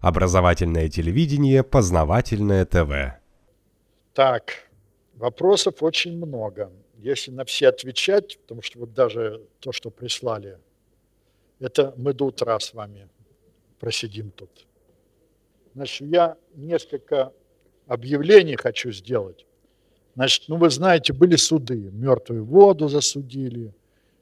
Образовательное 0.00 0.88
телевидение, 0.88 1.64
познавательное 1.64 2.64
ТВ. 2.64 3.18
Так, 4.14 4.68
вопросов 5.14 5.82
очень 5.82 6.16
много. 6.16 6.70
Если 6.98 7.32
на 7.32 7.44
все 7.44 7.68
отвечать, 7.68 8.38
потому 8.40 8.62
что 8.62 8.78
вот 8.78 8.94
даже 8.94 9.42
то, 9.58 9.72
что 9.72 9.90
прислали, 9.90 10.58
это 11.58 11.94
мы 11.96 12.12
до 12.12 12.26
утра 12.26 12.60
с 12.60 12.74
вами 12.74 13.08
просидим 13.80 14.30
тут. 14.30 14.50
Значит, 15.74 16.08
я 16.08 16.36
несколько 16.54 17.32
объявлений 17.88 18.54
хочу 18.54 18.92
сделать. 18.92 19.46
Значит, 20.14 20.44
ну 20.46 20.58
вы 20.58 20.70
знаете, 20.70 21.12
были 21.12 21.34
суды, 21.34 21.90
мертвую 21.92 22.44
воду 22.44 22.88
засудили. 22.88 23.74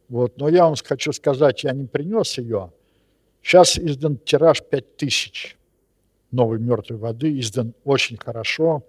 Вот, 0.08 0.38
но 0.38 0.48
я 0.48 0.64
вам 0.64 0.74
хочу 0.82 1.12
сказать, 1.12 1.64
я 1.64 1.72
не 1.72 1.86
принес 1.86 2.38
ее. 2.38 2.72
Сейчас 3.42 3.78
издан 3.78 4.16
тираж 4.16 4.62
5000 4.62 5.55
новой 6.36 6.58
мертвой 6.60 6.98
воды, 6.98 7.40
издан 7.40 7.74
очень 7.84 8.18
хорошо, 8.18 8.84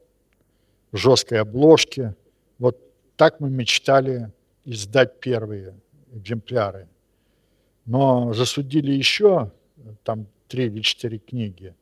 в 0.92 0.98
жесткой 0.98 1.40
обложке. 1.40 2.16
Вот 2.60 2.78
так 3.16 3.40
мы 3.40 3.50
мечтали 3.50 4.32
издать 4.66 5.20
первые 5.20 5.74
экземпляры. 6.14 6.88
Но 7.86 8.34
засудили 8.34 8.92
еще 8.92 9.52
там 10.04 10.28
три 10.48 10.66
или 10.66 10.82
четыре 10.82 11.18
книги. 11.18 11.74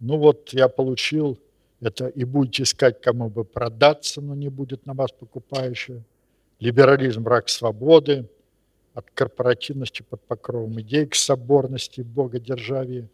Ну 0.00 0.18
вот 0.18 0.52
я 0.52 0.68
получил 0.68 1.38
это 1.80 2.08
и 2.08 2.24
будете 2.24 2.64
искать, 2.64 3.00
кому 3.00 3.28
бы 3.30 3.44
продаться, 3.44 4.20
но 4.20 4.34
не 4.34 4.48
будет 4.48 4.86
на 4.86 4.94
вас 4.94 5.12
покупающего. 5.12 6.02
Либерализм– 6.60 7.22
враг 7.24 7.48
свободы, 7.48 8.28
от 8.94 9.10
корпоративности 9.10 10.02
под 10.02 10.20
покровом 10.22 10.80
идей 10.80 11.06
к 11.06 11.14
соборности, 11.16 12.00
богодержавии, 12.00 13.08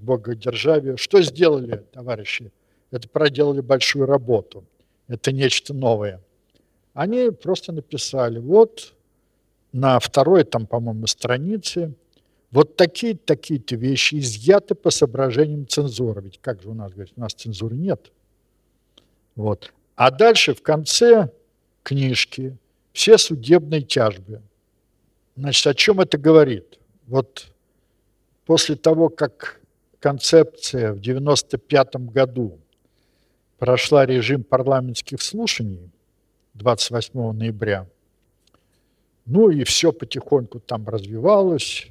богодержавию. 0.00 0.96
Что 0.96 1.22
сделали, 1.22 1.84
товарищи? 1.92 2.52
Это 2.90 3.08
проделали 3.08 3.60
большую 3.60 4.06
работу. 4.06 4.64
Это 5.08 5.32
нечто 5.32 5.74
новое. 5.74 6.20
Они 6.92 7.30
просто 7.30 7.72
написали, 7.72 8.38
вот 8.38 8.94
на 9.72 9.98
второй, 9.98 10.44
там, 10.44 10.66
по-моему, 10.66 11.06
странице, 11.06 11.94
вот 12.52 12.76
такие-то 12.76 13.26
такие 13.26 13.60
вещи 13.70 14.20
изъяты 14.20 14.76
по 14.76 14.90
соображениям 14.90 15.66
цензуры. 15.66 16.22
Ведь 16.22 16.38
как 16.40 16.62
же 16.62 16.68
у 16.68 16.74
нас, 16.74 16.92
говорит, 16.92 17.12
у 17.16 17.20
нас 17.20 17.32
цензуры 17.32 17.74
нет. 17.74 18.12
Вот. 19.34 19.72
А 19.96 20.12
дальше 20.12 20.54
в 20.54 20.62
конце 20.62 21.30
книжки 21.82 22.56
все 22.92 23.18
судебные 23.18 23.82
тяжбы. 23.82 24.40
Значит, 25.36 25.66
о 25.66 25.74
чем 25.74 26.00
это 26.00 26.16
говорит? 26.16 26.78
Вот 27.08 27.46
после 28.46 28.76
того, 28.76 29.08
как 29.08 29.60
концепция 30.04 30.92
в 30.92 31.00
1995 31.00 31.96
году 32.12 32.58
прошла 33.56 34.04
режим 34.04 34.44
парламентских 34.44 35.22
слушаний 35.22 35.90
28 36.52 37.32
ноября, 37.32 37.88
ну 39.24 39.48
и 39.48 39.64
все 39.64 39.92
потихоньку 39.92 40.60
там 40.60 40.86
развивалось, 40.86 41.86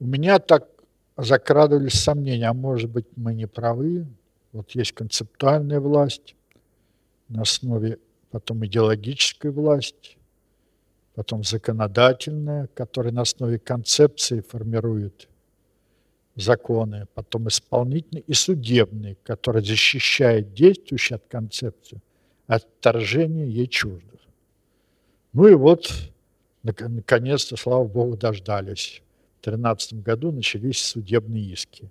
у 0.00 0.04
меня 0.04 0.40
так 0.40 0.68
закрадывались 1.16 1.92
сомнения, 1.92 2.48
а 2.48 2.52
может 2.52 2.90
быть 2.90 3.06
мы 3.14 3.34
не 3.34 3.46
правы, 3.46 4.08
вот 4.50 4.72
есть 4.72 4.90
концептуальная 4.90 5.78
власть, 5.78 6.34
на 7.28 7.42
основе 7.42 8.00
потом 8.32 8.66
идеологической 8.66 9.52
власти, 9.52 10.18
потом 11.14 11.44
законодательная, 11.44 12.66
которая 12.74 13.12
на 13.12 13.20
основе 13.20 13.60
концепции 13.60 14.40
формирует 14.40 15.28
законы, 16.36 17.06
потом 17.14 17.48
исполнительный 17.48 18.22
и 18.26 18.34
судебный, 18.34 19.16
который 19.22 19.64
защищает 19.64 20.52
действующую 20.52 21.16
от 21.16 21.26
концепции 21.28 22.00
от 22.46 22.62
вторжения 22.78 23.46
ей 23.46 23.66
чуждых. 23.66 24.20
Ну 25.32 25.48
и 25.48 25.54
вот, 25.54 25.90
наконец-то, 26.62 27.56
слава 27.56 27.84
богу, 27.84 28.16
дождались. 28.16 29.02
В 29.40 29.44
2013 29.44 30.02
году 30.02 30.32
начались 30.32 30.78
судебные 30.82 31.52
иски. 31.52 31.90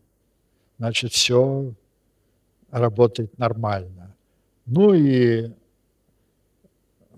Значит, 0.77 1.11
все 1.11 1.73
работает 2.71 3.37
нормально. 3.37 4.15
Ну 4.65 4.93
и, 4.93 5.51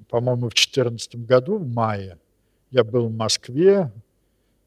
по-моему, 0.09 0.49
в 0.49 0.53
2014 0.53 1.15
году, 1.25 1.57
в 1.57 1.67
мае, 1.67 2.17
я 2.71 2.83
был 2.83 3.07
в 3.07 3.15
Москве, 3.15 3.91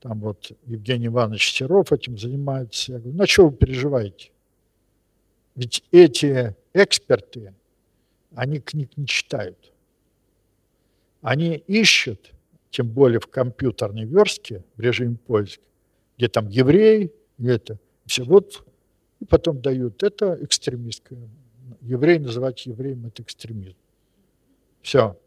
там 0.01 0.21
вот 0.21 0.53
Евгений 0.67 1.07
Иванович 1.07 1.53
Серов 1.53 1.93
этим 1.93 2.19
занимается. 2.19 2.93
Я 2.93 2.99
говорю, 2.99 3.17
ну 3.17 3.27
что 3.27 3.49
вы 3.49 3.57
переживаете? 3.57 4.31
Ведь 5.55 5.85
эти 5.91 6.57
эксперты, 6.73 7.55
они 8.35 8.61
книг 8.61 8.97
не 8.97 9.07
читают. 9.07 9.73
Они 11.21 11.57
ищут, 11.67 12.33
тем 12.71 12.89
более 12.89 13.21
в 13.21 13.27
компьютерной 13.27 14.05
верстке, 14.05 14.65
в 14.77 14.81
режиме 14.81 15.17
поиска, 15.17 15.63
где 16.17 16.29
там 16.29 16.49
еврей, 16.49 17.13
это, 17.39 17.79
все, 18.07 18.25
вот 18.25 18.65
и 19.21 19.27
потом 19.27 19.61
дают. 19.61 20.03
Это 20.03 20.39
экстремистское. 20.41 21.19
Еврей 21.83 22.19
называть 22.19 22.65
евреем– 22.67 23.07
это 23.07 23.23
экстремизм. 23.23 23.77
Все. 24.81 25.19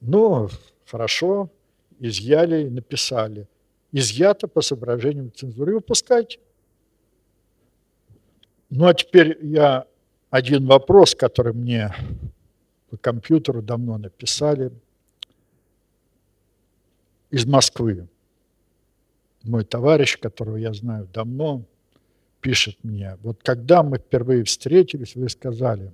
Ну, 0.00 0.48
хорошо, 0.84 1.50
изъяли, 1.98 2.68
написали. 2.68 3.48
Изъято 3.96 4.48
по 4.48 4.60
соображениям 4.60 5.30
цензуры. 5.32 5.74
Выпускайте. 5.74 6.40
Ну, 8.68 8.86
а 8.86 8.94
теперь 8.94 9.38
я 9.40 9.86
один 10.30 10.66
вопрос, 10.66 11.14
который 11.14 11.52
мне 11.52 11.94
по 12.90 12.96
компьютеру 12.96 13.62
давно 13.62 13.96
написали 13.98 14.72
из 17.30 17.46
Москвы. 17.46 18.08
Мой 19.44 19.64
товарищ, 19.64 20.18
которого 20.18 20.56
я 20.56 20.74
знаю 20.74 21.06
давно, 21.12 21.62
пишет 22.40 22.76
мне, 22.82 23.16
вот 23.22 23.44
когда 23.44 23.84
мы 23.84 23.98
впервые 23.98 24.42
встретились, 24.42 25.14
вы 25.14 25.28
сказали, 25.28 25.92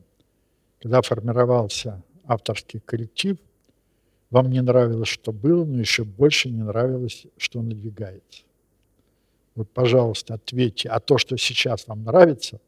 когда 0.81 1.03
формировался 1.03 2.03
авторский 2.25 2.81
коллектив, 2.81 3.37
вам 4.30 4.50
не 4.50 4.62
нравилось, 4.62 5.08
что 5.08 5.32
было, 5.32 5.64
но 5.64 5.80
еще 5.80 6.04
больше 6.04 6.50
не 6.50 6.62
нравилось, 6.62 7.26
что 7.36 7.62
надвигается. 7.62 8.44
Вот, 9.56 9.68
пожалуйста, 9.70 10.34
ответьте, 10.34 10.88
а 10.88 11.00
то, 11.00 11.18
что 11.18 11.36
сейчас 11.36 11.86
вам 11.88 12.04
нравится, 12.04 12.60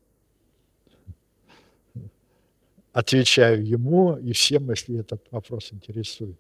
отвечаю 2.93 3.65
ему 3.65 4.17
и 4.17 4.33
всем, 4.33 4.69
если 4.71 4.99
этот 4.99 5.25
вопрос 5.31 5.73
интересует. 5.73 6.37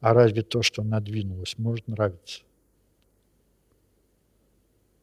А 0.00 0.14
разве 0.14 0.42
то, 0.42 0.62
что 0.62 0.82
надвинулось, 0.82 1.56
может 1.58 1.86
нравиться? 1.86 2.42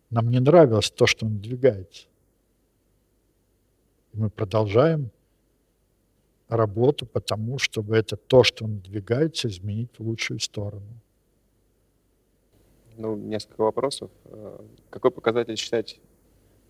Нам 0.10 0.30
не 0.30 0.40
нравилось 0.40 0.90
то, 0.90 1.06
что 1.06 1.28
он 1.28 1.40
двигается. 1.40 2.08
И 4.12 4.18
мы 4.18 4.30
продолжаем 4.32 5.12
работу 6.50 7.06
потому, 7.06 7.60
чтобы 7.60 7.96
это 7.96 8.18
то, 8.18 8.44
что 8.44 8.66
он 8.66 8.80
двигается, 8.80 9.48
изменить 9.48 9.92
в 9.98 10.08
лучшую 10.08 10.40
сторону. 10.40 10.88
Ну, 12.98 13.16
несколько 13.16 13.62
вопросов. 13.62 14.10
Э, 14.26 14.60
какой 14.90 15.12
показатель 15.12 15.56
считать 15.56 16.00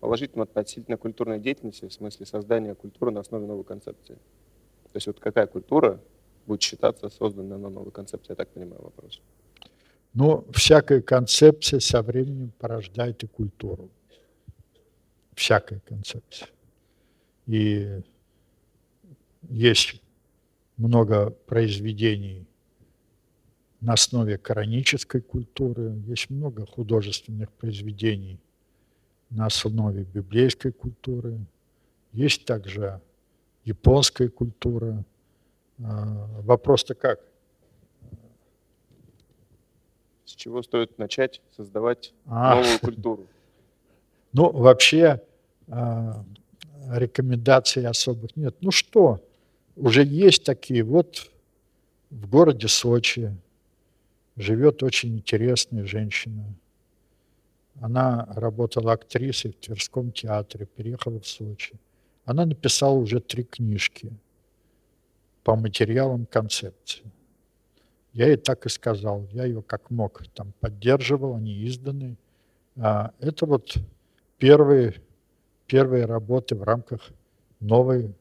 положительным 0.00 0.42
относительно 0.42 0.96
культурной 0.96 1.40
деятельности 1.40 1.86
в 1.86 1.92
смысле 1.92 2.26
создания 2.26 2.74
культуры 2.74 3.10
на 3.10 3.20
основе 3.20 3.46
новой 3.46 3.64
концепции? 3.64 4.14
То 4.14 4.96
есть 4.96 5.06
вот 5.06 5.18
какая 5.18 5.46
культура 5.46 6.00
будет 6.46 6.62
считаться 6.62 7.08
созданной 7.08 7.58
на 7.58 7.68
новой 7.68 7.90
концепции, 7.90 8.32
я 8.32 8.36
так 8.36 8.48
понимаю 8.48 8.82
вопрос. 8.82 9.20
Но 10.12 10.44
всякая 10.52 11.00
концепция 11.00 11.80
со 11.80 12.02
временем 12.02 12.52
порождает 12.58 13.22
и 13.22 13.26
культуру. 13.26 13.88
Всякая 15.34 15.80
концепция. 15.80 16.48
И 17.46 18.02
есть 19.48 20.02
много 20.76 21.30
произведений 21.30 22.46
на 23.80 23.94
основе 23.94 24.38
коранической 24.38 25.20
культуры, 25.20 25.94
есть 26.06 26.30
много 26.30 26.66
художественных 26.66 27.50
произведений 27.52 28.38
на 29.30 29.46
основе 29.46 30.04
библейской 30.04 30.72
культуры, 30.72 31.38
есть 32.12 32.44
также 32.44 33.00
японская 33.64 34.28
культура. 34.28 35.04
А, 35.82 36.26
вопрос-то 36.42 36.94
как? 36.94 37.20
С 40.24 40.32
чего 40.32 40.62
стоит 40.62 40.98
начать 40.98 41.40
создавать 41.56 42.12
а. 42.26 42.56
новую 42.56 42.78
культуру? 42.80 43.26
Ну, 44.32 44.50
вообще 44.50 45.22
а, 45.68 46.24
рекомендаций 46.90 47.86
особых 47.86 48.36
нет. 48.36 48.56
Ну 48.60 48.70
что, 48.70 49.20
уже 49.76 50.04
есть 50.04 50.44
такие. 50.44 50.82
Вот 50.82 51.30
в 52.10 52.28
городе 52.28 52.68
Сочи 52.68 53.36
живет 54.36 54.82
очень 54.82 55.16
интересная 55.16 55.84
женщина. 55.84 56.44
Она 57.80 58.26
работала 58.34 58.92
актрисой 58.92 59.52
в 59.52 59.56
Тверском 59.56 60.12
театре, 60.12 60.66
переехала 60.66 61.20
в 61.20 61.26
Сочи. 61.26 61.74
Она 62.24 62.46
написала 62.46 62.94
уже 62.94 63.20
три 63.20 63.44
книжки 63.44 64.12
по 65.42 65.56
материалам 65.56 66.26
концепции. 66.26 67.04
Я 68.12 68.26
ей 68.26 68.36
так 68.36 68.66
и 68.66 68.68
сказал, 68.68 69.26
я 69.32 69.44
ее 69.44 69.62
как 69.62 69.90
мог 69.90 70.26
там 70.34 70.52
поддерживал, 70.60 71.36
они 71.36 71.66
изданы. 71.66 72.16
А 72.76 73.12
это 73.20 73.46
вот 73.46 73.74
первые, 74.38 75.00
первые 75.66 76.04
работы 76.06 76.56
в 76.56 76.62
рамках 76.62 77.10
новой 77.60 78.14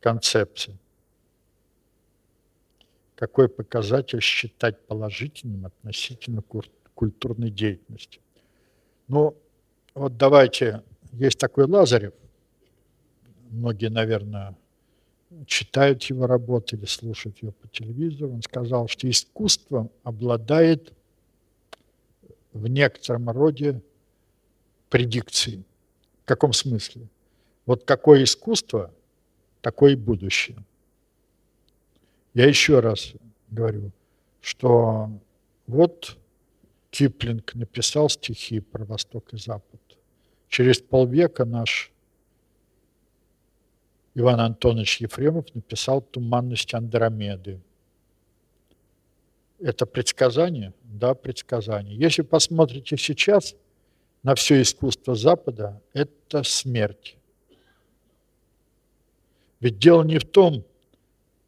концепции. 0.00 0.76
Какой 3.14 3.48
показатель 3.48 4.20
считать 4.20 4.80
положительным 4.86 5.66
относительно 5.66 6.42
культурной 6.94 7.50
деятельности? 7.50 8.20
Ну, 9.08 9.36
вот 9.94 10.16
давайте, 10.16 10.82
есть 11.12 11.38
такой 11.38 11.64
Лазарев, 11.64 12.14
многие, 13.50 13.88
наверное, 13.88 14.56
читают 15.46 16.04
его 16.04 16.26
работы 16.26 16.76
или 16.76 16.84
слушают 16.84 17.42
ее 17.42 17.52
по 17.52 17.68
телевизору, 17.68 18.32
он 18.32 18.42
сказал, 18.42 18.88
что 18.88 19.08
искусство 19.10 19.90
обладает 20.02 20.92
в 22.52 22.66
некотором 22.68 23.28
роде 23.30 23.82
предикцией. 24.88 25.64
В 26.22 26.28
каком 26.28 26.52
смысле? 26.52 27.08
Вот 27.66 27.84
какое 27.84 28.24
искусство, 28.24 28.92
такое 29.60 29.96
будущее. 29.96 30.56
Я 32.34 32.46
еще 32.46 32.80
раз 32.80 33.12
говорю, 33.50 33.90
что 34.40 35.10
вот 35.66 36.16
Киплинг 36.90 37.54
написал 37.54 38.08
стихи 38.08 38.60
про 38.60 38.84
Восток 38.84 39.32
и 39.34 39.36
Запад. 39.36 39.80
Через 40.48 40.80
полвека 40.80 41.44
наш 41.44 41.92
Иван 44.14 44.40
Антонович 44.40 45.02
Ефремов 45.02 45.54
написал 45.54 46.00
«Туманность 46.00 46.74
Андромеды». 46.74 47.60
Это 49.60 49.86
предсказание? 49.86 50.72
Да, 50.82 51.14
предсказание. 51.14 51.96
Если 51.96 52.22
посмотрите 52.22 52.96
сейчас 52.96 53.54
на 54.22 54.34
все 54.34 54.62
искусство 54.62 55.14
Запада, 55.14 55.82
это 55.92 56.42
смерть. 56.44 57.17
Ведь 59.60 59.78
дело 59.78 60.02
не 60.02 60.18
в 60.18 60.24
том, 60.24 60.64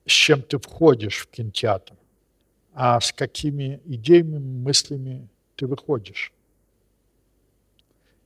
с 0.06 0.12
чем 0.12 0.42
ты 0.42 0.58
входишь 0.58 1.18
в 1.18 1.26
кинотеатр, 1.28 1.94
а 2.72 3.00
с 3.00 3.12
какими 3.12 3.80
идеями, 3.84 4.38
мыслями 4.38 5.28
ты 5.56 5.66
выходишь. 5.66 6.32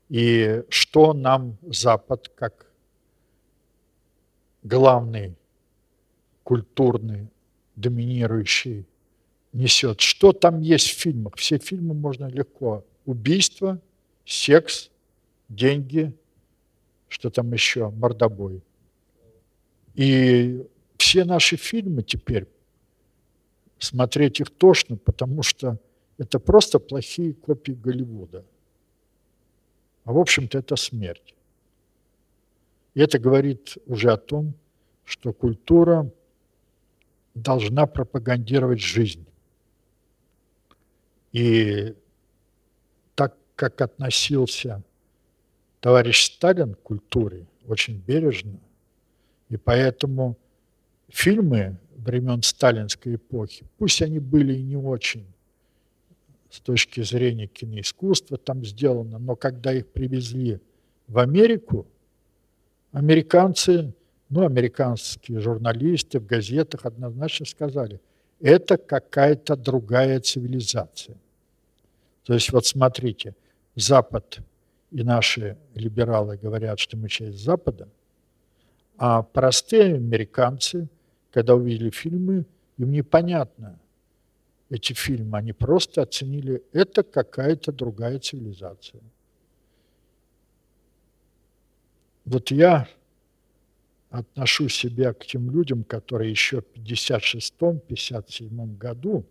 И 0.08 0.62
что 0.68 1.12
нам 1.12 1.58
Запад, 1.62 2.30
как 2.34 2.70
главный 4.62 5.36
культурный, 6.42 7.28
доминирующий, 7.76 8.86
несет. 9.52 10.00
Что 10.00 10.32
там 10.32 10.60
есть 10.60 10.88
в 10.88 10.98
фильмах? 10.98 11.36
Все 11.36 11.58
фильмы 11.58 11.94
можно 11.94 12.26
легко. 12.26 12.84
Убийство, 13.06 13.80
секс, 14.24 14.90
деньги, 15.48 16.14
что 17.08 17.30
там 17.30 17.52
еще, 17.52 17.90
мордобой. 17.90 18.62
И 19.94 20.66
все 20.98 21.24
наши 21.24 21.56
фильмы 21.56 22.02
теперь, 22.02 22.46
смотреть 23.78 24.40
их 24.40 24.50
тошно, 24.50 24.96
потому 24.96 25.42
что 25.42 25.78
это 26.18 26.38
просто 26.38 26.78
плохие 26.78 27.34
копии 27.34 27.72
Голливуда. 27.72 28.44
А 30.04 30.12
в 30.12 30.18
общем-то 30.18 30.58
это 30.58 30.76
смерть. 30.76 31.34
И 32.94 33.00
это 33.00 33.18
говорит 33.18 33.76
уже 33.86 34.12
о 34.12 34.16
том, 34.16 34.54
что 35.04 35.32
культура 35.32 36.10
должна 37.34 37.86
пропагандировать 37.86 38.80
жизнь. 38.80 39.26
И 41.32 41.94
так 43.14 43.36
как 43.56 43.80
относился 43.80 44.82
товарищ 45.80 46.26
Сталин 46.26 46.74
к 46.74 46.82
культуре, 46.82 47.46
очень 47.66 47.98
бережно, 47.98 48.60
и 49.54 49.56
поэтому 49.56 50.36
фильмы 51.08 51.76
времен 51.96 52.42
сталинской 52.42 53.14
эпохи, 53.14 53.64
пусть 53.78 54.02
они 54.02 54.18
были 54.18 54.54
и 54.54 54.62
не 54.62 54.76
очень 54.76 55.24
с 56.50 56.58
точки 56.58 57.02
зрения 57.04 57.46
киноискусства 57.46 58.36
там 58.36 58.64
сделано, 58.64 59.18
но 59.18 59.36
когда 59.36 59.72
их 59.72 59.86
привезли 59.86 60.60
в 61.06 61.18
Америку, 61.18 61.86
Американцы, 62.90 63.94
ну, 64.28 64.44
американские 64.44 65.38
журналисты 65.38 66.18
в 66.18 66.26
газетах 66.26 66.84
однозначно 66.84 67.46
сказали, 67.46 68.00
это 68.40 68.76
какая-то 68.76 69.54
другая 69.54 70.18
цивилизация. 70.18 71.16
То 72.24 72.34
есть 72.34 72.50
вот 72.50 72.66
смотрите, 72.66 73.36
Запад 73.76 74.40
и 74.90 75.04
наши 75.04 75.56
либералы 75.74 76.36
говорят, 76.36 76.80
что 76.80 76.96
мы 76.96 77.08
часть 77.08 77.38
Запада, 77.38 77.88
а 78.96 79.22
простые 79.22 79.94
американцы, 79.94 80.88
когда 81.32 81.54
увидели 81.54 81.90
фильмы, 81.90 82.46
им 82.76 82.92
непонятно 82.92 83.80
эти 84.70 84.92
фильмы, 84.92 85.38
они 85.38 85.52
просто 85.52 86.02
оценили, 86.02 86.62
это 86.72 87.02
какая-то 87.02 87.72
другая 87.72 88.18
цивилизация. 88.18 89.02
Вот 92.24 92.50
я 92.50 92.88
отношу 94.10 94.68
себя 94.68 95.12
к 95.12 95.26
тем 95.26 95.50
людям, 95.50 95.84
которые 95.84 96.30
еще 96.30 96.62
в 96.62 96.66
56-57 96.74 98.78
году, 98.78 99.26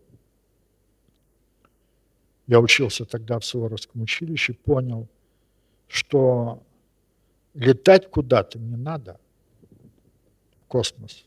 я 2.47 2.59
учился 2.59 3.05
тогда 3.05 3.39
в 3.39 3.45
Суворовском 3.45 4.01
училище, 4.01 4.53
понял, 4.53 5.07
что 5.87 6.61
летать 7.53 8.09
куда-то 8.09 8.59
не 8.59 8.75
надо, 8.75 9.19
космос. 10.73 11.23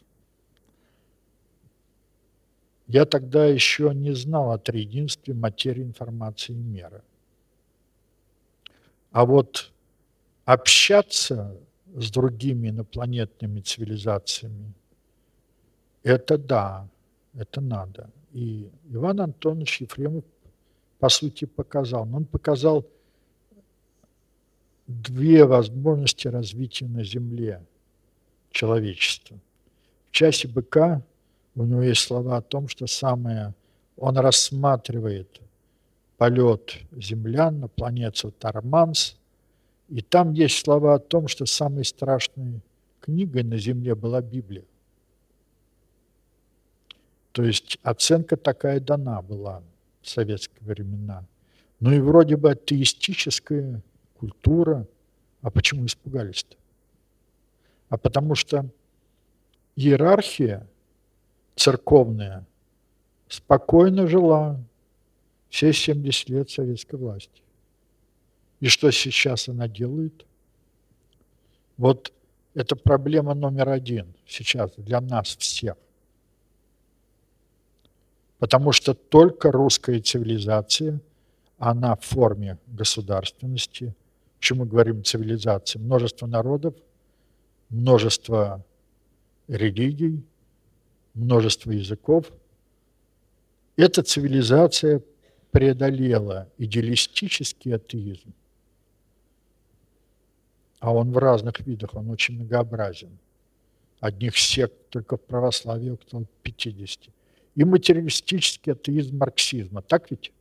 Я 2.88 3.04
тогда 3.04 3.46
еще 3.46 3.92
не 3.94 4.12
знал 4.12 4.50
о 4.50 4.58
триединстве 4.58 5.34
материи, 5.34 5.84
информации 5.84 6.52
и 6.52 6.56
меры. 6.56 7.02
А 9.12 9.24
вот 9.24 9.72
общаться 10.44 11.56
с 11.94 12.10
другими 12.10 12.70
инопланетными 12.70 13.60
цивилизациями, 13.60 14.72
это 16.02 16.38
да, 16.38 16.88
это 17.34 17.60
надо. 17.60 18.10
И 18.32 18.68
Иван 18.90 19.20
Антонович 19.20 19.82
Ефремов, 19.82 20.24
по 20.98 21.08
сути, 21.08 21.44
показал. 21.44 22.04
Но 22.04 22.16
он 22.16 22.24
показал 22.24 22.84
две 24.88 25.44
возможности 25.44 26.26
развития 26.26 26.88
на 26.88 27.04
Земле 27.04 27.64
человечества. 28.56 29.38
В 30.08 30.10
часе 30.12 30.48
быка 30.48 31.02
у 31.54 31.64
него 31.64 31.82
есть 31.82 32.02
слова 32.02 32.38
о 32.38 32.42
том, 32.42 32.68
что 32.68 32.86
самое 32.86 33.54
он 33.96 34.16
рассматривает 34.18 35.40
полет 36.16 36.78
землян 36.92 37.60
на 37.60 37.68
планету 37.68 38.30
Тарманс– 38.30 39.16
и 39.88 40.00
там 40.00 40.32
есть 40.32 40.58
слова 40.58 40.94
о 40.94 40.98
том, 40.98 41.28
что 41.28 41.46
самой 41.46 41.84
страшной 41.84 42.60
книгой 43.00 43.44
на 43.44 43.56
земле 43.56 43.94
была 43.94 44.20
Библия. 44.20 44.64
То 47.32 47.44
есть 47.44 47.78
оценка 47.82 48.36
такая 48.36 48.80
дана 48.80 49.22
была 49.22 49.62
в 50.02 50.08
советские 50.08 50.62
времена. 50.62 51.24
Ну 51.78 51.92
и 51.92 52.00
вроде 52.00 52.36
бы 52.36 52.50
атеистическая 52.50 53.82
культура. 54.18 54.86
А 55.42 55.50
почему 55.50 55.86
испугались-то? 55.86 56.56
А 57.88 57.96
потому 57.96 58.34
что 58.34 58.66
иерархия 59.76 60.66
церковная 61.54 62.44
спокойно 63.28 64.06
жила 64.06 64.60
все 65.48 65.72
70 65.72 66.28
лет 66.28 66.50
советской 66.50 66.96
власти. 66.96 67.42
И 68.60 68.68
что 68.68 68.90
сейчас 68.90 69.48
она 69.48 69.68
делает? 69.68 70.26
Вот 71.76 72.12
это 72.54 72.74
проблема 72.74 73.34
номер 73.34 73.68
один 73.68 74.14
сейчас 74.26 74.72
для 74.76 75.00
нас 75.00 75.36
всех. 75.36 75.76
Потому 78.38 78.72
что 78.72 78.94
только 78.94 79.50
русская 79.50 80.00
цивилизация, 80.00 81.00
она 81.58 81.96
в 81.96 82.02
форме 82.02 82.58
государственности, 82.66 83.94
почему 84.38 84.64
мы 84.64 84.70
говорим 84.70 85.04
цивилизация, 85.04 85.80
множество 85.80 86.26
народов, 86.26 86.74
множество 87.68 88.64
религий, 89.48 90.22
множество 91.14 91.70
языков. 91.70 92.32
Эта 93.76 94.02
цивилизация 94.02 95.02
преодолела 95.50 96.48
идеалистический 96.58 97.74
атеизм, 97.74 98.32
а 100.80 100.92
он 100.92 101.12
в 101.12 101.18
разных 101.18 101.60
видах, 101.60 101.94
он 101.94 102.10
очень 102.10 102.36
многообразен. 102.36 103.18
Одних 104.00 104.36
сект 104.36 104.90
только 104.90 105.16
в 105.16 105.22
православии 105.22 105.90
около 105.90 106.26
50. 106.42 107.08
И 107.54 107.64
материалистический 107.64 108.72
атеизм 108.72 109.16
марксизма. 109.16 109.80
Так 109.80 110.10
ведь? 110.10 110.32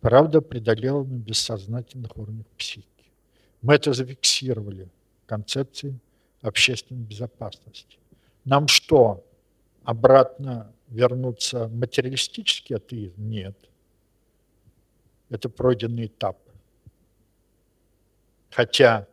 Правда 0.00 0.40
преодолела 0.40 1.04
на 1.04 1.18
бессознательных 1.18 2.16
уровнях 2.16 2.46
психики. 2.56 2.86
Мы 3.60 3.74
это 3.74 3.92
зафиксировали 3.92 4.88
концепции 5.30 5.96
общественной 6.42 7.04
безопасности. 7.04 7.98
Нам 8.44 8.66
что, 8.66 9.24
обратно 9.84 10.72
вернуться 10.88 11.68
в 11.68 11.74
материалистический 11.76 12.74
атеизм? 12.74 13.14
Нет. 13.28 13.56
Это 15.28 15.48
пройденный 15.48 16.06
этап. 16.06 16.36
Хотя 18.50 19.06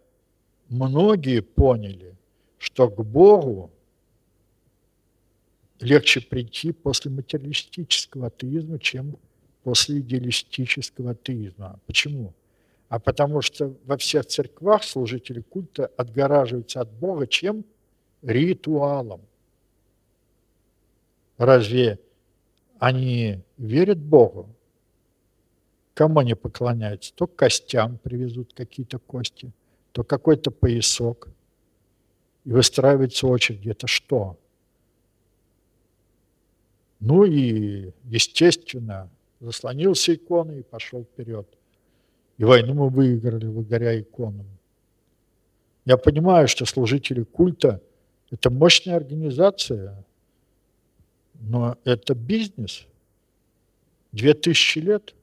многие 0.69 1.41
поняли, 1.41 2.15
что 2.57 2.89
к 2.89 3.05
Богу 3.05 3.71
легче 5.79 6.21
прийти 6.21 6.71
после 6.71 7.11
материалистического 7.11 8.27
атеизма, 8.27 8.79
чем 8.79 9.17
после 9.61 9.99
идеалистического 9.99 11.11
атеизма. 11.11 11.79
Почему? 11.85 12.33
А 12.89 12.99
потому 12.99 13.41
что 13.41 13.75
во 13.85 13.97
всех 13.97 14.25
церквах 14.25 14.83
служители 14.83 15.41
культа 15.41 15.87
отгораживаются 15.97 16.81
от 16.81 16.91
Бога 16.91 17.27
чем? 17.27 17.65
Ритуалом. 18.21 19.21
Разве 21.37 21.99
они 22.79 23.41
верят 23.57 23.99
Богу? 23.99 24.49
Кому 25.93 26.19
они 26.19 26.33
поклоняются? 26.35 27.13
То 27.13 27.27
костям 27.27 27.97
привезут 27.97 28.53
какие-то 28.53 28.99
кости, 28.99 29.51
то 29.91 30.03
какой-то 30.03 30.51
поясок. 30.51 31.27
И 32.45 32.51
выстраивается 32.51 33.27
очередь. 33.27 33.65
Это 33.65 33.87
что? 33.87 34.37
Ну 36.99 37.25
и, 37.25 37.91
естественно, 38.05 39.09
заслонился 39.39 40.15
иконой 40.15 40.59
и 40.59 40.63
пошел 40.63 41.03
вперед. 41.03 41.56
И 42.37 42.43
войну 42.43 42.73
мы 42.73 42.89
выиграли 42.89 43.47
благодаря 43.47 43.99
иконам. 43.99 44.45
Я 45.85 45.97
понимаю, 45.97 46.47
что 46.47 46.65
служители 46.65 47.23
культа– 47.23 47.81
это 48.31 48.49
мощная 48.49 48.95
организация, 48.95 50.03
но 51.39 51.77
это 51.83 52.13
бизнес. 52.13 52.85
Две 54.11 54.33
тысячи 54.33 54.79
лет. 54.79 55.15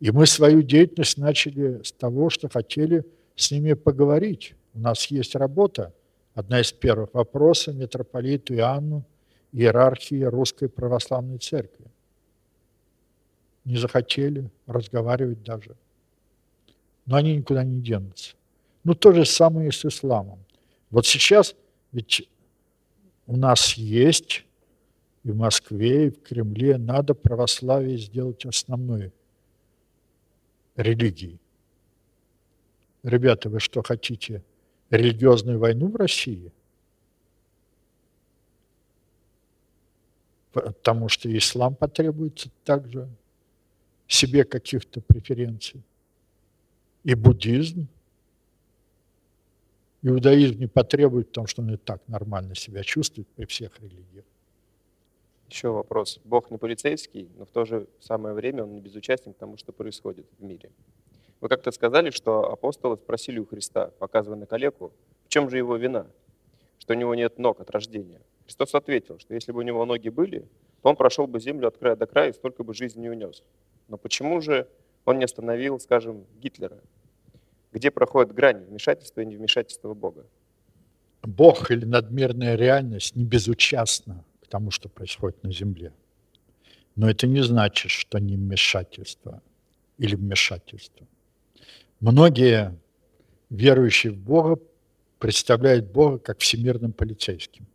И 0.00 0.10
мы 0.10 0.26
свою 0.26 0.62
деятельность 0.62 1.18
начали 1.18 1.82
с 1.82 1.92
того, 1.92 2.30
что 2.30 2.48
хотели 2.48 3.04
с 3.36 3.50
ними 3.50 3.74
поговорить. 3.74 4.54
У 4.74 4.80
нас 4.80 5.06
есть 5.06 5.34
работа. 5.34 5.92
Одна 6.34 6.60
из 6.60 6.72
первых 6.72 7.14
вопросов 7.14 7.74
митрополиту 7.74 8.54
Иоанну 8.54 9.04
иерархии 9.52 10.22
Русской 10.24 10.68
Православной 10.68 11.38
Церкви. 11.38 11.86
Не 13.64 13.76
захотели 13.76 14.50
разговаривать 14.66 15.42
даже. 15.42 15.76
Но 17.06 17.16
они 17.16 17.36
никуда 17.36 17.64
не 17.64 17.80
денутся. 17.80 18.34
Ну, 18.82 18.94
то 18.94 19.12
же 19.12 19.24
самое 19.24 19.68
и 19.68 19.72
с 19.72 19.84
исламом. 19.84 20.38
Вот 20.90 21.06
сейчас 21.06 21.54
ведь 21.92 22.28
у 23.26 23.36
нас 23.36 23.74
есть 23.74 24.44
и 25.22 25.30
в 25.30 25.36
Москве, 25.36 26.08
и 26.08 26.10
в 26.10 26.22
Кремле 26.22 26.76
надо 26.76 27.14
православие 27.14 27.98
сделать 27.98 28.44
основной 28.44 29.12
религией. 30.76 31.38
Ребята, 33.02 33.48
вы 33.48 33.60
что 33.60 33.82
хотите? 33.82 34.42
Религиозную 34.90 35.58
войну 35.58 35.88
в 35.88 35.96
России– 35.96 36.52
потому 40.54 41.08
что 41.08 41.36
ислам 41.36 41.74
потребуется 41.74 42.48
также 42.64 43.08
себе 44.06 44.44
каких-то 44.44 45.00
преференций. 45.00 45.82
И 47.04 47.14
буддизм. 47.14 47.86
Иудаизм 50.02 50.58
не 50.58 50.66
потребует, 50.66 51.28
потому 51.28 51.46
что 51.46 51.62
он 51.62 51.74
и 51.74 51.76
так 51.76 52.02
нормально 52.08 52.54
себя 52.54 52.82
чувствует 52.82 53.28
при 53.28 53.44
всех 53.44 53.78
религиях. 53.80 54.24
Еще 55.50 55.68
вопрос. 55.68 56.20
Бог 56.24 56.50
не 56.50 56.58
полицейский, 56.58 57.28
но 57.36 57.44
в 57.44 57.50
то 57.50 57.64
же 57.64 57.86
самое 58.00 58.34
время 58.34 58.64
он 58.64 58.74
не 58.74 58.80
безучастен 58.80 59.34
к 59.34 59.36
тому, 59.36 59.56
что 59.56 59.72
происходит 59.72 60.26
в 60.38 60.42
мире. 60.42 60.70
Вы 61.40 61.48
как-то 61.48 61.70
сказали, 61.72 62.10
что 62.10 62.50
апостолы 62.50 62.96
спросили 62.96 63.38
у 63.38 63.46
Христа, 63.46 63.88
показывая 63.98 64.38
на 64.38 64.46
калеку, 64.46 64.92
в 65.26 65.28
чем 65.28 65.50
же 65.50 65.58
его 65.58 65.76
вина, 65.76 66.06
что 66.78 66.94
у 66.94 66.96
него 66.96 67.14
нет 67.14 67.38
ног 67.38 67.60
от 67.60 67.70
рождения. 67.70 68.20
Христос 68.44 68.74
ответил, 68.74 69.18
что 69.18 69.34
если 69.34 69.52
бы 69.52 69.58
у 69.58 69.62
него 69.62 69.84
ноги 69.84 70.08
были, 70.08 70.40
то 70.82 70.88
он 70.88 70.96
прошел 70.96 71.26
бы 71.26 71.38
землю 71.38 71.68
от 71.68 71.76
края 71.76 71.96
до 71.96 72.06
края 72.06 72.30
и 72.30 72.32
столько 72.32 72.64
бы 72.64 72.74
жизни 72.74 73.02
не 73.02 73.10
унес. 73.10 73.42
Но 73.88 73.98
почему 73.98 74.40
же 74.40 74.68
он 75.04 75.18
не 75.18 75.24
остановил, 75.24 75.78
скажем, 75.80 76.24
Гитлера? 76.40 76.78
Где 77.72 77.90
проходит 77.90 78.32
грань 78.32 78.64
вмешательства 78.64 79.20
и 79.20 79.26
невмешательства 79.26 79.94
Бога? 79.94 80.26
Бог 81.22 81.70
или 81.70 81.84
надмирная 81.84 82.54
реальность 82.54 83.16
не 83.16 83.24
безучастна 83.24 84.24
к 84.42 84.46
тому, 84.46 84.70
что 84.70 84.88
происходит 84.88 85.42
на 85.42 85.52
земле. 85.52 85.92
Но 86.96 87.10
это 87.10 87.26
не 87.26 87.42
значит, 87.42 87.90
что 87.90 88.18
не 88.18 88.36
вмешательство 88.36 89.42
или 89.98 90.14
вмешательство. 90.14 91.06
Многие 92.00 92.78
верующие 93.50 94.12
в 94.12 94.18
Бога 94.18 94.60
представляют 95.18 95.90
Бога 95.90 96.18
как 96.18 96.38
всемирным 96.38 96.92
полицейским. 96.92 97.66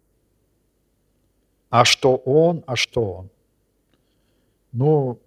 А 1.70 1.86
что 1.86 2.16
он, 2.16 2.64
а 2.68 2.76
что 2.76 3.14
он? 3.14 3.30
Ну, 4.72 5.20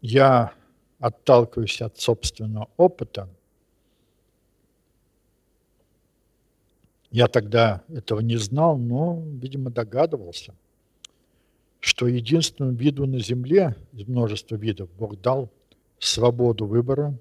я 0.00 0.52
отталкиваюсь 1.04 1.82
от 1.82 1.98
собственного 1.98 2.70
опыта. 2.78 3.28
Я 7.10 7.28
тогда 7.28 7.82
этого 7.88 8.20
не 8.20 8.38
знал, 8.38 8.78
но, 8.78 9.22
видимо, 9.42 9.70
догадывался, 9.70 10.54
что 11.80 12.06
единственному 12.06 12.74
виду 12.74 13.06
на 13.06 13.18
Земле 13.18 13.76
из 13.92 14.08
множества 14.08 14.56
видов 14.56 14.88
Бог 14.98 15.20
дал 15.20 15.50
свободу 15.98 16.64
выбора 16.64 17.14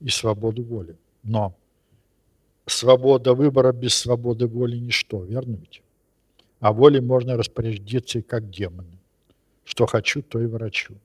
и 0.00 0.08
свободу 0.08 0.64
воли. 0.64 0.96
Но 1.22 1.54
свобода 2.66 3.34
выбора 3.34 3.70
без 3.72 3.94
свободы 3.94 4.48
воли– 4.48 4.76
ничто, 4.78 5.22
верно 5.22 5.54
ведь? 5.54 5.82
А 6.58 6.72
волей 6.72 7.00
можно 7.00 7.36
распорядиться 7.36 8.18
и 8.18 8.22
как 8.22 8.50
демоны. 8.50 8.98
Что 9.62 9.86
хочу, 9.86 10.20
то 10.20 10.40
и 10.40 10.46
врачу. 10.46 10.96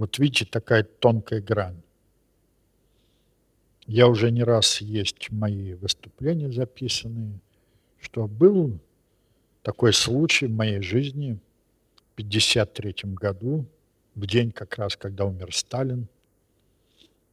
Вот 0.00 0.18
видите, 0.18 0.46
такая 0.46 0.82
тонкая 0.82 1.42
грань. 1.42 1.82
Я 3.86 4.08
уже 4.08 4.30
не 4.30 4.42
раз 4.42 4.80
есть 4.80 5.30
мои 5.30 5.74
выступления 5.74 6.50
записанные, 6.50 7.38
что 8.00 8.26
был 8.26 8.80
такой 9.62 9.92
случай 9.92 10.46
в 10.46 10.52
моей 10.52 10.80
жизни 10.80 11.38
в 12.16 12.22
1953 12.22 13.12
году, 13.12 13.66
в 14.14 14.26
день 14.26 14.52
как 14.52 14.78
раз, 14.78 14.96
когда 14.96 15.26
умер 15.26 15.54
Сталин, 15.54 16.08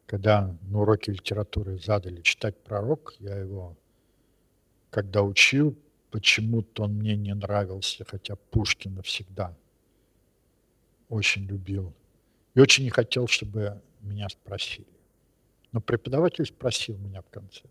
когда 0.06 0.54
на 0.64 0.82
уроке 0.82 1.14
литературы 1.14 1.80
задали 1.80 2.22
читать 2.22 2.58
пророк, 2.58 3.16
я 3.20 3.38
его, 3.38 3.78
когда 4.90 5.24
учил, 5.24 5.74
Почему-то 6.10 6.84
он 6.84 6.94
мне 6.96 7.16
не 7.16 7.34
нравился, 7.34 8.06
хотя 8.06 8.36
Пушкина 8.36 9.02
всегда 9.04 9.54
очень 11.10 11.46
любил. 11.46 11.94
И 12.58 12.60
очень 12.60 12.84
не 12.84 12.90
хотел, 12.90 13.28
чтобы 13.28 13.82
меня 14.02 14.28
спросили. 14.28 14.88
Но 15.72 15.80
преподаватель 15.80 16.46
спросил 16.46 16.98
меня 16.98 17.22
в 17.22 17.30
конце. 17.30 17.62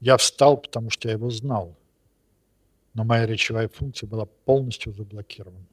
Я 0.00 0.16
встал, 0.16 0.56
потому 0.56 0.90
что 0.90 1.08
я 1.08 1.14
его 1.14 1.30
знал. 1.30 1.76
Но 2.94 3.04
моя 3.04 3.26
речевая 3.26 3.68
функция 3.68 4.08
была 4.08 4.24
полностью 4.24 4.92
заблокирована. 4.92 5.66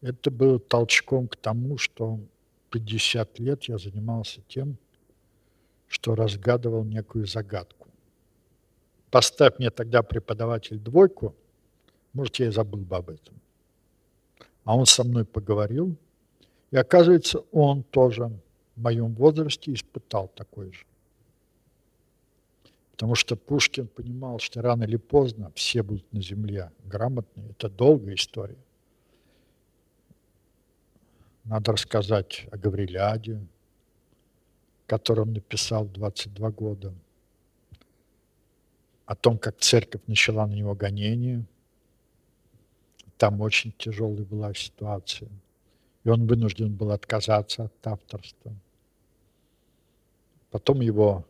Это 0.00 0.30
было 0.30 0.58
толчком 0.58 1.28
к 1.28 1.36
тому, 1.36 1.78
что 1.78 2.18
50 2.70 3.38
лет 3.38 3.64
я 3.64 3.78
занимался 3.78 4.40
тем, 4.48 4.76
что 5.86 6.16
разгадывал 6.16 6.82
некую 6.82 7.26
загадку 7.26 7.82
поставь 9.12 9.58
мне 9.58 9.70
тогда 9.70 10.02
преподаватель 10.02 10.78
двойку, 10.78 11.36
может, 12.14 12.36
я 12.36 12.46
и 12.46 12.50
забыл 12.50 12.80
бы 12.80 12.96
об 12.96 13.10
этом. 13.10 13.34
А 14.64 14.76
он 14.76 14.86
со 14.86 15.04
мной 15.04 15.24
поговорил, 15.24 15.96
и 16.70 16.76
оказывается, 16.76 17.40
он 17.52 17.82
тоже 17.82 18.30
в 18.76 18.82
моем 18.82 19.14
возрасте 19.14 19.72
испытал 19.72 20.28
такой 20.28 20.72
же. 20.72 20.84
Потому 22.92 23.14
что 23.14 23.36
Пушкин 23.36 23.88
понимал, 23.88 24.38
что 24.38 24.62
рано 24.62 24.84
или 24.84 24.96
поздно 24.96 25.50
все 25.54 25.82
будут 25.82 26.10
на 26.12 26.22
земле 26.22 26.70
грамотные. 26.84 27.50
Это 27.50 27.68
долгая 27.68 28.14
история. 28.14 28.58
надо 31.44 31.72
рассказать 31.72 32.46
о 32.52 32.56
Гавриляде, 32.56 33.40
который 34.86 35.20
он 35.20 35.32
написал 35.32 35.84
в 35.84 35.92
22 35.92 36.50
года, 36.50 36.94
о 39.06 39.16
том, 39.16 39.38
как 39.38 39.58
церковь 39.58 40.02
начала 40.06 40.46
на 40.46 40.52
него 40.52 40.74
гонение. 40.74 41.44
Там 43.22 43.40
очень 43.40 43.72
тяжелая 43.78 44.24
была 44.24 44.52
ситуация. 44.52 45.28
И 46.02 46.08
он 46.08 46.26
вынужден 46.26 46.74
был 46.74 46.90
отказаться 46.90 47.66
от 47.66 47.86
авторства. 47.86 48.52
Потом 50.50 50.80
его 50.80 51.24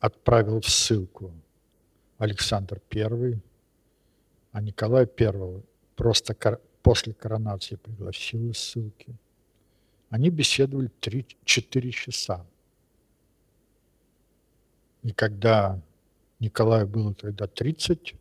отправил 0.00 0.62
в 0.62 0.66
ссылку 0.66 1.34
Александр 2.16 2.80
I, 2.94 3.42
а 4.52 4.62
Николай 4.62 5.04
I 5.04 5.62
просто 5.96 6.34
после 6.82 7.12
коронации 7.12 7.76
пригласил 7.76 8.48
из 8.48 8.56
ссылки. 8.56 9.14
Они 10.08 10.30
беседовали 10.30 10.90
3-4 11.02 11.90
часа. 11.90 12.46
И 15.02 15.12
когда 15.12 15.78
Николаю 16.38 16.88
было 16.88 17.12
тогда 17.12 17.46
30, 17.46 18.14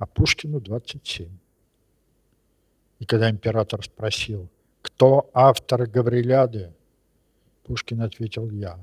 а 0.00 0.06
Пушкину 0.06 0.60
27. 0.60 1.28
И 3.00 3.04
когда 3.04 3.30
император 3.30 3.84
спросил, 3.84 4.48
кто 4.80 5.30
автор 5.34 5.86
Гавриляды, 5.86 6.72
Пушкин 7.64 8.00
ответил 8.00 8.50
«я». 8.50 8.82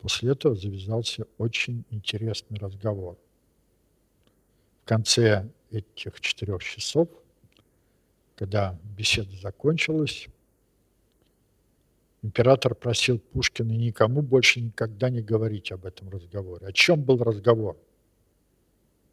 После 0.00 0.32
этого 0.32 0.56
завязался 0.56 1.24
очень 1.38 1.84
интересный 1.90 2.58
разговор. 2.58 3.16
В 4.82 4.88
конце 4.88 5.48
этих 5.70 6.20
четырех 6.20 6.64
часов, 6.64 7.08
когда 8.34 8.76
беседа 8.96 9.36
закончилась, 9.36 10.26
император 12.22 12.74
просил 12.74 13.20
Пушкина 13.20 13.72
никому 13.72 14.22
больше 14.22 14.60
никогда 14.60 15.10
не 15.10 15.22
говорить 15.22 15.70
об 15.70 15.86
этом 15.86 16.08
разговоре. 16.08 16.66
О 16.66 16.72
чем 16.72 17.02
был 17.02 17.18
разговор? 17.22 17.76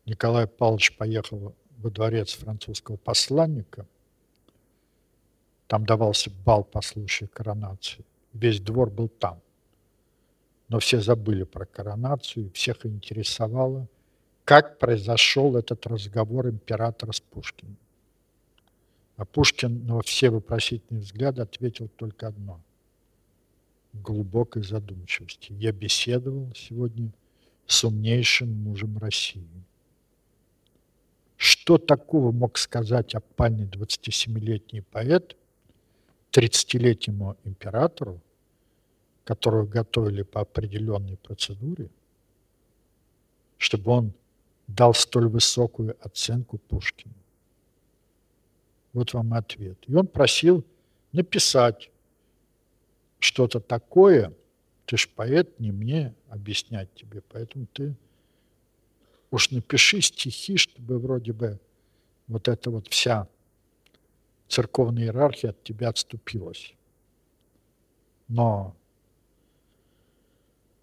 Николай 0.05 0.47
Павлович 0.47 0.95
поехал 0.97 1.55
во 1.77 1.89
дворец 1.89 2.33
французского 2.33 2.97
посланника. 2.97 3.87
Там 5.67 5.85
давался 5.85 6.29
бал 6.29 6.63
по 6.63 6.81
случаю 6.81 7.27
коронации. 7.29 8.05
Весь 8.33 8.59
двор 8.59 8.91
был 8.91 9.07
там. 9.07 9.41
Но 10.67 10.79
все 10.79 11.01
забыли 11.01 11.43
про 11.43 11.65
коронацию, 11.65 12.47
и 12.47 12.51
всех 12.51 12.85
интересовало, 12.85 13.87
как 14.43 14.77
произошел 14.77 15.55
этот 15.55 15.85
разговор 15.87 16.49
императора 16.49 17.11
с 17.11 17.19
Пушкиным. 17.19 17.77
А 19.17 19.25
Пушкин 19.25 19.85
на 19.85 20.01
все 20.01 20.29
вопросительные 20.29 21.01
взгляды 21.01 21.41
ответил 21.41 21.87
только 21.87 22.27
одно– 22.27 22.61
глубокой 23.93 24.63
задумчивости. 24.63 25.53
Я 25.53 25.71
беседовал 25.71 26.51
сегодня 26.55 27.11
с 27.65 27.83
умнейшим 27.83 28.51
мужем 28.51 28.97
России. 28.97 29.47
Что 31.37 31.77
такого 31.77 32.31
мог 32.31 32.57
сказать 32.57 33.15
опальный 33.15 33.65
27-летний 33.65 34.81
поэт 34.81 35.35
30-летнему 36.31 37.37
императору, 37.43 38.21
которого 39.23 39.65
готовили 39.65 40.21
по 40.21 40.41
определенной 40.41 41.17
процедуре, 41.17 41.89
чтобы 43.57 43.91
он 43.91 44.13
дал 44.67 44.93
столь 44.93 45.27
высокую 45.27 45.95
оценку 46.01 46.57
Пушкину. 46.57 47.13
Вот 48.93 49.13
вам 49.13 49.33
ответ. 49.33 49.77
И 49.87 49.93
он 49.93 50.07
просил 50.07 50.63
написать 51.11 51.89
что-то 53.19 53.59
такое, 53.59 54.33
ты 54.85 54.97
ж 54.97 55.09
поэт, 55.09 55.59
не 55.59 55.71
мне 55.71 56.13
объяснять 56.29 56.93
тебе, 56.93 57.21
поэтому 57.21 57.65
ты 57.73 57.95
уж 59.31 59.51
напиши 59.51 60.01
стихи, 60.01 60.57
чтобы 60.57 60.99
вроде 60.99 61.33
бы 61.33 61.59
вот 62.27 62.47
эта 62.47 62.69
вот 62.69 62.87
вся 62.87 63.27
церковная 64.47 65.03
иерархия 65.03 65.51
от 65.51 65.63
тебя 65.63 65.89
отступилась. 65.89 66.73
Но 68.27 68.75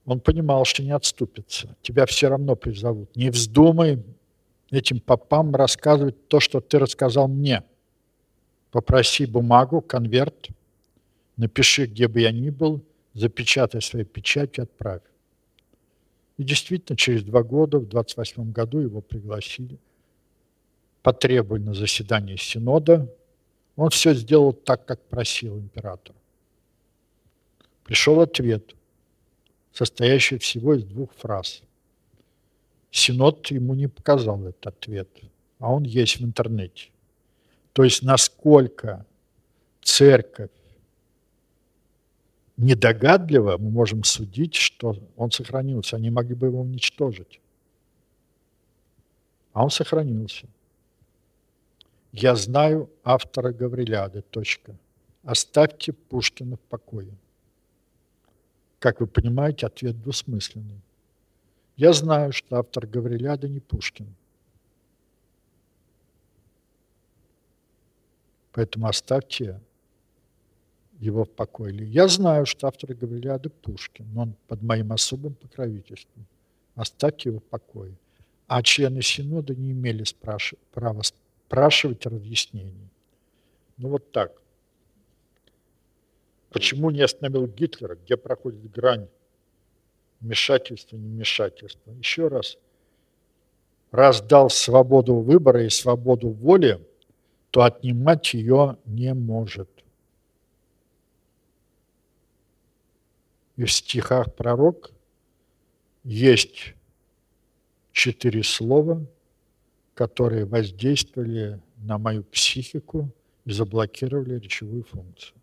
он 0.04 0.20
понимал, 0.20 0.64
что 0.64 0.82
не 0.82 0.90
отступится. 0.90 1.76
Тебя 1.82 2.06
все 2.06 2.28
равно 2.28 2.56
призовут. 2.56 3.14
Не 3.16 3.30
вздумай 3.30 4.02
этим 4.70 5.00
попам 5.00 5.54
рассказывать 5.54 6.28
то, 6.28 6.40
что 6.40 6.60
ты 6.60 6.78
рассказал 6.78 7.28
мне. 7.28 7.62
Попроси 8.70 9.26
бумагу, 9.26 9.80
конверт, 9.82 10.48
напиши, 11.36 11.86
где 11.86 12.08
бы 12.08 12.20
я 12.20 12.32
ни 12.32 12.50
был, 12.50 12.82
запечатай 13.12 13.82
своей 13.82 14.06
печатью, 14.06 14.64
отправь. 14.64 15.02
И 16.42 16.44
действительно, 16.44 16.96
через 16.96 17.22
два 17.22 17.44
года, 17.44 17.78
в 17.78 17.86
28 17.86 18.50
году 18.50 18.80
его 18.80 19.00
пригласили, 19.00 19.78
потребовали 21.00 21.62
на 21.62 21.72
заседание 21.72 22.36
Синода. 22.36 23.08
Он 23.76 23.90
все 23.90 24.12
сделал 24.12 24.52
так, 24.52 24.84
как 24.84 25.00
просил 25.06 25.56
император. 25.56 26.16
Пришел 27.84 28.20
ответ– 28.20 28.74
состоящий 29.72 30.36
всего 30.38 30.74
из 30.74 30.82
двух 30.82 31.12
фраз. 31.12 31.62
Синод 32.90 33.48
ему 33.52 33.74
не 33.74 33.86
показал 33.86 34.44
этот 34.44 34.66
ответ, 34.66 35.08
а 35.60 35.72
он 35.72 35.84
есть 35.84 36.18
в 36.18 36.24
интернете. 36.24 36.88
То 37.72 37.84
есть 37.84 38.02
насколько 38.02 39.06
церковь 39.80 40.50
недогадлива, 42.62 43.58
мы 43.58 43.70
можем 43.70 44.04
судить, 44.04 44.54
что 44.54 44.96
он 45.16 45.30
сохранился. 45.30 45.96
Они 45.96 46.10
могли 46.10 46.34
бы 46.34 46.46
его 46.46 46.60
уничтожить. 46.60 47.40
А 49.52 49.64
он 49.64 49.70
сохранился. 49.70 50.46
Я 52.12 52.36
знаю 52.36 52.88
автора 53.04 53.52
Гавриляды. 53.52 54.22
Точка. 54.22 54.76
Оставьте 55.24 55.92
Пушкина 55.92 56.56
в 56.56 56.60
покое. 56.60 57.14
Как 58.78 59.00
вы 59.00 59.06
понимаете, 59.06 59.66
ответ 59.66 60.00
двусмысленный. 60.02 60.80
Я 61.76 61.92
знаю, 61.92 62.32
что 62.32 62.56
автор 62.56 62.86
Гавриляда 62.86 63.48
не 63.48 63.60
Пушкин. 63.60 64.14
Поэтому 68.52 68.86
оставьте 68.86 69.60
его 71.02 71.24
в 71.24 71.30
покое. 71.30 71.74
Я 71.84 72.06
знаю, 72.06 72.46
что 72.46 72.68
автор 72.68 72.94
Гавриляда 72.94 73.50
Пушкин, 73.50 74.06
но 74.14 74.22
он 74.22 74.36
под 74.46 74.62
моим 74.62 74.92
особым 74.92 75.34
покровительством. 75.34 76.26
Оставьте 76.76 77.30
его 77.30 77.40
в 77.40 77.44
покое. 77.44 77.96
А 78.46 78.62
члены 78.62 79.02
Синода 79.02 79.54
не 79.54 79.72
имели 79.72 80.04
спраш... 80.04 80.54
права 80.72 81.02
спрашивать 81.02 82.06
разъяснений. 82.06 82.88
Ну 83.78 83.88
вот 83.88 84.12
так. 84.12 84.30
Почему 86.50 86.90
не 86.90 87.02
остановил 87.02 87.48
Гитлера, 87.48 87.96
где 87.96 88.16
проходит 88.16 88.70
грань 88.70 89.08
вмешательства, 90.20 90.96
не 90.96 91.08
вмешательства? 91.08 91.90
Еще 91.92 92.28
раз, 92.28 92.58
раз 93.90 94.20
дал 94.20 94.50
свободу 94.50 95.16
выбора 95.16 95.64
и 95.64 95.68
свободу 95.68 96.28
воли, 96.28 96.78
то 97.50 97.62
отнимать 97.62 98.34
ее 98.34 98.76
не 98.86 99.12
может. 99.14 99.68
И 103.62 103.64
в 103.64 103.70
стихах 103.70 104.34
пророк 104.34 104.90
есть 106.02 106.74
четыре 107.92 108.42
слова, 108.42 109.06
которые 109.94 110.46
воздействовали 110.46 111.60
на 111.76 111.96
мою 111.96 112.24
психику 112.24 113.08
и 113.44 113.52
заблокировали 113.52 114.40
речевую 114.40 114.82
функцию. 114.82 115.40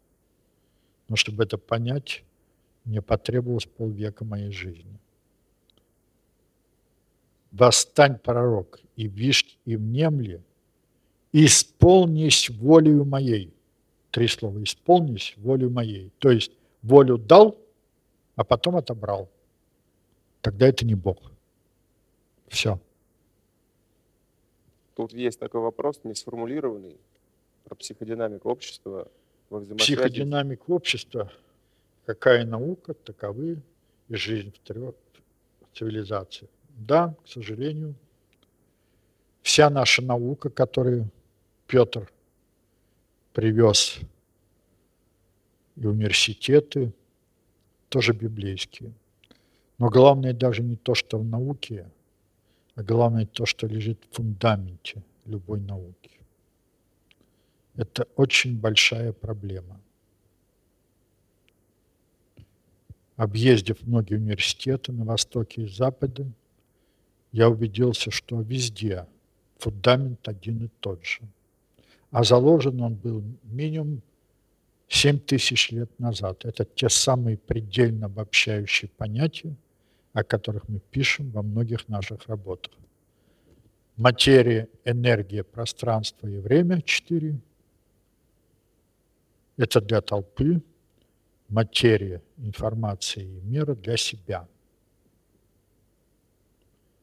Но 1.08 1.16
чтобы 1.16 1.46
это 1.46 1.58
понять, 1.58 2.26
мне 2.84 3.02
потребовалось 3.02 3.66
полвека 3.66 4.26
моей 4.26 4.52
жизни. 4.52 5.00
Восстань, 7.54 8.20
пророк, 8.20 8.82
и 8.98 9.08
вишь, 9.08 9.58
и 9.64 9.78
внемли, 9.78 10.44
исполнись 11.32 12.50
волею 12.50 13.06
моей. 13.06 13.54
Три 14.12 14.28
слова. 14.28 14.62
Исполнись 14.62 15.36
волю 15.38 15.70
моей. 15.70 16.12
То 16.20 16.32
есть 16.32 16.52
волю 16.82 17.18
дал, 17.18 17.58
а 18.40 18.46
потом 18.46 18.78
отобрал. 18.78 19.30
Тогда 20.40 20.70
это 20.70 20.86
не 20.86 20.96
Бог. 20.96 21.34
Все. 22.48 22.80
Тут 24.96 25.12
есть 25.12 25.38
такой 25.42 25.60
вопрос, 25.60 26.00
не 26.06 26.16
сформулированный, 26.16 26.96
про 27.66 27.76
психодинамику 27.76 28.50
общества 28.50 29.12
во 29.50 29.60
Психодинамика 29.60 30.72
общества, 30.72 31.34
какая 32.06 32.46
наука, 32.46 32.94
таковы 32.94 33.62
и 34.08 34.16
жизнь 34.16 34.54
в 34.54 34.60
трех 34.60 34.96
цивилизациях. 35.74 36.50
Да, 36.70 37.16
к 37.26 37.28
сожалению, 37.28 37.94
вся 39.42 39.70
наша 39.70 40.02
наука, 40.02 40.50
которую 40.50 41.10
Петр 41.68 42.10
привез 43.34 44.00
и 45.76 45.86
университеты 45.86 46.94
тоже 47.90 48.14
библейские. 48.14 48.94
Но 49.78 49.90
главное 49.90 50.34
даже 50.34 50.62
не 50.62 50.76
то, 50.76 50.96
что 50.96 51.18
в 51.18 51.26
науке, 51.26 51.90
а 52.76 52.84
главное 52.84 53.26
то, 53.26 53.46
что 53.46 53.68
лежит 53.68 54.00
в 54.10 54.16
фундаменте 54.16 55.04
любой 55.26 55.60
науки. 55.60 56.12
Это 57.76 58.08
очень 58.16 58.58
большая 58.58 59.14
проблема. 59.14 59.80
Объездив 63.16 63.82
многие 63.86 64.16
университеты 64.16 64.92
на 64.92 65.06
Востоке 65.06 65.64
и 65.64 65.68
Западе, 65.68 66.32
я 67.32 67.50
убедился, 67.50 68.12
что 68.12 68.42
везде 68.42 69.08
фундамент 69.58 70.28
один 70.28 70.66
и 70.66 70.70
тот 70.80 71.06
же. 71.06 71.22
А 72.12 72.24
заложен 72.24 72.82
он 72.82 72.96
был 72.96 73.24
минимум 73.44 74.02
7 74.90 75.20
тысяч 75.20 75.72
лет 75.72 76.00
назад. 76.00 76.46
Это 76.46 76.66
те 76.66 76.90
самые 76.90 77.38
предельно 77.38 78.08
обобщающие 78.08 78.90
понятия, 78.90 79.56
о 80.14 80.24
которых 80.24 80.68
мы 80.68 80.80
пишем 80.80 81.30
во 81.30 81.44
многих 81.44 81.88
наших 81.88 82.28
работах. 82.28 82.74
Материя, 83.96 84.68
энергия, 84.86 85.44
пространство 85.44 86.28
и 86.28 86.40
время– 86.40 86.82
четыре. 86.86 87.40
Это 89.58 89.80
для 89.80 90.02
толпы. 90.02 90.62
Материя, 91.50 92.22
информация 92.38 93.24
и 93.24 93.42
мера 93.42 93.76
для 93.76 93.98
себя. 93.98 94.48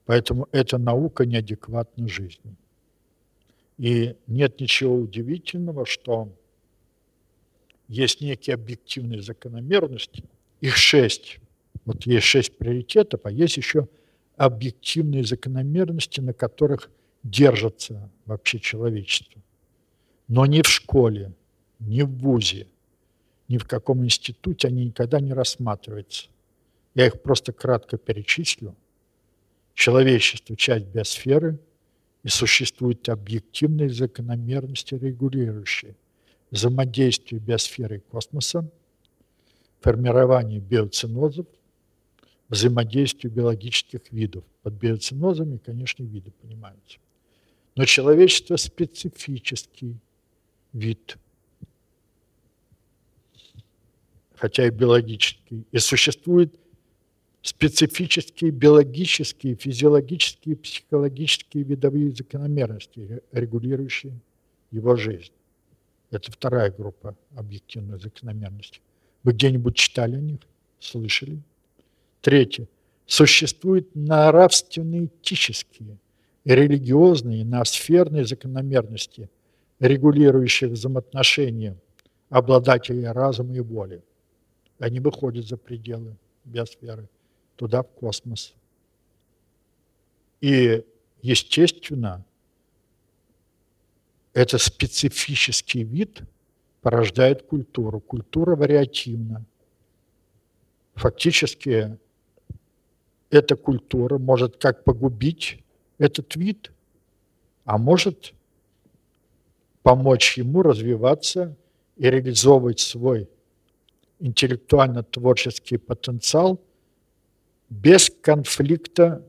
Поэтому 0.06 0.48
эта 0.52 0.78
наука 0.78 1.26
неадекватна 1.26 2.08
жизни. 2.08 2.54
И 3.76 4.16
нет 4.26 4.60
ничего 4.60 4.96
удивительного, 4.96 5.84
что 5.84 6.32
есть 7.88 8.20
некие 8.20 8.54
объективные 8.54 9.22
закономерности, 9.22 10.24
их 10.60 10.76
шесть. 10.76 11.38
Вот 11.84 12.04
есть 12.06 12.26
шесть 12.26 12.56
приоритетов, 12.56 13.20
а 13.24 13.30
есть 13.30 13.56
еще 13.56 13.88
объективные 14.36 15.24
закономерности, 15.24 16.20
на 16.20 16.32
которых 16.32 16.90
держится 17.22 18.10
вообще 18.24 18.58
человечество. 18.58 19.40
Но 20.28 20.46
ни 20.46 20.62
в 20.62 20.68
школе, 20.68 21.32
ни 21.78 22.02
в 22.02 22.10
ВУЗе, 22.18 22.66
ни 23.48 23.58
в 23.58 23.66
каком 23.66 24.04
институте 24.04 24.68
они 24.68 24.86
никогда 24.86 25.20
не 25.20 25.32
рассматриваются. 25.32 26.28
Я 26.94 27.06
их 27.06 27.22
просто 27.22 27.52
кратко 27.52 27.96
перечислю. 27.96 28.74
Человечество– 29.74 30.56
часть 30.56 30.86
биосферы, 30.86 31.58
и 32.24 32.28
существуют 32.28 33.08
объективные 33.08 33.90
закономерности, 33.90 34.96
регулирующие– 34.96 35.94
взаимодействию 36.50 37.40
биосферы 37.40 37.96
и 37.96 38.00
космоса, 38.00 38.70
формирование 39.80 40.60
биоцинозов, 40.60 41.46
взаимодействию 42.48 43.32
биологических 43.32 44.00
видов. 44.10 44.44
Под 44.62 44.74
биоцинозами, 44.74 45.58
конечно, 45.58 46.02
виды 46.04 46.30
понимаются. 46.30 46.98
Но 47.74 47.84
человечество– 47.84 48.56
специфический 48.56 49.96
вид, 50.72 51.18
хотя 54.34 54.66
и 54.66 54.70
биологический. 54.70 55.66
И 55.70 55.78
существуют 55.78 56.58
специфические 57.42 58.50
биологические, 58.50 59.56
физиологические, 59.56 60.56
психологические 60.56 61.64
видовые 61.64 62.12
закономерности, 62.12 63.22
регулирующие 63.32 64.20
его 64.70 64.96
жизнь. 64.96 65.32
Это 66.10 66.30
вторая 66.30 66.70
группа 66.70 67.16
объективной 67.34 67.98
закономерности. 67.98 68.80
Вы 69.22 69.32
где-нибудь 69.32 69.76
читали 69.76 70.16
о 70.16 70.20
них? 70.20 70.40
Слышали? 70.78 71.40
Третье. 72.20 72.68
Существуют 73.06 73.94
нравственные 73.94 75.06
этические, 75.06 75.98
религиозные, 76.44 77.44
ноосферные 77.44 78.24
закономерности, 78.24 79.28
регулирующие 79.78 80.70
взаимоотношения 80.70 81.76
обладателей 82.30 83.08
разума 83.10 83.54
и 83.54 83.60
воли. 83.60 84.02
Они 84.78 85.00
выходят 85.00 85.46
за 85.46 85.56
пределы 85.56 86.16
биосферы, 86.44 87.08
туда, 87.56 87.82
в 87.82 87.88
космос. 87.88 88.54
И, 90.40 90.84
естественно, 91.22 92.24
это 94.36 94.58
специфический 94.58 95.82
вид 95.82 96.20
порождает 96.82 97.44
культуру. 97.44 98.00
Культура 98.00 98.54
вариативна. 98.54 99.46
Фактически 100.94 101.96
эта 103.30 103.56
культура 103.56 104.18
может 104.18 104.58
как 104.58 104.84
погубить 104.84 105.64
этот 105.96 106.36
вид, 106.36 106.70
а 107.64 107.78
может 107.78 108.34
помочь 109.82 110.36
ему 110.36 110.60
развиваться 110.60 111.56
и 111.96 112.04
реализовывать 112.10 112.80
свой 112.80 113.30
интеллектуально-творческий 114.18 115.78
потенциал 115.78 116.60
без 117.70 118.10
конфликта 118.20 119.24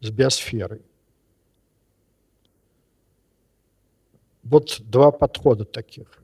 с 0.00 0.10
биосферой. 0.10 0.82
Вот 4.42 4.80
два 4.80 5.10
подхода 5.10 5.64
таких. 5.64 6.22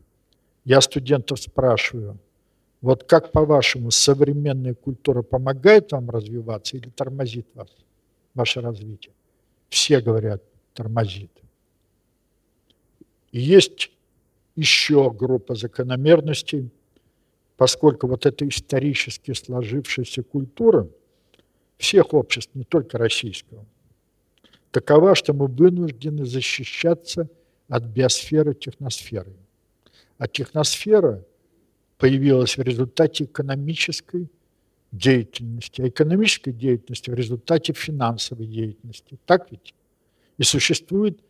Я 0.64 0.80
студентов 0.80 1.38
спрашиваю, 1.38 2.18
вот 2.80 3.04
как 3.04 3.32
по-вашему 3.32 3.90
современная 3.90 4.74
культура 4.74 5.22
помогает 5.22 5.92
вам 5.92 6.10
развиваться 6.10 6.76
или 6.76 6.88
тормозит 6.88 7.46
вас, 7.54 7.68
ваше 8.34 8.60
развитие? 8.60 9.12
Все 9.68 10.00
говорят, 10.00 10.42
тормозит. 10.72 11.30
И 13.32 13.40
есть 13.40 13.90
еще 14.54 15.10
группа 15.10 15.54
закономерностей, 15.54 16.70
поскольку 17.56 18.06
вот 18.06 18.24
эта 18.24 18.48
исторически 18.48 19.32
сложившаяся 19.32 20.22
культура 20.22 20.88
всех 21.76 22.14
обществ, 22.14 22.54
не 22.54 22.64
только 22.64 22.96
российского, 22.96 23.66
такова, 24.70 25.14
что 25.14 25.34
мы 25.34 25.46
вынуждены 25.46 26.24
защищаться– 26.24 27.28
от 27.68 27.84
биосферы 27.84 28.54
техносферы. 28.54 29.34
А 30.18 30.28
техносфера 30.28 31.24
появилась 31.98 32.56
в 32.56 32.62
результате 32.62 33.24
экономической 33.24 34.30
деятельности, 34.92 35.82
а 35.82 35.88
экономической 35.88 36.52
деятельности 36.52 37.10
в 37.10 37.14
результате 37.14 37.72
финансовой 37.72 38.46
деятельности. 38.46 39.18
Так 39.26 39.50
ведь? 39.50 39.74
И 40.38 40.42
существует 40.42 41.20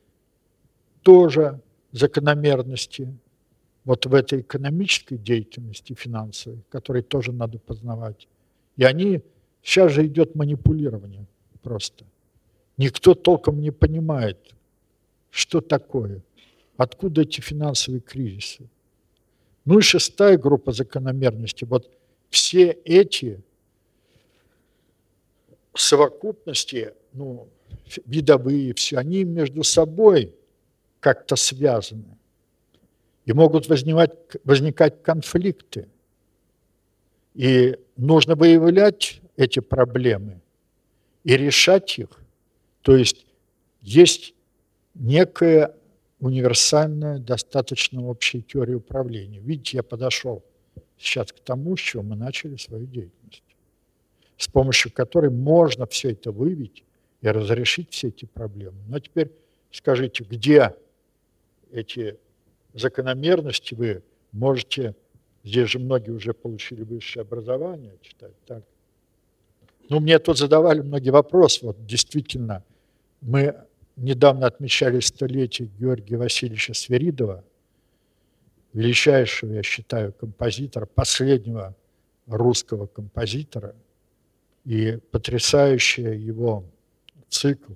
тоже 1.03 1.61
закономерности 1.93 3.17
вот 3.85 4.05
в 4.05 4.15
этой 4.15 4.41
экономической 4.41 5.17
деятельности 5.17 5.95
финансовой, 5.95 6.63
которые 6.71 7.03
тоже 7.03 7.33
надо 7.33 7.59
познавать. 7.59 8.29
И 8.77 8.83
они, 8.83 9.23
сейчас 9.63 9.93
же 9.93 10.07
идет 10.07 10.35
манипулирование 10.35 11.27
просто. 11.63 12.05
Никто 12.77 13.15
толком 13.15 13.61
не 13.61 13.71
понимает, 13.71 14.56
что 15.37 15.61
такое, 15.61 16.23
откуда 16.79 17.21
эти 17.21 17.43
финансовые 17.43 18.01
кризисы. 18.01 18.71
Ну 19.67 19.79
и 19.79 19.83
шестая 19.83 20.39
группа 20.39 20.73
закономерностей. 20.73 21.67
Вот 21.67 21.91
все 22.31 22.71
эти 22.71 23.43
совокупности, 25.75 26.95
ну, 27.13 27.49
видовые, 28.07 28.73
все, 28.73 28.97
они 28.97 29.25
между 29.25 29.63
собой 29.63 30.35
как-то 31.01 31.37
связаны. 31.37 32.17
И 33.27 33.35
могут 33.35 33.69
возникать, 33.69 34.17
возникать 34.43 35.03
конфликты. 35.03 35.87
И 37.35 37.77
нужно 37.99 38.37
выявлять 38.37 39.21
эти 39.37 39.61
проблемы 39.61 40.41
и 41.25 41.37
решать 41.37 41.99
их. 41.99 42.09
То 42.81 42.97
есть 42.97 43.27
есть 43.83 44.33
некая 44.99 45.75
универсальная, 46.21 47.19
достаточно 47.19 48.07
общая 48.07 48.41
теория 48.41 48.75
управления. 48.75 49.39
Видите, 49.41 49.79
я 49.79 49.83
подошел 49.83 50.43
сейчас 50.99 51.33
к 51.33 51.41
тому, 51.41 51.77
с 51.77 51.81
чего 51.81 52.03
мы 52.03 52.17
начали 52.17 52.57
свою 52.57 52.87
деятельность, 52.87 53.43
с 54.39 54.49
помощью 54.49 54.93
которой 54.93 55.31
можно 55.31 55.87
все 55.87 56.13
это 56.13 56.33
выявить 56.33 56.85
и 57.21 57.29
разрешить 57.29 57.93
все 57.93 58.09
эти 58.09 58.25
проблемы. 58.25 58.79
Но 58.89 58.99
теперь 58.99 59.31
скажите, 59.71 60.25
где 60.25 60.75
эти 61.71 62.17
закономерности 62.73 63.75
вы 63.75 64.03
можете, 64.33 64.95
здесь 65.45 65.69
же 65.71 65.79
многие 65.79 66.11
уже 66.11 66.33
получили 66.33 66.83
высшее 66.83 67.23
образование, 67.23 67.95
читать, 68.01 68.35
так? 68.47 68.65
Ну, 69.89 70.01
мне 70.01 70.19
тут 70.19 70.37
задавали 70.37 70.81
многие 70.81 71.11
вопросы, 71.11 71.65
вот 71.65 71.87
действительно, 71.87 72.65
мы 73.21 73.55
недавно 73.97 74.47
отмечали 74.47 75.01
столетие 75.01 75.69
Георгия 75.69 76.19
Васильевича 76.19 76.75
Сверидова. 76.75 77.45
величайшего, 78.73 79.53
я 79.53 79.63
считаю, 79.63 80.13
композитора, 80.13 80.85
последнего 80.85 81.75
русского 82.27 82.87
композитора 82.87 83.75
и 84.65 84.99
потрясающий 85.11 86.15
его 86.17 86.65
цикл 87.29 87.73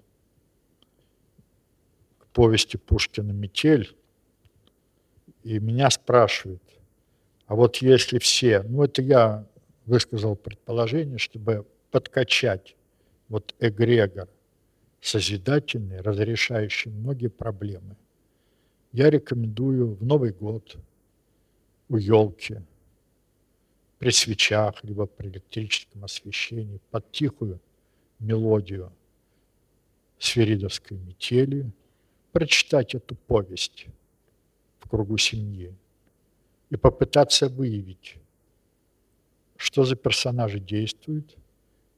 к 2.19 2.27
повести 2.27 2.77
Пушкина 2.77 3.33
«Метель». 3.33 3.97
И 5.43 5.59
меня 5.59 5.89
спрашивают, 5.89 6.63
а 7.47 7.55
вот 7.55 7.77
если 7.77 8.19
все, 8.19 8.63
ну 8.63 8.85
это 8.85 9.01
я 9.01 9.47
высказал 9.87 10.37
предположение, 10.37 11.17
чтобы 11.17 11.67
подкачать 11.91 12.77
вот 13.29 13.55
эгрегор 13.59 14.29
созидательный, 15.01 16.01
разрешающий 16.01 16.91
многие 16.91 17.29
проблемы, 17.29 17.97
я 18.93 19.11
рекомендую 19.11 19.95
в 19.95 20.05
Новый 20.05 20.33
год 20.33 20.77
у 21.89 21.97
елки 21.97 22.61
при 23.99 24.11
свечах, 24.11 24.83
либо 24.83 25.07
при 25.07 25.29
электрическом 25.29 26.05
освещении, 26.05 26.81
под 26.91 27.11
тихую 27.13 27.61
мелодию 28.19 28.93
сферидовской 30.19 30.97
метели, 30.99 31.71
прочитать 32.33 32.95
эту 32.95 33.15
повесть 33.15 33.87
в 34.79 34.89
кругу 34.89 35.19
семьи 35.19 35.75
и 36.71 36.77
попытаться 36.77 37.49
выявить, 37.49 38.17
что 39.57 39.85
за 39.85 39.97
персонажи 39.97 40.61
действуют, 40.61 41.37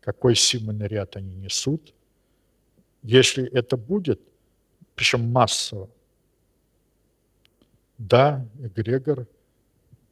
какой 0.01 0.35
символьный 0.35 0.89
ряд 0.89 1.17
они 1.17 1.35
несут. 1.37 1.95
Если 3.03 3.47
это 3.51 3.77
будет, 3.77 4.21
причем 4.95 5.31
массово, 5.31 5.91
да, 7.99 8.47
эгрегор 8.61 9.27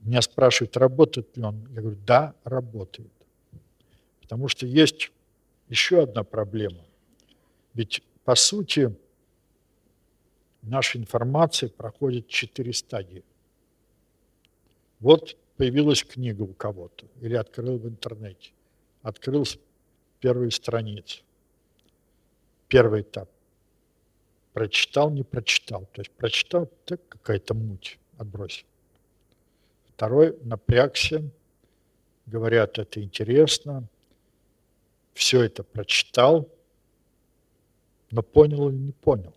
меня 0.00 0.22
спрашивают, 0.22 0.76
работает 0.76 1.36
ли 1.36 1.42
он. 1.42 1.66
Я 1.74 1.80
говорю, 1.80 1.98
да, 2.06 2.34
работает. 2.44 3.10
Потому 4.22 4.48
что 4.48 4.66
есть 4.66 5.12
еще 5.68 6.02
одна 6.02 6.24
проблема. 6.24 6.84
Ведь, 7.74 8.02
по 8.24 8.34
сути, 8.34 8.94
наша 10.62 10.98
информация 10.98 11.68
проходит 11.68 12.28
четыре 12.28 12.72
стадии. 12.72 13.24
Вот 15.00 15.36
появилась 15.56 16.02
книга 16.04 16.42
у 16.42 16.54
кого-то, 16.54 17.06
или 17.20 17.34
открыл 17.34 17.78
в 17.78 17.86
интернете, 17.86 18.52
открыл 19.02 19.44
первую 20.20 20.50
страницу. 20.50 21.22
Первый 22.70 23.02
этап. 23.02 23.28
Прочитал, 24.52 25.10
не 25.10 25.24
прочитал. 25.24 25.86
То 25.92 26.00
есть 26.00 26.12
прочитал, 26.12 26.70
так 26.84 27.06
какая-то 27.08 27.52
муть 27.52 27.98
отбросил. 28.16 28.66
Второй 29.88 30.38
напрягся, 30.42 31.22
говорят, 32.26 32.78
это 32.78 33.02
интересно, 33.02 33.88
все 35.14 35.42
это 35.42 35.64
прочитал, 35.64 36.48
но 38.10 38.22
понял 38.22 38.68
или 38.68 38.76
не 38.76 38.92
понял. 38.92 39.34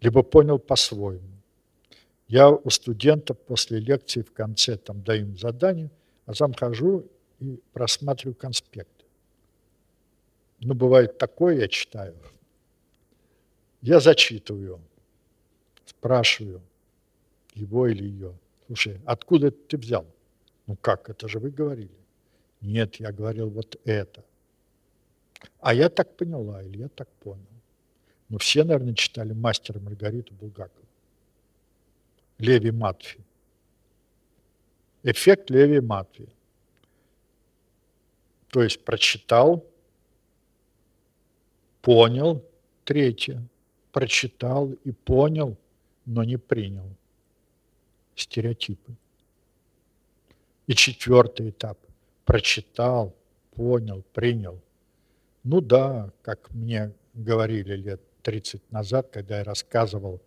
Либо 0.00 0.22
понял 0.22 0.58
по-своему. 0.58 1.28
Я 2.28 2.50
у 2.50 2.70
студентов 2.70 3.38
после 3.40 3.78
лекции 3.78 4.22
в 4.22 4.32
конце 4.32 4.76
там 4.78 5.02
даю 5.02 5.26
им 5.26 5.38
задание, 5.38 5.90
а 6.24 6.34
сам 6.34 6.54
хожу 6.54 7.06
и 7.40 7.60
просматриваю 7.72 8.34
конспекты. 8.34 8.93
Ну, 10.64 10.74
бывает 10.74 11.18
такое, 11.18 11.60
я 11.60 11.68
читаю. 11.68 12.14
Я 13.82 14.00
зачитываю, 14.00 14.80
спрашиваю– 15.86 16.60
его 17.54 17.86
или 17.86 18.04
ее. 18.04 18.38
Слушай, 18.66 19.00
откуда 19.04 19.50
ты 19.50 19.76
взял? 19.76 20.06
Ну 20.66 20.76
как, 20.76 21.08
это 21.08 21.28
же 21.28 21.38
вы 21.38 21.50
говорили. 21.50 21.96
Нет, 22.60 22.96
я 22.96 23.12
говорил 23.12 23.50
вот 23.50 23.76
это. 23.84 24.24
А 25.60 25.74
я 25.74 25.88
так 25.88 26.16
поняла, 26.16 26.62
или 26.62 26.78
я 26.78 26.88
так 26.88 27.08
понял. 27.20 27.46
Ну 28.28 28.38
все, 28.38 28.64
наверное, 28.64 28.94
читали 28.94 29.32
«Мастера 29.32 29.78
Маргариту» 29.80 30.34
Булгакова. 30.34 30.86
Леви 32.38 32.70
Матфи. 32.70 33.20
Эффект 35.02 35.50
Леви 35.50 35.80
Матфи. 35.80 36.28
То 38.48 38.62
есть 38.62 38.84
прочитал, 38.84 39.64
понял, 41.84 42.42
третье, 42.84 43.46
прочитал 43.92 44.72
и 44.84 44.90
понял, 44.90 45.56
но 46.06 46.24
не 46.24 46.38
принял 46.38 46.88
стереотипы. 48.16 48.94
И 50.66 50.74
четвертый 50.74 51.50
этап. 51.50 51.78
Прочитал, 52.24 53.14
понял, 53.54 54.02
принял. 54.14 54.58
Ну 55.42 55.60
да, 55.60 56.10
как 56.22 56.50
мне 56.54 56.90
говорили 57.12 57.76
лет 57.76 58.00
30 58.22 58.72
назад, 58.72 59.10
когда 59.12 59.38
я 59.38 59.44
рассказывал 59.44 60.22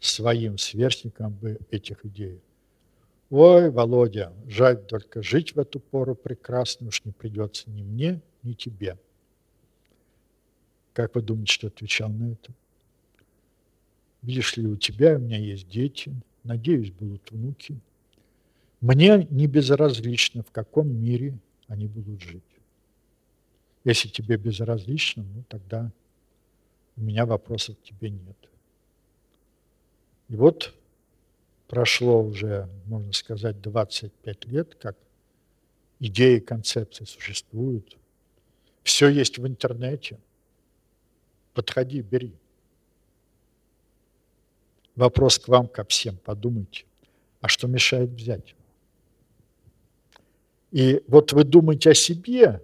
своим 0.00 0.58
сверстникам 0.58 1.38
об 1.42 1.44
этих 1.70 2.04
идеях. 2.04 2.40
Ой, 3.30 3.70
Володя, 3.70 4.34
жаль 4.46 4.76
только 4.84 5.22
жить 5.22 5.54
в 5.54 5.58
эту 5.58 5.80
пору 5.80 6.14
прекрасно 6.14 6.88
уж 6.88 7.02
не 7.06 7.12
придется 7.12 7.70
ни 7.70 7.82
мне, 7.82 8.20
ни 8.42 8.52
тебе. 8.52 8.98
Как 10.98 11.14
вы 11.14 11.22
думаете, 11.22 11.52
что 11.52 11.68
отвечал 11.68 12.08
на 12.08 12.32
это? 12.32 12.52
Видишь 14.22 14.56
ли, 14.56 14.66
у 14.66 14.76
тебя 14.76 15.14
у 15.14 15.20
меня 15.20 15.38
есть 15.38 15.68
дети, 15.68 16.12
надеюсь, 16.42 16.90
будут 16.90 17.30
внуки. 17.30 17.78
Мне 18.80 19.24
не 19.30 19.46
безразлично, 19.46 20.42
в 20.42 20.50
каком 20.50 20.88
мире 20.88 21.38
они 21.68 21.86
будут 21.86 22.20
жить. 22.20 22.42
Если 23.84 24.08
тебе 24.08 24.38
безразлично, 24.38 25.22
ну 25.22 25.44
тогда 25.48 25.92
у 26.96 27.02
меня 27.02 27.26
вопросов 27.26 27.76
к 27.78 27.82
тебе 27.84 28.10
нет. 28.10 28.36
И 30.28 30.34
вот 30.34 30.74
прошло 31.68 32.24
уже, 32.24 32.68
можно 32.86 33.12
сказать, 33.12 33.60
25 33.60 34.46
лет, 34.46 34.74
как 34.74 34.96
идеи, 36.00 36.40
концепции 36.40 37.04
существуют. 37.04 37.96
Все 38.82 39.08
есть 39.08 39.38
в 39.38 39.46
интернете. 39.46 40.18
Подходи, 41.54 42.02
бери. 42.02 42.34
Вопрос 44.94 45.38
к 45.38 45.48
вам, 45.48 45.68
ко 45.68 45.84
всем, 45.84 46.16
подумайте, 46.16 46.84
а 47.40 47.48
что 47.48 47.68
мешает 47.68 48.10
взять? 48.10 48.56
И 50.72 51.02
вот 51.06 51.32
вы 51.32 51.44
думаете 51.44 51.90
о 51.90 51.94
себе, 51.94 52.62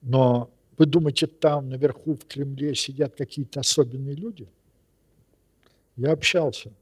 но 0.00 0.50
вы 0.76 0.86
думаете, 0.86 1.26
там 1.26 1.68
наверху 1.68 2.14
в 2.14 2.26
Кремле 2.26 2.74
сидят 2.74 3.14
какие-то 3.14 3.60
особенные 3.60 4.16
люди? 4.16 4.48
Я 5.96 6.12
общался. 6.12 6.72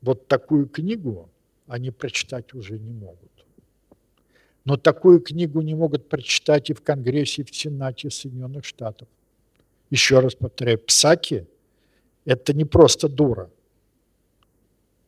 Вот 0.00 0.28
такую 0.28 0.68
книгу 0.68 1.28
они 1.66 1.90
прочитать 1.90 2.54
уже 2.54 2.78
не 2.78 2.92
могут. 2.92 3.33
Но 4.64 4.76
такую 4.76 5.20
книгу 5.20 5.60
не 5.60 5.74
могут 5.74 6.08
прочитать 6.08 6.70
и 6.70 6.74
в 6.74 6.82
Конгрессе, 6.82 7.42
и 7.42 7.44
в 7.44 7.54
Сенате 7.54 8.10
Соединенных 8.10 8.64
Штатов. 8.64 9.08
Еще 9.90 10.20
раз 10.20 10.34
повторяю, 10.34 10.78
Псаки– 10.78 11.46
это 12.24 12.54
не 12.54 12.64
просто 12.64 13.08
дура. 13.08 13.50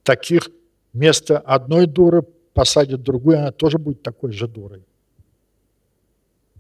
Таких 0.03 0.51
вместо 0.92 1.38
одной 1.38 1.87
дуры 1.87 2.23
посадят 2.53 3.03
другую, 3.03 3.38
она 3.38 3.53
тоже 3.53 3.79
будет 3.79 4.03
такой 4.03 4.33
же 4.33 4.47
дурой. 4.47 4.85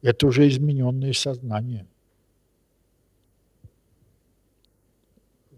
Это 0.02 0.26
уже 0.26 0.48
измененное 0.48 1.12
сознание. 1.12 1.86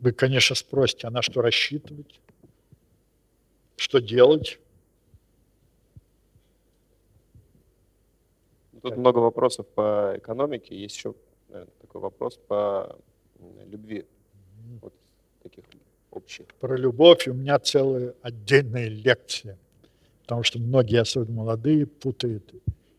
Вы, 0.00 0.12
конечно, 0.12 0.54
спросите, 0.54 1.06
а 1.06 1.10
на 1.10 1.22
что 1.22 1.42
рассчитывать? 1.42 2.20
Что 3.76 4.00
делать? 4.00 4.58
Тут 8.82 8.96
много 8.96 9.18
вопросов 9.18 9.66
по 9.66 10.14
экономике. 10.16 10.76
Есть 10.76 10.96
еще 10.96 11.14
наверное, 11.48 11.72
такой 11.80 12.00
вопрос 12.00 12.38
по 12.48 12.96
любви 13.66 14.06
вот 14.80 14.92
таких 15.42 15.64
общих. 16.10 16.46
Про 16.60 16.76
любовь 16.76 17.28
у 17.28 17.34
меня 17.34 17.58
целая 17.58 18.14
отдельная 18.22 18.88
лекция, 18.88 19.58
потому 20.22 20.42
что 20.42 20.58
многие, 20.58 21.00
особенно 21.00 21.36
молодые, 21.36 21.86
путают 21.86 22.54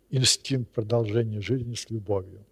инстинкт 0.09 0.71
продолжения 0.71 1.41
жизни 1.41 1.75
с 1.75 1.89
любовью. 1.89 2.43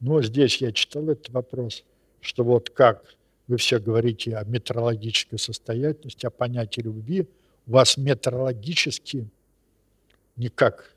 Но 0.00 0.22
здесь 0.22 0.58
я 0.58 0.72
читал 0.72 1.08
этот 1.08 1.30
вопрос, 1.30 1.84
что 2.20 2.44
вот 2.44 2.70
как 2.70 3.14
вы 3.46 3.56
все 3.56 3.78
говорите 3.78 4.36
о 4.36 4.44
метрологической 4.44 5.38
состоятельности, 5.38 6.26
о 6.26 6.30
понятии 6.30 6.80
любви, 6.80 7.28
у 7.66 7.72
вас 7.72 7.96
метрологически 7.96 9.28
никак. 10.36 10.94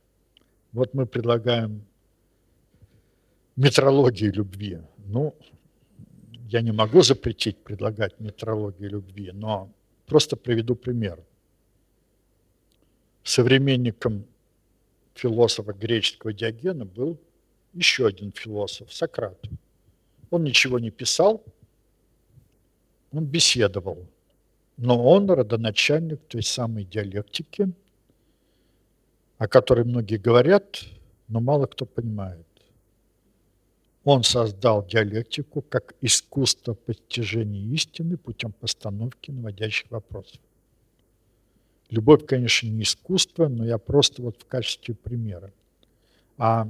Вот 0.78 0.94
мы 0.94 1.08
предлагаем 1.08 1.84
метрологию 3.56 4.32
любви. 4.32 4.78
Ну, 5.08 5.34
я 6.50 6.62
не 6.62 6.72
могу 6.72 7.02
запретить 7.02 7.58
предлагать 7.64 8.20
метрологию 8.20 8.92
любви, 8.92 9.32
но 9.34 9.74
просто 10.06 10.36
приведу 10.36 10.76
пример. 10.76 11.20
Современником 13.24 14.28
философа 15.16 15.74
греческого 15.74 16.32
Диогена 16.32 16.86
был 16.86 17.20
еще 17.74 18.06
один 18.06 18.32
философ, 18.32 18.94
Сократ. 18.94 19.44
Он 20.30 20.44
ничего 20.44 20.78
не 20.78 20.92
писал, 20.92 21.44
он 23.12 23.26
беседовал, 23.26 24.06
но 24.78 25.04
он 25.04 25.28
родоначальник 25.28 26.22
той 26.28 26.44
самой 26.44 26.84
диалектики, 26.84 27.74
о 29.38 29.48
которой 29.48 29.86
многие 29.86 30.18
говорят, 30.18 30.84
но 31.28 31.40
мало 31.40 31.68
кто 31.68 31.86
понимает. 31.86 32.46
Он 34.04 34.24
создал 34.24 34.86
диалектику 34.86 35.62
как 35.62 35.94
искусство 36.02 36.74
постижения 36.74 37.74
истины 37.74 38.18
путем 38.18 38.54
постановки 38.54 39.32
наводящих 39.32 39.92
вопросов. 39.92 40.40
Любовь, 41.90 42.26
конечно, 42.26 42.68
не 42.68 42.84
искусство, 42.84 43.48
но 43.48 43.66
я 43.66 43.78
просто 43.78 44.22
вот 44.22 44.42
в 44.42 44.46
качестве 44.46 44.96
примера. 44.96 45.54
А 46.38 46.70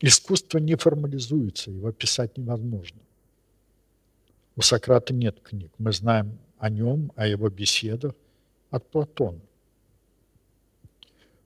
искусство 0.00 0.58
не 0.58 0.76
формализуется, 0.76 1.70
его 1.70 1.92
писать 1.92 2.36
невозможно. 2.36 3.00
У 4.56 4.62
Сократа 4.62 5.12
нет 5.12 5.40
книг. 5.40 5.72
Мы 5.78 5.92
знаем 5.92 6.38
о 6.58 6.70
нем, 6.70 7.12
о 7.16 7.26
его 7.26 7.48
беседах 7.48 8.14
от 8.70 8.88
Платона. 8.90 9.40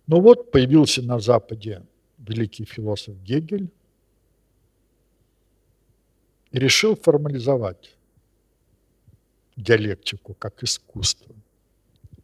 Но 0.08 0.22
вот 0.22 0.50
появился 0.50 1.02
на 1.02 1.20
Западе 1.20 1.82
великий 2.16 2.64
философ 2.64 3.14
Гегель 3.22 3.68
и 6.50 6.58
решил 6.58 6.96
формализовать 6.96 7.94
диалектику 9.54 10.32
как 10.32 10.64
искусство. 10.64 11.34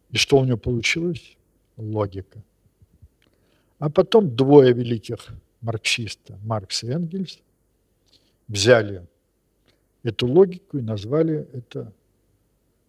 И 0.09 0.17
что 0.17 0.39
у 0.39 0.45
него 0.45 0.57
получилось? 0.57 1.37
Логика. 1.77 2.41
А 3.77 3.89
потом 3.91 4.35
двое 4.35 4.73
великих 4.73 5.27
марксиста, 5.61 6.39
Маркс 6.43 6.83
и 6.83 6.87
Энгельс, 6.87 7.39
взяли 8.47 9.05
эту 10.01 10.25
логику 10.25 10.79
и 10.79 10.81
назвали 10.81 11.47
это 11.53 11.93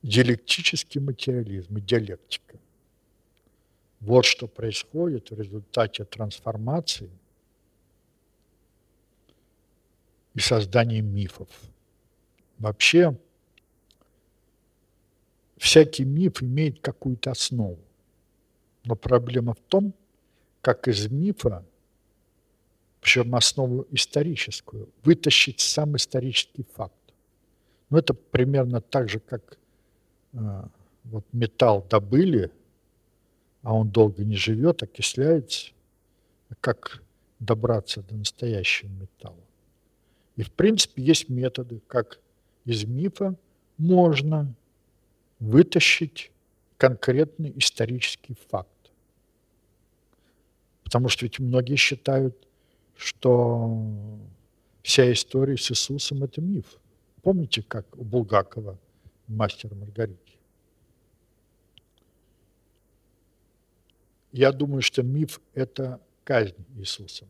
диалектический 0.03 1.03
материализм 1.03 1.77
и 1.77 1.81
диалектика. 1.83 2.59
Вот 4.01 4.25
что 4.25 4.47
происходит 4.47 5.31
в 5.31 5.41
результате 5.41 6.05
трансформации 6.05 7.11
и 10.35 10.41
создания 10.41 11.01
мифов. 11.01 11.49
Вообще, 12.59 13.19
всякий 15.57 16.05
миф 16.05 16.43
имеет 16.43 16.81
какую-то 16.81 17.31
основу. 17.31 17.79
Но 18.85 18.95
проблема 18.95 19.55
в 19.55 19.61
том, 19.69 19.95
как 20.61 20.89
из 20.89 21.11
мифа, 21.11 21.65
причем 23.01 23.35
основу 23.35 23.87
историческую, 23.91 24.89
вытащить 25.05 25.61
сам 25.61 25.97
исторический 25.97 26.65
факт. 26.75 26.95
Ну, 27.89 27.99
это 27.99 28.15
примерно 28.15 28.81
так 28.81 29.09
же, 29.09 29.21
как 29.21 29.59
э, 30.33 30.65
вот 31.05 31.25
металл 31.33 31.87
добыли, 31.89 32.51
а 33.67 33.75
он 33.75 33.91
долго 33.91 34.25
не 34.25 34.37
живет, 34.37 34.85
окисляется. 34.85 35.73
Как 36.61 37.03
добраться 37.41 38.01
до 38.01 38.15
настоящего 38.15 38.89
металла? 38.91 39.45
И, 40.37 40.45
в 40.45 40.53
принципе, 40.53 41.03
есть 41.03 41.29
методы, 41.29 41.81
как 41.89 42.21
из 42.65 42.85
мифа 42.85 43.35
можно 43.77 44.55
вытащить 45.41 46.31
конкретный 46.77 47.53
исторический 47.57 48.37
факт. 48.51 48.93
Потому 50.85 51.09
что 51.09 51.25
ведь 51.25 51.41
многие 51.41 51.75
считают, 51.75 52.47
что 52.95 53.85
вся 54.85 55.13
история 55.13 55.57
с 55.57 55.73
Иисусом– 55.73 56.23
это 56.25 56.41
миф. 56.41 56.79
Помните, 57.21 57.65
как 57.67 57.99
у 57.99 58.05
Булгакова 58.05 58.79
«Мастер 59.27 59.75
Маргарите»? 59.75 60.36
Я 64.37 64.53
думаю, 64.53 64.83
что 64.83 65.03
миф– 65.03 65.41
это 65.55 65.99
казнь 66.23 66.63
Иисуса. 66.77 67.27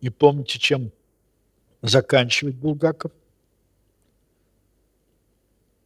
И 0.00 0.08
помните, 0.08 0.56
чем 0.60 0.92
заканчивает 1.82 2.54
Булгаков? 2.54 3.10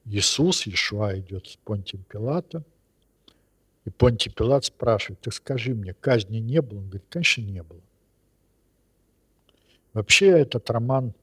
Иисус, 0.05 0.67
Иешуа 0.67 1.19
идет 1.19 1.47
с 1.47 1.57
Понтием 1.57 2.05
Пилата, 2.05 2.63
и 3.87 3.91
Понтий 3.91 4.31
Пилат 4.31 4.67
спрашивает, 4.67 5.23
так 5.23 5.33
скажи 5.33 5.75
мне, 5.75 5.95
казни 5.95 6.37
не 6.37 6.61
было? 6.61 6.81
Он 6.81 6.89
говорит, 6.89 7.07
конечно, 7.09 7.41
не 7.41 7.63
было. 7.63 7.81
Вообще 9.95 10.27
этот 10.27 10.69
роман 10.69 11.15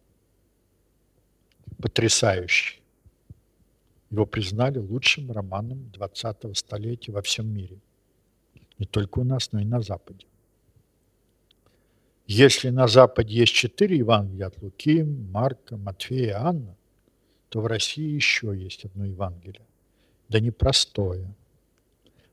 потрясающий. 1.80 2.82
Его 4.10 4.26
признали 4.26 4.80
лучшим 4.80 5.32
романом 5.32 5.92
20-го 5.94 6.56
столетия 6.56 7.12
во 7.12 7.22
всем 7.22 7.48
мире. 7.48 7.78
Не 8.80 8.86
только 8.86 9.20
у 9.20 9.24
нас, 9.24 9.52
но 9.52 9.60
и 9.60 9.66
на 9.66 9.82
Западе. 9.82 10.26
Если 12.26 12.70
на 12.70 12.88
Западе 12.88 13.34
есть 13.34 13.54
четыре 13.54 13.98
Евангелия 13.98 14.48
от 14.48 14.62
Луки, 14.62 15.04
Марка, 15.04 15.78
Матфея, 15.78 16.40
Анна, 16.42 16.76
то 17.50 17.62
в 17.62 17.66
России 17.66 18.16
еще 18.16 18.56
есть 18.56 18.86
одно 18.86 19.06
Евангелие. 19.06 19.66
Да 20.30 20.40
не 20.40 20.52
простое, 20.52 21.28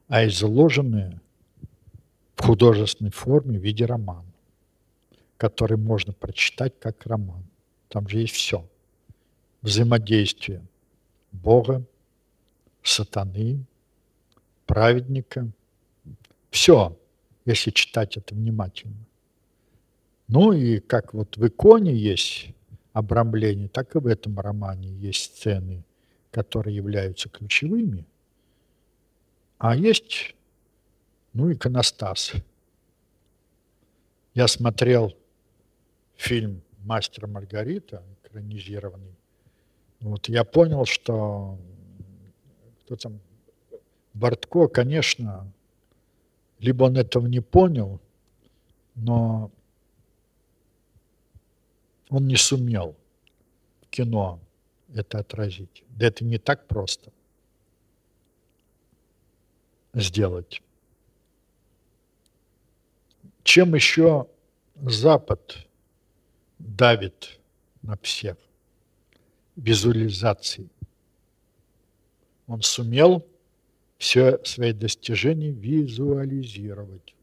а 0.09 0.27
изложенное 0.27 1.21
в 2.35 2.43
художественной 2.43 3.11
форме 3.11 3.59
в 3.59 3.63
виде 3.63 3.87
романа, 3.87 4.31
который 5.39 5.79
можно 5.79 6.13
прочитать 6.13 6.75
как 6.79 7.07
роман. 7.07 7.45
Там 7.89 8.07
же 8.09 8.19
есть 8.19 8.35
все– 8.35 8.69
взаимодействие 9.63 10.63
Бога, 11.33 11.83
сатаны, 12.83 13.65
праведника. 14.67 15.49
Все, 16.57 16.99
если 17.45 17.71
читать 17.71 18.17
это 18.17 18.35
внимательно. 18.35 19.07
Ну 20.27 20.53
и 20.55 20.81
как 20.81 21.13
вот 21.13 21.37
в 21.37 21.47
иконе 21.47 21.95
есть 21.95 22.55
обрамление, 22.95 23.69
так 23.69 23.95
и 23.95 23.99
в 23.99 24.07
этом 24.07 24.41
романе 24.41 24.89
есть 24.89 25.37
сцены, 25.37 25.85
которые 26.31 26.75
являются 26.75 27.29
ключевыми. 27.29 28.07
А 29.59 29.77
есть, 29.77 30.35
ну, 31.35 31.53
иконостас. 31.53 32.33
Я 34.33 34.49
смотрел 34.49 35.15
фильм 36.15 36.63
«Мастер 36.79 37.27
Маргарита», 37.27 38.03
экранизированный, 38.25 39.15
вот 40.01 40.31
я 40.31 40.43
понял, 40.43 40.87
что 40.87 41.59
кто 42.81 42.97
там, 42.97 43.21
Бортко, 44.15 44.69
конечно, 44.69 45.53
либо 46.59 46.85
он 46.85 46.97
этого 46.97 47.27
не 47.27 47.41
понял, 47.41 48.01
но 48.95 49.51
он 52.09 52.27
не 52.27 52.37
сумел 52.37 52.97
в 53.83 53.87
кино 53.91 54.41
это 54.95 55.19
отразить. 55.19 55.85
Да 55.89 56.07
это 56.07 56.25
не 56.25 56.39
так 56.39 56.67
просто 56.67 57.13
сделать. 59.95 60.63
Чем 63.43 63.75
еще 63.75 64.29
Запад 64.77 65.69
давит 66.59 67.39
на 67.83 67.97
всех? 67.99 68.37
визуализации. 69.57 70.69
Он 72.47 72.63
сумел 72.63 73.27
все 73.99 74.39
свои 74.45 74.73
достижения 74.73 75.51
визуализировать. 75.51 77.15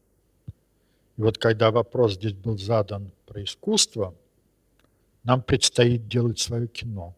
И 1.16 1.22
вот 1.22 1.38
когда 1.38 1.70
вопрос 1.70 2.14
здесь 2.14 2.32
был 2.32 2.58
задан 2.58 3.12
про 3.26 3.44
искусство, 3.44 4.14
нам 5.22 5.42
предстоит 5.42 6.08
делать 6.08 6.38
свое 6.38 6.66
кино, 6.66 7.14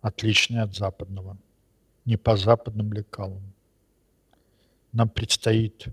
отличное 0.00 0.62
от 0.62 0.74
западного, 0.74 1.36
не 2.04 2.16
по 2.16 2.36
западным 2.36 2.92
лекалам. 2.92 3.42
Нам 4.92 5.08
предстоит 5.08 5.86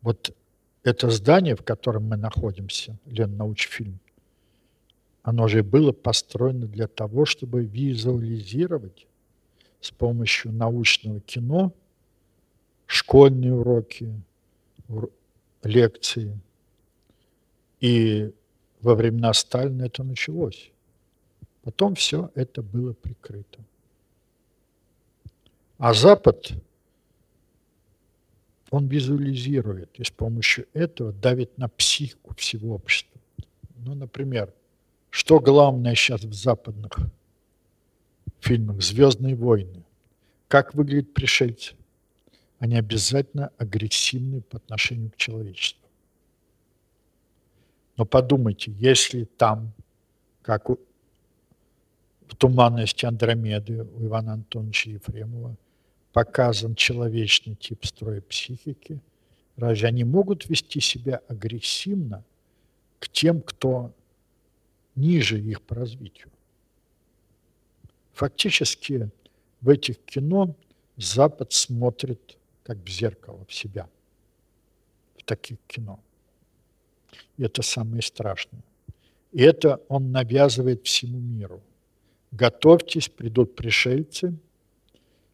вот 0.00 0.34
это 0.82 1.10
здание, 1.10 1.56
в 1.56 1.62
котором 1.62 2.04
мы 2.04 2.16
находимся, 2.16 2.98
Леннаучфильм, 3.06 3.98
оно 5.22 5.46
же 5.46 5.62
было 5.62 5.92
построено 5.92 6.66
для 6.66 6.88
того, 6.88 7.24
чтобы 7.24 7.64
визуализировать 7.64 9.06
с 9.82 9.90
помощью 9.90 10.52
научного 10.52 11.20
кино 11.20 11.72
школьные 12.86 13.54
уроки, 13.54 14.14
лекции. 15.62 16.38
И 17.80 18.32
во 18.80 18.94
времена 18.94 19.32
Сталина 19.32 19.84
это 19.84 20.04
началось. 20.04 20.70
Потом 21.62 21.94
все 21.94 22.30
это 22.34 22.62
было 22.62 22.92
прикрыто. 22.92 23.60
А 25.78 25.94
Запад, 25.94 26.52
он 28.70 28.86
визуализирует 28.86 29.98
и 29.98 30.04
с 30.04 30.10
помощью 30.10 30.66
этого 30.72 31.12
давит 31.12 31.58
на 31.58 31.68
психику 31.68 32.34
всего 32.36 32.74
общества. 32.74 33.20
Ну, 33.76 33.94
например, 33.94 34.52
что 35.10 35.40
главное 35.40 35.94
сейчас 35.94 36.22
в 36.22 36.32
западных 36.32 36.92
фильмах 38.42 38.82
«Звездные 38.82 39.36
войны»? 39.36 39.84
Как 40.48 40.74
выглядят 40.74 41.14
пришельцы? 41.14 41.74
Они 42.58 42.76
обязательно 42.76 43.50
агрессивны 43.58 44.42
по 44.42 44.58
отношению 44.58 45.10
к 45.10 45.16
человечеству. 45.16 45.88
Но 47.96 48.04
подумайте, 48.04 48.72
если 48.72 49.24
там, 49.24 49.72
как 50.42 50.70
у, 50.70 50.78
в 52.28 52.36
«Туманности 52.36 53.06
Андромеды» 53.06 53.84
у 53.84 54.06
Ивана 54.06 54.34
Антоновича 54.34 54.90
Ефремова, 54.90 55.56
показан 56.12 56.74
человечный 56.74 57.54
тип 57.54 57.84
строя 57.84 58.20
психики, 58.20 59.00
разве 59.56 59.88
они 59.88 60.04
могут 60.04 60.48
вести 60.48 60.80
себя 60.80 61.20
агрессивно 61.28 62.24
к 62.98 63.08
тем, 63.08 63.40
кто 63.40 63.94
ниже 64.94 65.40
их 65.40 65.62
по 65.62 65.74
развитию? 65.74 66.30
Фактически 68.22 69.10
в 69.60 69.68
этих 69.68 69.98
кино 70.04 70.54
Запад 70.96 71.52
смотрит 71.52 72.38
как 72.62 72.78
в 72.78 72.88
зеркало 72.88 73.44
в 73.48 73.52
себя, 73.52 73.90
в 75.18 75.24
таких 75.24 75.58
кино. 75.66 75.98
И 77.36 77.42
это 77.42 77.62
самое 77.62 78.00
страшное. 78.00 78.62
И 79.32 79.42
это 79.42 79.80
он 79.88 80.12
навязывает 80.12 80.86
всему 80.86 81.18
миру. 81.18 81.64
Готовьтесь, 82.30 83.08
придут 83.08 83.56
пришельцы, 83.56 84.38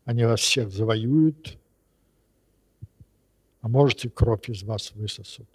они 0.07 0.25
вас 0.25 0.41
всех 0.41 0.71
завоюют, 0.71 1.59
а 3.61 3.69
может 3.69 4.07
и 4.07 4.09
кровь 4.09 4.49
из 4.49 4.63
вас 4.63 4.93
высосут. 4.93 5.49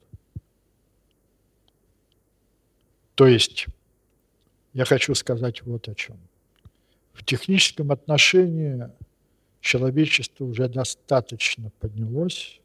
То 3.16 3.26
есть 3.26 3.66
я 4.74 4.86
хочу 4.86 5.16
сказать 5.16 5.64
вот 5.64 5.90
о 5.90 5.96
чем. 5.96 6.20
В 7.14 7.24
техническом 7.24 7.92
отношении 7.92 8.90
человечество 9.62 10.46
уже 10.46 10.68
достаточно 10.68 11.72
поднялось. 11.80 12.60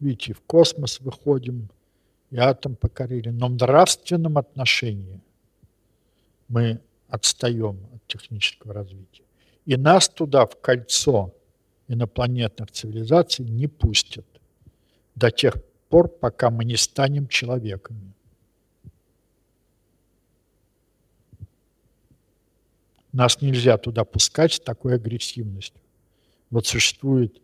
Видите, 0.00 0.34
в 0.34 0.40
космос 0.42 1.00
выходим, 1.00 1.70
и 2.30 2.36
атом 2.36 2.76
покорили. 2.76 3.30
Но 3.30 3.48
в 3.48 3.52
нравственном 3.52 4.36
отношении 4.36 5.20
мы 6.48 6.80
отстаем 7.08 7.78
от 7.94 8.06
технического 8.06 8.74
развития. 8.74 9.24
И 9.64 9.76
нас 9.76 10.08
туда, 10.08 10.46
в 10.46 10.60
кольцо 10.60 11.34
инопланетных 11.88 12.70
цивилизаций, 12.70 13.44
не 13.44 13.66
пустят 13.66 14.26
до 15.14 15.30
тех 15.30 15.54
пор, 15.88 16.08
пока 16.08 16.50
мы 16.50 16.64
не 16.64 16.76
станем 16.76 17.28
человеками. 17.28 18.12
Нас 23.18 23.40
нельзя 23.40 23.76
туда 23.78 24.04
пускать 24.04 24.52
с 24.52 24.60
такой 24.60 24.94
агрессивностью. 24.94 25.82
Вот 26.50 26.68
существует, 26.68 27.42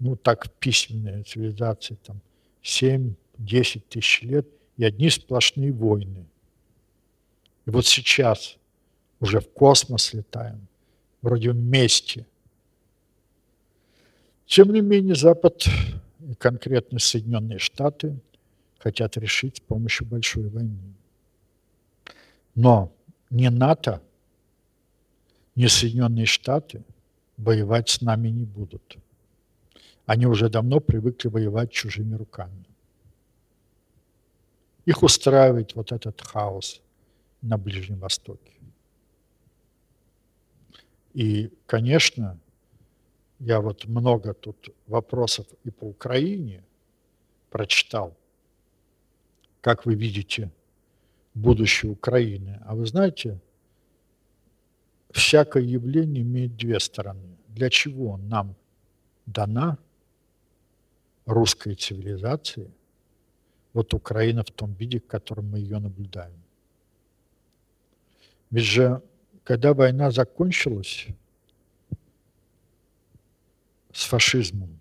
ну 0.00 0.16
так, 0.16 0.50
письменная 0.58 1.22
цивилизация, 1.22 1.96
там, 2.04 2.20
7-10 2.64 3.14
тысяч 3.88 4.22
лет, 4.22 4.48
и 4.76 4.84
одни 4.84 5.10
сплошные 5.10 5.70
войны. 5.70 6.26
И 7.66 7.70
вот 7.70 7.86
сейчас 7.86 8.56
уже 9.20 9.38
в 9.38 9.48
космос 9.52 10.12
летаем, 10.12 10.66
вроде 11.20 11.52
вместе. 11.52 12.26
Тем 14.46 14.72
не 14.72 14.80
менее, 14.80 15.14
Запад 15.14 15.64
и 16.18 16.34
конкретно 16.34 16.98
Соединенные 16.98 17.60
Штаты 17.60 18.18
хотят 18.76 19.16
решить 19.16 19.58
с 19.58 19.60
помощью 19.60 20.04
большой 20.04 20.48
войны. 20.48 20.96
Но 22.56 22.92
не 23.30 23.50
НАТО, 23.50 24.02
не 25.54 25.68
Соединенные 25.68 26.26
Штаты– 26.26 26.82
воевать 27.36 27.88
с 27.88 28.00
нами 28.00 28.28
не 28.28 28.44
будут. 28.44 28.98
Они 30.06 30.26
уже 30.26 30.48
давно 30.48 30.80
привыкли 30.80 31.28
воевать 31.28 31.70
чужими 31.70 32.14
руками. 32.14 32.64
Их 34.84 35.02
устраивает 35.02 35.74
вот 35.74 35.92
этот 35.92 36.20
хаос 36.20 36.82
на 37.40 37.56
Ближнем 37.56 37.98
Востоке. 37.98 38.52
И, 41.14 41.52
конечно, 41.66 42.38
я 43.38 43.60
вот 43.60 43.84
много 43.84 44.34
тут 44.34 44.70
вопросов 44.86 45.46
и 45.62 45.70
по 45.70 45.84
Украине 45.84 46.64
прочитал. 47.50 48.16
Как 49.60 49.86
вы 49.86 49.94
видите 49.94 50.50
будущее 51.34 51.92
Украины? 51.92 52.60
А 52.64 52.74
вы 52.74 52.86
знаете, 52.86 53.40
всякое 55.12 55.62
явление 55.62 56.22
имеет 56.22 56.56
две 56.56 56.80
стороны. 56.80 57.36
Для 57.48 57.70
чего 57.70 58.16
нам 58.16 58.56
дана 59.26 59.78
русская 61.26 61.74
цивилизация, 61.74 62.70
вот 63.72 63.94
Украина 63.94 64.42
в 64.42 64.50
том 64.50 64.72
виде, 64.74 64.98
в 64.98 65.06
котором 65.06 65.50
мы 65.50 65.58
ее 65.58 65.78
наблюдаем. 65.78 66.42
Ведь 68.50 68.64
же, 68.64 69.02
когда 69.44 69.72
война 69.72 70.10
закончилась 70.10 71.06
с 73.92 74.04
фашизмом, 74.04 74.78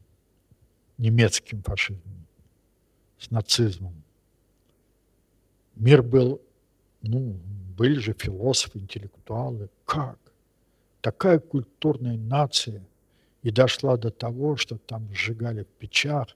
немецким 0.97 1.63
фашизмом, 1.63 2.27
с 3.17 3.31
нацизмом, 3.31 4.03
мир 5.75 6.03
был, 6.03 6.41
ну, 7.01 7.39
были 7.77 7.99
же 7.99 8.13
философы, 8.13 8.79
интеллектуалы. 8.79 9.69
Как? 9.85 10.19
Такая 11.01 11.39
культурная 11.39 12.17
нация 12.17 12.85
и 13.41 13.51
дошла 13.51 13.97
до 13.97 14.11
того, 14.11 14.55
что 14.55 14.77
там 14.77 15.13
сжигали 15.13 15.63
в 15.63 15.67
печах, 15.67 16.27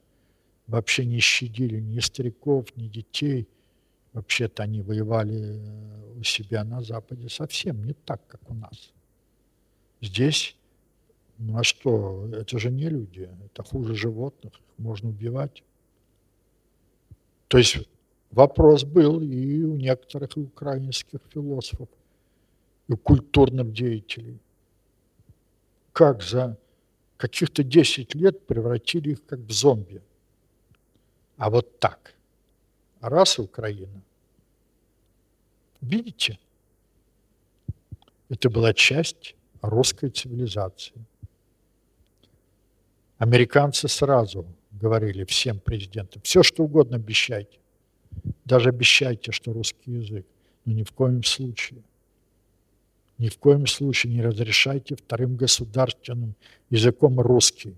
вообще 0.66 1.04
не 1.04 1.20
щадили 1.20 1.80
ни 1.80 2.00
стариков, 2.00 2.76
ни 2.76 2.88
детей. 2.88 3.48
Вообще-то 4.12 4.62
они 4.62 4.82
воевали 4.82 5.36
э, 5.36 6.18
у 6.18 6.22
себя 6.22 6.64
на 6.64 6.82
Западе 6.82 7.28
совсем 7.28 7.84
не 7.84 7.92
так, 7.92 8.26
как 8.26 8.50
у 8.50 8.54
нас. 8.54 8.92
Здесь, 10.00 10.56
ну 11.38 11.58
а 11.58 11.62
что, 11.64 12.28
это 12.32 12.58
же 12.58 12.70
не 12.70 12.88
люди, 12.88 13.28
это 13.44 13.62
хуже 13.62 13.94
животных, 13.94 14.54
их 14.54 14.78
можно 14.78 15.10
убивать. 15.10 15.62
То 17.48 17.58
есть 17.58 17.76
вопрос 18.30 18.84
был 18.84 19.20
и 19.20 19.62
у 19.62 19.76
некоторых 19.76 20.36
украинских 20.36 21.20
философов, 21.32 21.88
и 22.88 22.92
у 22.94 22.96
культурных 22.96 23.72
деятелей 23.72 24.40
как 25.96 26.22
за 26.22 26.58
каких-то 27.16 27.62
10 27.62 28.14
лет 28.14 28.46
превратили 28.46 29.12
их 29.12 29.24
как 29.24 29.38
в 29.38 29.50
зомби. 29.50 30.02
А 31.38 31.48
вот 31.48 31.80
так. 31.80 32.14
Раз 33.00 33.38
Украина. 33.38 34.02
Видите? 35.80 36.38
Это 38.28 38.50
была 38.50 38.74
часть 38.74 39.34
русской 39.62 40.10
цивилизации. 40.10 41.02
Американцы 43.16 43.88
сразу 43.88 44.44
говорили 44.72 45.24
всем 45.24 45.58
президентам, 45.60 46.20
все 46.20 46.42
что 46.42 46.64
угодно 46.64 46.96
обещайте. 46.96 47.58
Даже 48.44 48.68
обещайте, 48.68 49.32
что 49.32 49.54
русский 49.54 49.92
язык. 49.92 50.26
Но 50.66 50.74
ни 50.74 50.82
в 50.82 50.92
коем 50.92 51.22
случае– 51.22 51.82
ни 53.18 53.28
в 53.28 53.38
коем 53.38 53.66
случае 53.66 54.12
не 54.12 54.22
разрешайте 54.22 54.94
вторым 54.94 55.36
государственным 55.36 56.34
языком 56.70 57.18
русский. 57.20 57.76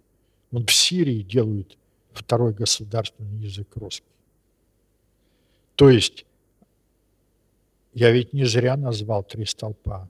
Он 0.51 0.66
в 0.66 0.72
Сирии 0.72 1.22
делают 1.22 1.78
второй 2.12 2.53
государственный 2.53 3.39
язык 3.39 3.68
русский. 3.76 4.07
То 5.76 5.91
есть, 5.91 6.26
я 7.95 8.11
ведь 8.11 8.32
не 8.32 8.45
зря 8.45 8.76
назвал 8.76 9.22
три 9.22 9.45
столпа. 9.45 10.09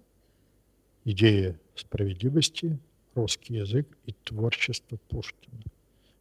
Идея 1.04 1.58
справедливости, 1.74 2.78
русский 3.14 3.54
язык 3.54 3.86
и 4.06 4.12
творчество 4.24 4.98
Пушкина. 5.08 5.62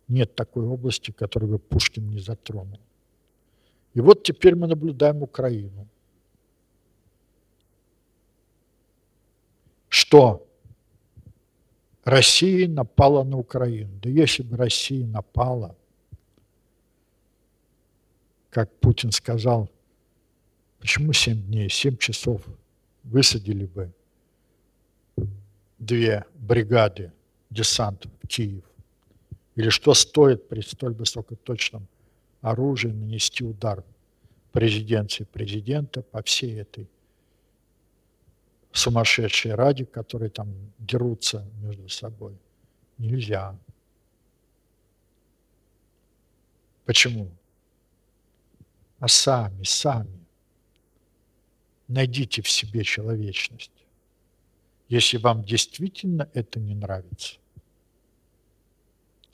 Нет 0.08 0.36
такой 0.36 0.66
области, 0.66 1.12
которую 1.12 1.54
бы 1.54 1.60
Пушкин 1.60 2.10
не 2.10 2.20
затронул. 2.20 2.80
И 3.94 4.02
вот 4.02 4.24
теперь 4.24 4.56
мы 4.56 4.68
наблюдаем 4.68 5.24
Украину– 5.24 5.88
что 9.98 10.48
Россия 12.04 12.68
напала 12.68 13.24
на 13.24 13.38
Украину. 13.38 14.00
Да 14.00 14.10
если 14.10 14.44
бы 14.44 14.56
Россия 14.56 15.08
напала, 15.08 15.76
как 18.52 18.72
Путин 18.80 19.12
сказал, 19.12 19.72
почему 20.78 21.14
7 21.14 21.42
дней, 21.48 21.70
7 21.70 21.98
часов 21.98 22.44
высадили 23.04 23.66
бы 23.66 23.92
две 25.80 26.26
бригады 26.36 27.12
десанта 27.50 28.08
в 28.22 28.28
Киев? 28.28 28.66
Или 29.56 29.70
что 29.70 29.96
стоит 29.96 30.48
при 30.48 30.62
столь 30.62 30.94
высокоточном 30.94 31.88
оружии 32.42 32.90
нанести 32.90 33.44
удар 33.44 33.84
по 34.52 34.60
резиденции 34.60 35.24
президента, 35.24 36.04
по 36.04 36.22
всей 36.22 36.62
этой 36.62 36.88
сумасшедшей 38.78 39.56
ради, 39.56 39.86
которые 39.86 40.30
там 40.30 40.54
дерутся 40.78 41.46
между 41.62 41.90
собой? 41.90 42.38
Нельзя. 42.98 43.58
Почему? 46.86 47.30
А 49.00 49.08
сами, 49.08 49.64
сами 49.64 50.18
найдите 51.88 52.42
в 52.42 52.50
себе 52.50 52.84
человечность. 52.84 53.72
Если 54.90 55.18
вам 55.18 55.44
действительно 55.44 56.30
это 56.34 56.60
не 56.60 56.76
нравится, 56.76 57.38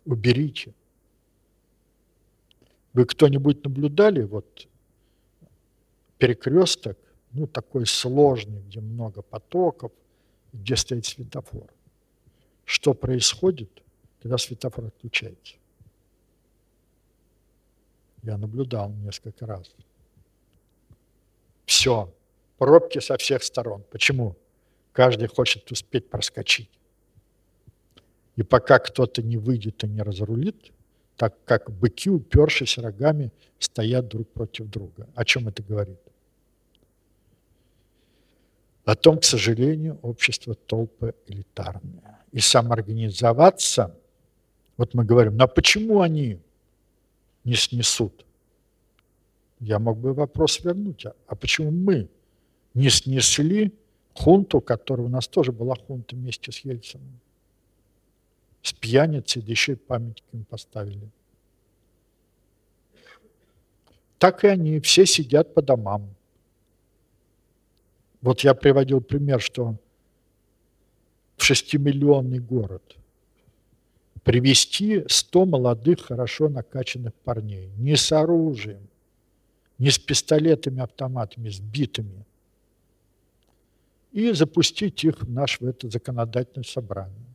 уберите. 0.06 0.74
Вы 2.94 3.06
кто-нибудь 3.06 3.64
наблюдали 3.64 4.24
вот 4.24 4.68
перекресток, 6.18 6.98
ну 7.34 7.48
такой 7.48 7.86
сложный, 7.86 8.62
где 8.62 8.80
много 8.80 9.22
потоков, 9.22 9.92
где 10.54 10.76
стоит 10.76 11.06
светофор? 11.06 11.74
Что 12.66 12.94
происходит, 12.94 13.84
когда 14.22 14.38
светофор 14.38 14.86
отключается? 14.86 15.56
Я 18.22 18.38
наблюдал 18.38 18.90
несколько 18.90 19.46
раз. 19.46 19.76
Все, 21.66 22.14
пробки 22.58 23.00
со 23.00 23.18
всех 23.18 23.44
сторон. 23.44 23.84
Почему? 23.92 24.38
Каждый 24.94 25.28
хочет 25.28 25.70
успеть 25.72 26.10
проскочить. 26.10 26.70
И 28.36 28.44
пока 28.44 28.80
кто-то 28.80 29.22
не 29.22 29.38
выйдет 29.38 29.84
и 29.84 29.88
не 29.88 30.02
разрулит, 30.02 30.72
так 31.18 31.36
как 31.46 31.72
быки, 31.72 32.10
упершись 32.10 32.78
рогами, 32.78 33.32
стоят 33.60 34.08
друг 34.08 34.30
против 34.30 34.68
друга. 34.68 35.10
О 35.16 35.26
чем 35.26 35.48
это 35.48 35.62
говорит? 35.64 36.00
О 38.86 38.96
том, 38.96 39.20
к 39.20 39.24
сожалению, 39.24 39.98
общество 40.02 40.56
толпы 40.56 41.16
элитарное. 41.28 42.26
И 42.32 42.40
самоорганизоваться, 42.40 43.98
вот 44.78 44.94
мы 44.94 45.06
говорим, 45.06 45.38
ну 45.38 45.46
а 45.46 45.48
почему 45.48 46.02
они 46.02 46.40
не 47.44 47.56
снесут? 47.56 48.26
Я 49.60 49.80
мог 49.80 49.98
бы 49.98 50.14
вопрос 50.14 50.60
вернуть, 50.60 51.06
а, 51.06 51.16
а 51.28 51.36
почему 51.36 51.72
мы 51.72 52.10
не 52.74 52.90
снесли 52.90 53.74
хунту, 54.14 54.60
которая 54.60 55.08
у 55.08 55.10
нас 55.10 55.28
тоже 55.28 55.52
была 55.52 55.76
хунта 55.76 56.16
вместе 56.16 56.52
с 56.52 56.60
Ельцином. 56.60 57.20
С 58.62 58.74
пьяницей, 58.74 59.42
да 59.42 59.52
еще 59.52 59.74
и 59.74 59.76
памятник 59.76 60.24
им 60.34 60.44
поставили. 60.46 61.10
Так 64.18 64.44
и 64.44 64.48
они, 64.48 64.80
все 64.80 65.06
сидят 65.06 65.54
по 65.54 65.62
домам. 65.62 66.16
Вот 68.24 68.40
я 68.42 68.56
приводил 68.56 69.02
пример, 69.02 69.40
что 69.40 69.76
в 71.38 71.44
шестимиллионный 71.44 72.40
город. 72.40 72.96
Привести 74.24 75.04
100 75.08 75.46
молодых, 75.46 76.06
хорошо 76.06 76.50
накачанных 76.50 77.14
парней, 77.14 77.70
не 77.78 77.96
с 77.96 78.12
оружием, 78.12 78.88
не 79.78 79.92
с 79.92 80.00
пистолетами, 80.00 80.82
автоматами, 80.82 81.50
с 81.50 81.60
битами– 81.60 82.26
и 84.14 84.32
запустить 84.32 85.04
их 85.04 85.24
в 85.24 85.30
наш 85.30 85.60
в 85.60 85.66
это 85.66 85.90
законодательное 85.90 86.64
собрание. 86.64 87.26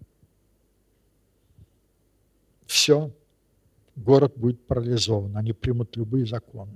Все, 2.66 3.10
город 3.96 4.34
будет 4.36 4.64
парализован, 4.64 5.36
они 5.36 5.52
примут 5.52 5.96
любые 5.96 6.24
законы. 6.24 6.72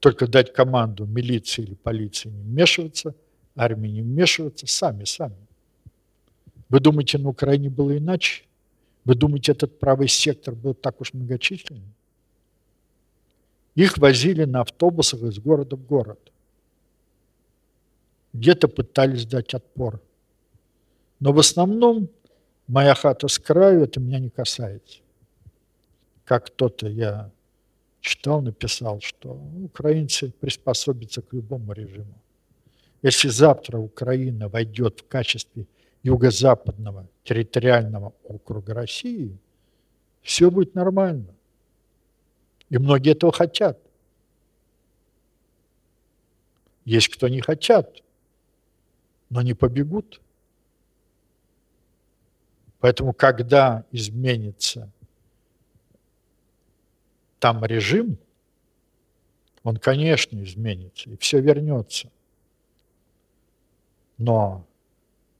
Только 0.00 0.26
дать 0.26 0.52
команду 0.52 1.06
милиции 1.06 1.62
или 1.62 1.74
полиции 1.74 2.28
не 2.28 2.42
вмешиваться, 2.42 3.14
армии 3.54 3.88
не 3.88 4.02
вмешиваться, 4.02 4.66
сами, 4.66 5.04
сами. 5.04 5.46
Вы 6.68 6.80
думаете, 6.80 7.18
на 7.18 7.28
Украине 7.28 7.70
было 7.70 7.96
иначе? 7.96 8.44
Вы 9.04 9.14
думаете, 9.14 9.52
этот 9.52 9.78
правый 9.78 10.08
сектор 10.08 10.54
был 10.54 10.74
так 10.74 11.00
уж 11.00 11.12
многочисленный? 11.12 11.94
Их 13.74 13.98
возили 13.98 14.44
на 14.44 14.62
автобусах 14.62 15.22
из 15.22 15.38
города 15.38 15.76
в 15.76 15.86
город 15.86 16.30
где-то 18.32 18.68
пытались 18.68 19.26
дать 19.26 19.54
отпор. 19.54 20.00
Но 21.18 21.32
в 21.32 21.38
основном 21.38 22.08
моя 22.66 22.94
хата 22.94 23.28
с 23.28 23.38
краю, 23.38 23.82
это 23.82 24.00
меня 24.00 24.18
не 24.18 24.30
касается. 24.30 25.00
Как 26.24 26.46
кто-то 26.46 26.88
я 26.88 27.30
читал, 28.00 28.42
написал, 28.42 29.00
что 29.00 29.32
украинцы 29.62 30.32
приспособятся 30.40 31.22
к 31.22 31.32
любому 31.32 31.72
режиму. 31.72 32.14
Если 33.02 33.28
завтра 33.28 33.78
Украина 33.78 34.48
войдет 34.48 35.00
в 35.00 35.08
качестве 35.08 35.66
юго-западного 36.02 37.08
территориального 37.24 38.14
округа 38.24 38.74
России, 38.74 39.38
все 40.22 40.50
будет 40.50 40.74
нормально. 40.74 41.34
И 42.68 42.78
многие 42.78 43.12
этого 43.12 43.32
хотят. 43.32 43.78
Есть 46.84 47.08
кто 47.08 47.28
не 47.28 47.40
хотят 47.40 48.02
но 49.30 49.42
не 49.42 49.54
побегут. 49.54 50.20
Поэтому, 52.80 53.12
когда 53.12 53.84
изменится 53.92 54.90
там 57.40 57.64
режим, 57.64 58.18
он, 59.64 59.76
конечно, 59.78 60.42
изменится, 60.42 61.10
и 61.10 61.16
все 61.16 61.40
вернется. 61.40 62.10
Но 64.16 64.64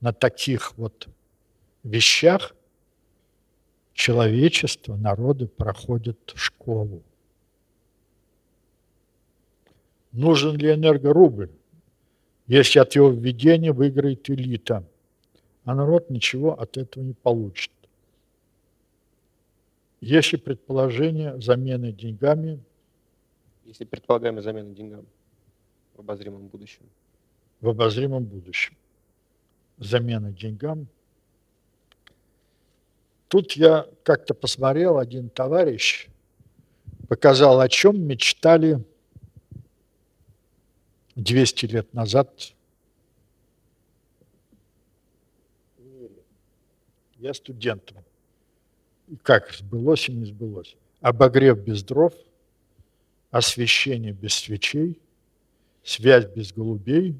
на 0.00 0.12
таких 0.12 0.76
вот 0.76 1.08
вещах 1.84 2.54
человечество, 3.94 4.96
народы 4.96 5.46
проходят 5.46 6.32
школу. 6.34 7.02
Нужен 10.12 10.56
ли 10.56 10.72
энергорубль? 10.72 11.50
если 12.50 12.80
от 12.80 12.96
его 12.96 13.10
введения 13.10 13.72
выиграет 13.72 14.28
элита, 14.28 14.84
а 15.62 15.72
народ 15.72 16.10
ничего 16.10 16.60
от 16.60 16.76
этого 16.78 17.04
не 17.04 17.12
получит. 17.12 17.70
Если 20.00 20.36
предположение 20.36 21.40
замены 21.40 21.92
деньгами... 21.92 22.62
Если 23.64 23.84
предполагаемая 23.84 24.42
замена 24.42 24.74
деньгами 24.74 25.06
в 25.94 26.00
обозримом 26.00 26.48
будущем. 26.48 26.82
В 27.60 27.68
обозримом 27.68 28.24
будущем. 28.24 28.76
Замена 29.78 30.32
деньгам. 30.32 30.88
Тут 33.28 33.52
я 33.52 33.86
как-то 34.02 34.34
посмотрел, 34.34 34.98
один 34.98 35.28
товарищ 35.28 36.08
показал, 37.08 37.60
о 37.60 37.68
чем 37.68 38.02
мечтали 38.02 38.82
200 41.16 41.66
лет 41.66 41.94
назад 41.94 42.54
я 47.18 47.34
студентом. 47.34 47.98
Как 49.22 49.52
сбылось 49.52 50.08
и 50.08 50.12
не 50.12 50.24
сбылось. 50.24 50.76
Обогрев 51.00 51.58
без 51.58 51.82
дров, 51.82 52.14
освещение 53.30 54.12
без 54.12 54.34
свечей, 54.34 55.00
связь 55.82 56.26
без 56.26 56.52
голубей, 56.52 57.16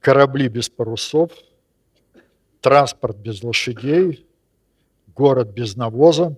корабли 0.00 0.48
без 0.48 0.68
парусов, 0.68 1.32
транспорт 2.60 3.16
без 3.16 3.42
лошадей, 3.42 4.26
город 5.14 5.48
без 5.52 5.76
навоза. 5.76 6.36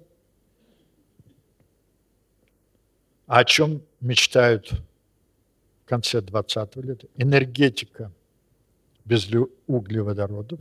А 3.26 3.40
о 3.40 3.44
чем 3.44 3.82
мечтают 4.00 4.72
конце 5.88 6.20
20 6.20 6.76
лет, 6.76 7.04
энергетика 7.16 8.12
без 9.04 9.28
углеводородов, 9.66 10.60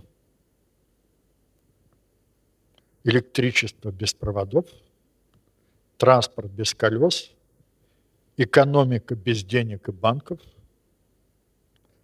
электричество 3.08 3.90
без 3.90 4.14
проводов, 4.14 4.66
транспорт 5.98 6.52
без 6.52 6.74
колес, 6.74 7.32
экономика 8.36 9.16
без 9.16 9.46
денег 9.46 9.88
и 9.88 9.92
банков, 9.94 10.42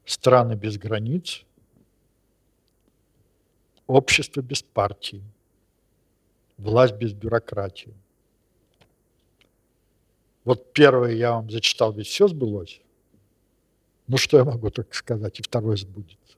страны 0.05 0.53
без 0.53 0.77
границ, 0.77 1.43
общество 3.85 4.41
без 4.41 4.63
партии, 4.63 5.21
власть 6.57 6.95
без 6.95 7.11
бюрократии. 7.11 7.93
Вот 10.45 10.71
первое 10.71 11.11
я 11.11 11.31
вам 11.33 11.49
зачитал, 11.49 11.91
ведь 11.91 12.07
все 12.07 12.29
сбылось. 12.29 12.81
Ну, 14.07 14.15
что 14.17 14.37
я 14.37 14.45
могу 14.45 14.69
только 14.69 14.95
сказать, 14.95 15.39
и 15.39 15.43
второй 15.43 15.77
сбудется. 15.77 16.37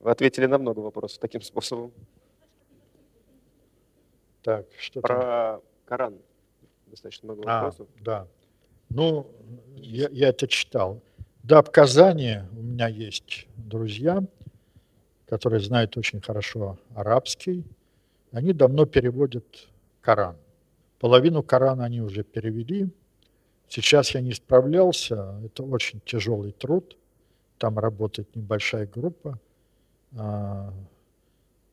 Вы 0.00 0.10
ответили 0.10 0.46
на 0.46 0.56
много 0.56 0.80
вопросов 0.80 1.18
таким 1.18 1.42
способом. 1.42 1.92
Так, 4.48 4.64
что 4.78 5.02
Про 5.02 5.18
там? 5.18 5.60
Коран 5.84 6.18
достаточно 6.86 7.34
много 7.34 7.42
А, 7.46 7.54
вопросов. 7.64 7.86
да. 8.02 8.26
Ну, 8.88 9.26
я, 9.76 10.08
я 10.10 10.30
это 10.30 10.48
читал. 10.48 11.02
Да, 11.42 11.60
в 11.60 11.70
Казани 11.70 12.38
у 12.52 12.62
меня 12.62 12.88
есть 12.88 13.46
друзья, 13.58 14.22
которые 15.26 15.60
знают 15.60 15.98
очень 15.98 16.22
хорошо 16.22 16.78
арабский. 16.94 17.62
Они 18.32 18.54
давно 18.54 18.86
переводят 18.86 19.44
Коран. 20.00 20.38
Половину 20.98 21.42
Корана 21.42 21.84
они 21.84 22.00
уже 22.00 22.22
перевели. 22.24 22.88
Сейчас 23.68 24.14
я 24.14 24.22
не 24.22 24.32
справлялся. 24.32 25.38
Это 25.44 25.62
очень 25.62 26.00
тяжелый 26.06 26.52
труд. 26.52 26.96
Там 27.58 27.78
работает 27.78 28.34
небольшая 28.34 28.86
группа. 28.86 29.38
А, 30.16 30.72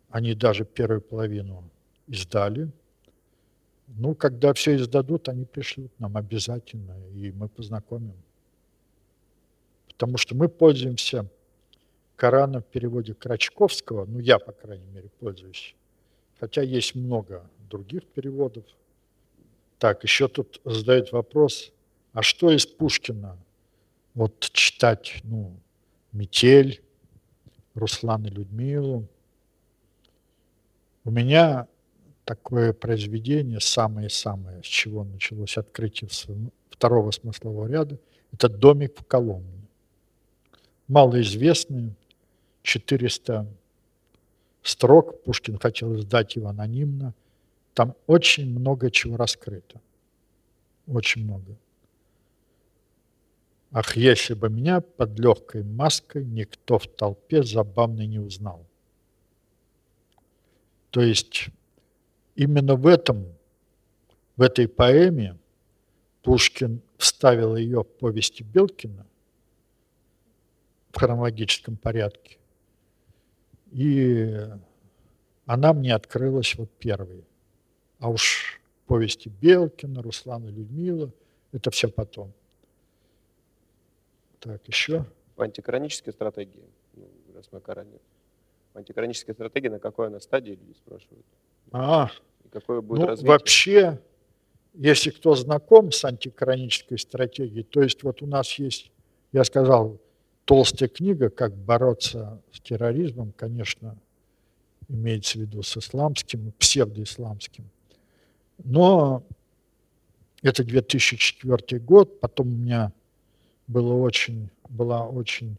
Они 0.10 0.34
даже 0.34 0.66
первую 0.66 1.00
половину 1.00 1.64
издали. 2.08 2.70
Ну, 3.88 4.16
когда 4.16 4.54
все 4.54 4.76
издадут, 4.76 5.30
они 5.30 5.46
пришлют 5.46 5.92
нам 6.00 6.18
обязательно, 6.18 6.96
и 7.14 7.32
мы 7.32 7.48
познакомим. 7.48 8.16
Потому 9.88 10.18
что 10.18 10.36
мы 10.36 10.50
пользуемся 10.50 11.30
Кораном 12.16 12.62
в 12.62 12.66
переводе 12.66 13.14
Крачковского, 13.14 14.06
ну, 14.06 14.20
я, 14.20 14.40
по 14.40 14.52
крайней 14.52 14.88
мере, 14.88 15.10
пользуюсь. 15.20 15.76
Хотя 16.40 16.62
есть 16.62 16.96
много 16.96 17.44
других 17.70 18.06
переводов. 18.06 18.66
Так, 19.78 20.04
еще 20.04 20.28
тут 20.28 20.62
задают 20.66 21.12
вопрос, 21.12 21.72
а 22.14 22.22
что 22.22 22.52
из 22.52 22.66
Пушкина? 22.66 23.38
Вот 24.14 24.40
читать, 24.52 25.20
ну, 25.24 25.56
«Метель», 26.14 26.82
Руслан 27.76 28.26
и 28.26 28.30
Людмилу. 28.30 29.06
У 31.04 31.12
меня 31.12 31.68
такое 32.26 32.74
произведение, 32.74 33.60
самое-самое, 33.60 34.62
с 34.64 34.66
чего 34.66 35.04
началось 35.04 35.58
открытие 35.58 36.10
своего- 36.10 36.52
второго 36.70 37.12
смыслового 37.12 37.68
ряда, 37.68 37.98
это 38.34 38.50
«Домик 38.50 39.00
в 39.00 39.06
Коломне». 39.06 39.62
Малоизвестный, 40.88 41.96
400 42.64 43.48
строк, 44.62 45.24
Пушкин 45.24 45.58
хотел 45.60 45.96
издать 45.96 46.36
его 46.36 46.50
анонимно. 46.50 47.14
Там 47.74 47.96
очень 48.08 48.50
много 48.50 48.92
чего 48.92 49.18
раскрыто. 49.18 49.80
Очень 50.88 51.26
много. 51.26 51.56
Ах, 53.72 53.98
если 53.98 54.34
бы 54.36 54.50
меня 54.50 54.82
под 54.82 55.20
легкой 55.20 55.64
маской 55.64 56.24
никто 56.24 56.80
в 56.80 56.88
толпе 56.88 57.44
забавно 57.44 58.06
не 58.06 58.20
узнал. 58.20 58.66
То 60.92 61.02
есть 61.02 61.50
именно 62.36 62.76
в 62.76 62.88
этом, 62.88 63.26
в 64.36 64.42
этой 64.42 64.68
поэме 64.68 65.38
Пушкин 66.24 66.82
вставил 66.98 67.56
ее 67.56 67.84
в 67.84 67.88
повести 67.88 68.44
Белкина 68.44 69.06
в 70.92 70.98
хронологическом 70.98 71.78
порядке. 71.78 72.38
И 73.72 74.34
она 75.46 75.74
мне 75.74 75.94
открылась 75.94 76.56
вот 76.56 76.70
первой. 76.72 77.26
А 78.00 78.10
уж 78.10 78.62
повести 78.88 79.30
Белкина, 79.30 80.02
Руслана 80.02 80.48
Людмила, 80.48 81.12
это 81.52 81.72
все 81.72 81.90
потом. 81.90 82.34
Так, 84.40 84.68
еще. 84.68 85.06
В 85.36 85.42
антикоранической 85.42 86.14
стратегии, 86.14 86.64
ну, 86.94 87.08
раз 87.34 87.50
мы 87.52 87.60
антикоранической 88.74 89.34
стратегии 89.34 89.70
на 89.70 89.80
какой 89.80 90.08
она 90.08 90.20
стадии, 90.20 90.52
люди 90.52 90.74
спрашивают. 90.74 91.26
А, 91.72 92.10
какое 92.52 92.82
будет 92.82 93.02
ну, 93.02 93.08
развитие? 93.08 93.32
вообще, 93.32 94.02
если 94.74 95.10
кто 95.10 95.36
знаком 95.36 95.92
с 95.92 96.04
антикоранической 96.06 96.98
стратегией, 97.00 97.64
то 97.64 97.82
есть 97.82 98.04
вот 98.04 98.22
у 98.22 98.28
нас 98.28 98.54
есть, 98.54 98.92
я 99.32 99.44
сказал, 99.44 100.00
толстая 100.46 100.90
книга 100.90 101.30
«Как 101.30 101.56
бороться 101.56 102.42
с 102.52 102.60
терроризмом», 102.62 103.34
конечно, 103.36 103.98
имеется 104.88 105.38
в 105.38 105.42
виду 105.42 105.64
с 105.64 105.76
исламским, 105.78 106.54
псевдоисламским. 106.60 107.70
Но 108.64 109.24
это 110.42 110.64
2004 110.64 111.80
год, 111.80 112.20
потом 112.20 112.48
у 112.48 112.56
меня 112.56 112.94
было 113.68 113.94
очень, 113.94 114.50
была 114.70 115.08
очень 115.08 115.58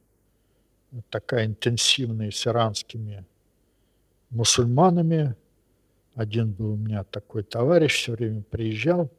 такая 1.10 1.46
интенсивная 1.46 2.30
с 2.30 2.46
иранскими 2.46 3.24
мусульманами. 4.30 5.34
Один 6.16 6.50
был 6.50 6.72
у 6.72 6.76
меня 6.76 7.04
такой 7.04 7.42
товарищ, 7.42 7.94
все 7.94 8.12
время 8.12 8.42
приезжал. 8.42 9.10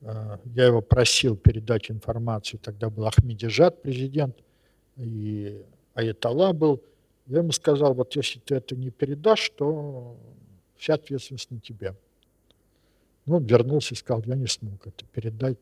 Э, 0.00 0.38
Я 0.54 0.66
его 0.66 0.80
просил 0.80 1.36
передать 1.36 1.90
информацию. 1.90 2.58
Тогда 2.60 2.88
был 2.88 3.06
Ахмедижад, 3.06 3.82
президент, 3.82 4.34
и 4.96 5.62
Аятолла 5.92 6.54
был. 6.54 6.82
Я 7.26 7.38
ему 7.38 7.52
сказал, 7.52 7.92
вот 7.92 8.16
если 8.16 8.38
ты 8.38 8.54
это 8.54 8.74
не 8.74 8.90
передашь, 8.90 9.50
то 9.50 10.16
вся 10.76 10.94
ответственность 10.94 11.50
на 11.50 11.60
тебе. 11.60 11.94
Ну, 13.26 13.36
он 13.36 13.44
вернулся 13.44 13.92
и 13.92 13.96
сказал, 13.96 14.22
я 14.24 14.34
не 14.34 14.46
смог 14.46 14.86
это 14.86 15.04
передать. 15.12 15.58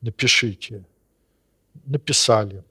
Напишите. 0.00 0.84
Написали. 1.84 2.62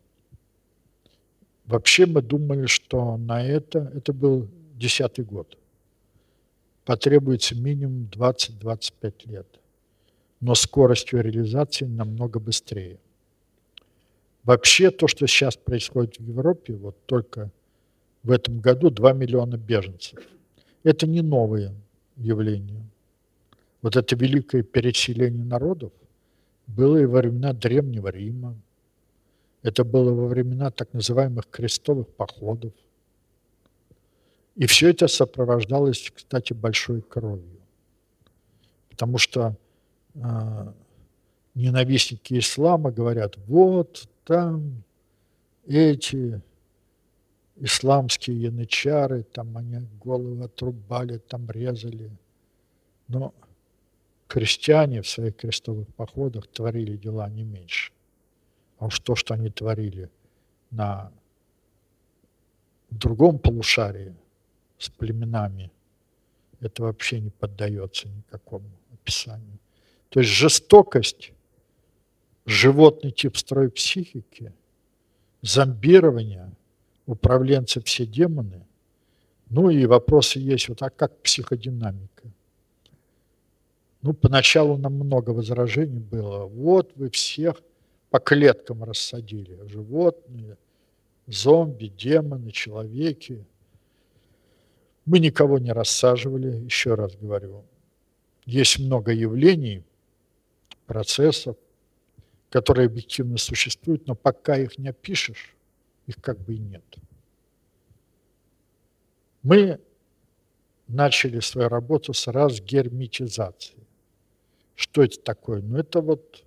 Вообще 1.66 2.06
мы 2.06 2.22
думали, 2.22 2.66
что 2.66 3.18
на 3.18 3.46
это, 3.46 3.92
это 3.94 4.14
был 4.14 4.48
десятый 4.76 5.26
год, 5.26 5.58
потребуется 6.86 7.56
минимум 7.56 8.10
20-25 8.12 9.14
лет, 9.26 9.48
но 10.40 10.56
скоростью 10.56 11.22
реализации 11.22 11.86
намного 11.86 12.40
быстрее. 12.40 13.00
Вообще 14.44 14.92
то, 14.92 15.08
что 15.08 15.26
сейчас 15.26 15.56
происходит 15.56 16.18
в 16.18 16.28
Европе, 16.28 16.74
вот 16.74 16.98
только 17.06 17.50
в 18.24 18.32
этом 18.32 18.60
году 18.60 18.90
2 18.90 19.14
миллиона 19.14 19.58
беженцев. 19.58 20.20
Это 20.84 21.08
не 21.08 21.22
новое 21.22 21.74
явление. 22.18 22.84
Вот 23.82 23.96
это 23.96 24.16
великое 24.16 24.64
переселение 24.64 25.44
народов 25.44 25.92
было 26.68 26.98
и 26.98 27.06
во 27.06 27.20
времена 27.20 27.54
Древнего 27.54 28.08
Рима, 28.10 28.56
это 29.62 29.84
было 29.84 30.14
во 30.14 30.28
времена 30.28 30.72
так 30.72 30.94
называемых 30.94 31.50
крестовых 31.50 32.08
походов. 32.10 32.74
И 34.56 34.68
все 34.68 34.90
это 34.90 35.08
сопровождалось, 35.08 36.12
кстати, 36.14 36.54
большой 36.54 37.02
кровью. 37.02 37.60
Потому 38.90 39.18
что 39.18 39.56
э, 40.14 40.74
ненавистники 41.56 42.38
ислама 42.38 42.92
говорят, 42.92 43.38
вот 43.48 44.08
там 44.26 44.84
эти 45.66 46.42
исламские 47.56 48.42
янычары, 48.44 49.24
там 49.24 49.58
они 49.58 49.80
головы 50.04 50.44
отрубали, 50.44 51.18
там 51.18 51.50
резали. 51.50 52.12
Но 53.08 53.34
крестьяне 54.28 55.02
в 55.02 55.08
своих 55.08 55.36
крестовых 55.36 55.88
походах 55.96 56.48
творили 56.48 56.96
дела 56.96 57.28
не 57.30 57.44
меньше. 57.44 57.92
А 58.78 58.86
уж 58.86 59.00
то, 59.00 59.16
что 59.16 59.34
они 59.34 59.50
творили 59.50 60.12
на 60.70 61.12
другом 62.92 63.40
полушарии 63.40 64.16
с 64.84 64.90
племенами, 64.90 65.72
это 66.60 66.84
вообще 66.84 67.20
не 67.20 67.30
поддается 67.30 68.08
никакому 68.08 68.70
описанию. 68.92 69.60
То 70.10 70.20
есть 70.20 70.32
жестокость, 70.32 71.32
животный 72.46 73.12
тип 73.12 73.38
строй 73.38 73.70
психики, 73.70 74.54
зомбирование, 75.42 76.52
управленцы 77.06 77.82
все 77.82 78.06
демоны, 78.06 78.66
ну 79.50 79.70
и 79.70 79.86
вопросы 79.86 80.40
есть, 80.40 80.70
вот 80.70 80.82
а 80.82 80.90
как 80.90 81.18
психодинамика? 81.22 82.32
Ну, 84.02 84.14
поначалу 84.14 84.78
нам 84.78 84.96
много 84.96 85.30
возражений 85.30 86.00
было. 86.00 86.46
Вот 86.46 86.92
вы 86.96 87.10
всех 87.10 87.62
по 88.10 88.20
клеткам 88.20 88.84
рассадили. 88.84 89.60
Животные, 89.68 90.58
зомби, 91.28 91.86
демоны, 91.86 92.52
человеки. 92.52 93.46
Мы 95.06 95.20
никого 95.20 95.60
не 95.60 95.72
рассаживали, 95.72 96.64
еще 96.64 96.96
раз 96.96 97.16
говорю. 97.16 97.66
Есть 98.46 98.80
много 98.80 99.12
явлений, 99.12 99.84
процессов, 100.86 101.56
которые 102.50 102.86
объективно 102.86 103.38
существуют, 103.38 104.08
но 104.08 104.16
пока 104.16 104.58
их 104.58 104.78
не 104.78 104.90
опишешь, 104.90 105.56
их 106.08 106.18
как 106.22 106.40
бы 106.40 106.56
и 106.56 106.60
нет. 106.60 106.84
Мы 109.42 109.80
начали 110.88 111.40
свою 111.40 111.70
работу 111.70 112.14
с 112.14 112.28
разгерметизации. 112.28 113.76
Что 114.76 115.04
это 115.04 115.20
такое? 115.20 115.62
Ну, 115.62 115.78
это 115.78 116.02
вот 116.02 116.44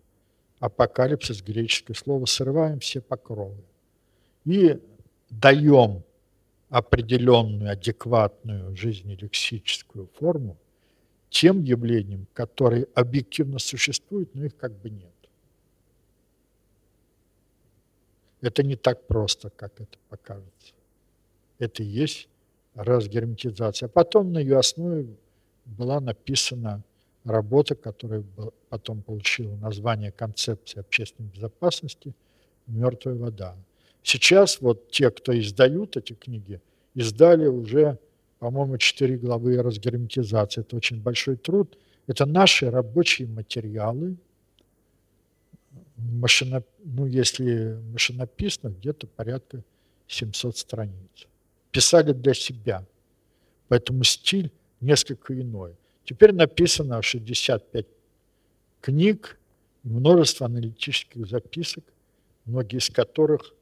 Апокалипсис, 0.60 1.42
греческое 1.42 1.96
слово, 1.96 2.24
срываем 2.26 2.80
все 2.80 3.00
покровы. 3.00 3.62
И 4.44 4.80
даем 5.28 6.02
определенную, 6.76 7.72
адекватную 7.72 8.76
жизнелексическую 8.76 10.08
форму 10.18 10.58
тем 11.30 11.62
явлениям, 11.62 12.26
которые 12.34 12.86
объективно 12.94 13.58
существуют, 13.58 14.34
но 14.34 14.44
их 14.44 14.54
как 14.58 14.72
бы 14.82 14.90
нет. 14.90 15.14
Это 18.42 18.62
не 18.62 18.76
так 18.76 19.06
просто, 19.06 19.48
как 19.48 19.80
это 19.80 19.96
покажется. 20.10 20.74
Это 21.58 21.82
и 21.82 21.86
есть 21.86 22.28
разгерметизация. 22.74 23.88
Потом 23.88 24.34
на 24.34 24.38
ее 24.38 24.58
основе 24.58 25.16
была 25.64 25.98
написана 26.00 26.82
работа, 27.24 27.74
которая 27.74 28.22
потом 28.68 29.00
получила 29.00 29.56
название 29.56 30.12
«Концепция 30.12 30.82
общественной 30.82 31.30
безопасности. 31.30 32.14
Мертвая 32.66 33.14
вода». 33.14 33.56
Сейчас 34.06 34.60
вот 34.60 34.88
те, 34.92 35.10
кто 35.10 35.36
издают 35.36 35.96
эти 35.96 36.12
книги, 36.12 36.60
издали 36.94 37.46
уже, 37.46 37.98
по-моему, 38.38 38.78
четыре 38.78 39.16
главы 39.16 39.60
разгерметизации. 39.60 40.60
Это 40.60 40.76
очень 40.76 41.02
большой 41.02 41.34
труд. 41.34 41.76
Это 42.06 42.24
наши 42.24 42.70
рабочие 42.70 43.26
материалы, 43.26 44.16
машино, 45.96 46.62
ну, 46.84 47.06
если 47.06 47.80
машинописно, 47.92 48.68
где-то 48.68 49.08
порядка 49.08 49.64
700 50.06 50.56
страниц. 50.56 51.26
Писали 51.72 52.12
для 52.12 52.34
себя, 52.34 52.86
поэтому 53.66 54.04
стиль 54.04 54.52
несколько 54.80 55.34
иной. 55.34 55.74
Теперь 56.04 56.32
написано 56.32 57.02
65 57.02 57.86
книг, 58.82 59.36
множество 59.82 60.46
аналитических 60.46 61.26
записок, 61.26 61.82
многие 62.44 62.78
из 62.78 62.88
которых 62.88 63.55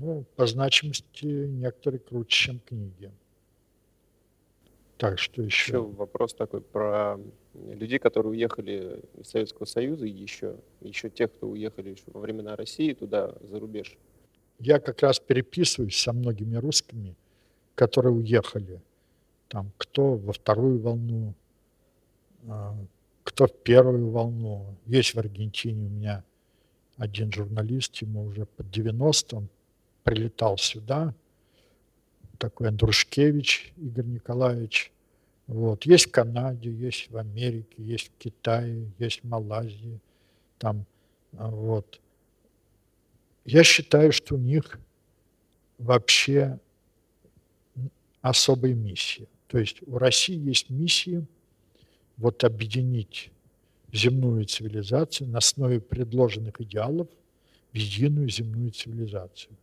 ну, 0.00 0.24
по 0.36 0.46
значимости 0.46 1.24
некоторые 1.24 2.00
круче, 2.00 2.46
чем 2.46 2.60
книги. 2.60 3.10
Так, 4.96 5.18
что 5.18 5.42
еще? 5.42 5.72
Еще 5.72 5.80
вопрос 5.80 6.34
такой 6.34 6.60
про 6.60 7.18
людей, 7.54 7.98
которые 7.98 8.32
уехали 8.32 9.00
из 9.16 9.28
Советского 9.28 9.64
Союза, 9.66 10.06
еще, 10.06 10.56
еще 10.80 11.08
тех, 11.08 11.32
кто 11.32 11.48
уехали 11.48 11.90
еще 11.90 12.04
во 12.06 12.20
времена 12.20 12.56
России 12.56 12.92
туда, 12.92 13.34
за 13.42 13.60
рубеж. 13.60 13.96
Я 14.58 14.80
как 14.80 15.02
раз 15.02 15.20
переписываюсь 15.20 15.96
со 15.96 16.12
многими 16.12 16.56
русскими, 16.56 17.14
которые 17.76 18.12
уехали. 18.12 18.80
Там 19.48 19.70
кто 19.78 20.14
во 20.16 20.32
вторую 20.32 20.80
волну, 20.80 21.34
а, 22.48 22.74
кто 23.22 23.46
в 23.46 23.52
первую 23.52 24.10
волну. 24.10 24.74
Есть 24.86 25.14
в 25.14 25.18
Аргентине 25.18 25.86
у 25.86 25.90
меня 25.90 26.24
один 26.96 27.32
журналист, 27.32 27.96
ему 27.96 28.24
уже 28.24 28.46
под 28.46 28.70
90, 28.70 29.36
он 29.36 29.48
прилетал 30.08 30.56
сюда, 30.56 31.14
такой 32.38 32.68
Андрушкевич 32.68 33.74
Игорь 33.76 34.06
Николаевич. 34.06 34.90
Вот. 35.46 35.84
Есть 35.84 36.06
в 36.06 36.10
Канаде, 36.12 36.70
есть 36.70 37.10
в 37.10 37.16
Америке, 37.18 37.74
есть 37.76 38.08
в 38.08 38.18
Китае, 38.18 38.90
есть 38.98 39.22
в 39.22 39.28
Малайзии. 39.28 40.00
Там, 40.58 40.86
а, 41.36 41.50
вот. 41.50 42.00
Я 43.44 43.62
считаю, 43.64 44.12
что 44.12 44.36
у 44.36 44.38
них 44.38 44.78
вообще 45.76 46.58
особая 48.22 48.72
миссия. 48.72 49.26
То 49.46 49.58
есть 49.58 49.82
у 49.86 49.98
России 49.98 50.38
есть 50.38 50.70
миссия 50.70 51.22
вот 52.16 52.44
объединить 52.44 53.30
земную 53.92 54.46
цивилизацию 54.46 55.28
на 55.28 55.38
основе 55.38 55.80
предложенных 55.80 56.62
идеалов 56.62 57.08
в 57.72 57.76
единую 57.76 58.30
земную 58.30 58.70
цивилизацию. 58.70 59.54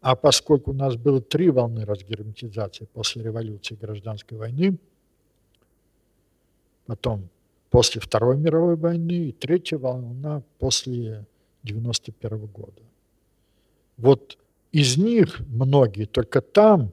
А 0.00 0.16
поскольку 0.16 0.70
у 0.70 0.74
нас 0.74 0.96
было 0.96 1.20
три 1.20 1.50
волны 1.50 1.84
разгерметизации 1.84 2.86
после 2.86 3.22
революции 3.22 3.74
и 3.74 3.78
гражданской 3.78 4.38
войны, 4.38 4.78
потом 6.86 7.28
после 7.68 8.00
Второй 8.00 8.38
мировой 8.38 8.76
войны 8.76 9.28
и 9.28 9.32
третья 9.32 9.76
волна 9.78 10.42
после 10.58 11.26
91 11.64 12.46
года. 12.46 12.82
Вот 13.98 14.38
из 14.72 14.96
них 14.96 15.40
многие 15.40 16.06
только 16.06 16.40
там 16.40 16.92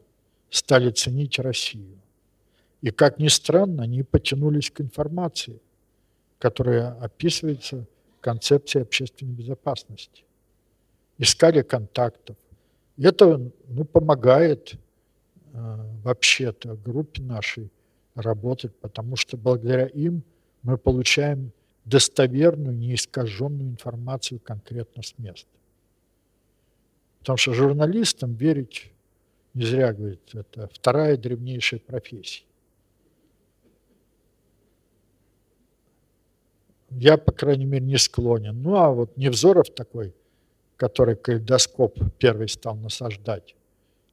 стали 0.50 0.92
ценить 0.92 1.40
Россию. 1.40 2.02
И, 2.82 2.92
как 2.92 3.20
ни 3.20 3.30
странно, 3.30 3.84
они 3.84 4.04
потянулись 4.04 4.70
к 4.70 4.82
информации, 4.82 5.62
которая 6.40 6.92
описывается 7.00 7.86
в 8.18 8.22
концепции 8.22 8.82
общественной 8.82 9.34
безопасности. 9.34 10.26
Искали 11.18 11.64
контактов, 11.64 12.36
это 13.06 13.52
ну, 13.68 13.86
помогает 13.86 14.74
э, 14.74 14.78
вообще-то 16.04 16.76
группе 16.76 17.22
нашей 17.22 17.72
работать, 18.16 18.76
потому 18.80 19.16
что 19.16 19.38
благодаря 19.38 19.86
им 19.86 20.24
мы 20.64 20.78
получаем 20.78 21.52
достоверную, 21.86 22.76
неискаженную 22.76 23.70
информацию 23.70 24.40
конкретно 24.40 25.04
с 25.04 25.18
места. 25.18 25.50
Потому 27.20 27.38
что 27.38 27.54
журналистам 27.54 28.34
верить, 28.34 28.92
не 29.54 29.64
зря 29.64 29.94
говорит, 29.94 30.22
это 30.34 30.70
вторая 30.74 31.18
древнейшая 31.18 31.80
профессия. 31.80 32.44
Я, 36.90 37.18
по 37.18 37.32
крайней 37.32 37.66
мере, 37.66 37.86
не 37.86 37.98
склонен. 37.98 38.62
Ну, 38.62 38.76
а 38.76 38.92
вот 38.92 39.18
Невзоров 39.18 39.70
такой– 39.70 40.16
который 40.78 41.16
калейдоскоп 41.16 41.98
первый 42.20 42.48
стал 42.48 42.76
насаждать, 42.76 43.56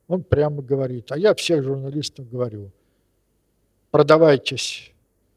он 0.08 0.24
прямо 0.24 0.62
говорит, 0.62 1.12
а 1.12 1.18
я 1.18 1.34
всех 1.34 1.62
журналистов 1.62 2.28
говорю, 2.28 2.72
продавайтесь. 3.90 4.92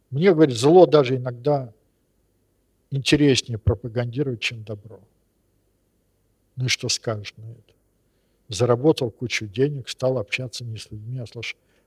Мне, 0.10 0.34
говорит, 0.34 0.56
зло 0.56 0.86
даже 0.86 1.18
иногда 1.18 1.74
интереснее 2.90 3.58
пропагандировать, 3.58 4.40
чем 4.40 4.64
добро. 4.64 5.00
Ну 6.56 6.66
и 6.66 6.70
что 6.70 6.90
скажешь 6.90 7.34
на 7.38 7.52
это? 7.52 7.74
Заработал 8.48 9.12
кучу 9.12 9.46
денег, 9.46 9.90
стал 9.90 10.18
общаться 10.18 10.64
не 10.64 10.78
с 10.78 10.90
людьми, 10.90 11.20
а 11.20 11.26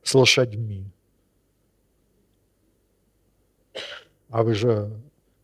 с 0.02 0.14
лошадьми. 0.14 0.84
А 4.28 4.42
вы 4.42 4.54
же, 4.54 4.90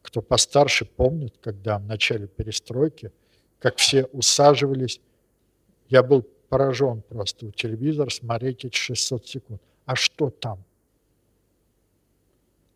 кто 0.03 0.21
постарше, 0.21 0.85
помнит, 0.85 1.35
когда 1.41 1.79
в 1.79 1.87
начале 1.87 2.27
перестройки– 2.27 3.11
как 3.67 3.79
все 3.79 4.05
усаживались. 4.13 5.01
Я 5.89 6.05
был 6.05 6.23
поражен 6.49 7.03
просто 7.03 7.47
у 7.47 7.51
телевизора 7.51 8.11
смотреть 8.11 8.65
эти 8.65 8.77
600 8.77 9.27
секунд. 9.27 9.61
А 9.87 9.97
что 9.97 10.31
там? 10.31 10.63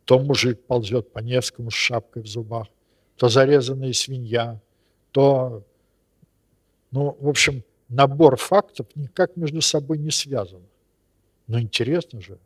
То 0.04 0.18
мужик 0.18 0.60
ползет 0.66 1.12
по 1.12 1.20
Невскому 1.20 1.70
с 1.70 1.74
шапкой 1.74 2.24
в 2.24 2.26
зубах, 2.26 2.66
то 3.14 3.28
зарезанная 3.28 3.92
свинья, 3.92 4.60
то, 5.12 5.62
ну, 6.90 7.16
в 7.20 7.28
общем, 7.28 7.62
набор 7.88 8.36
фактов 8.36 8.88
никак 8.96 9.36
между 9.36 9.60
собой 9.60 9.96
не 9.96 10.10
связан. 10.10 10.62
Но 11.46 11.60
интересно 11.60 12.20
же. 12.20 12.36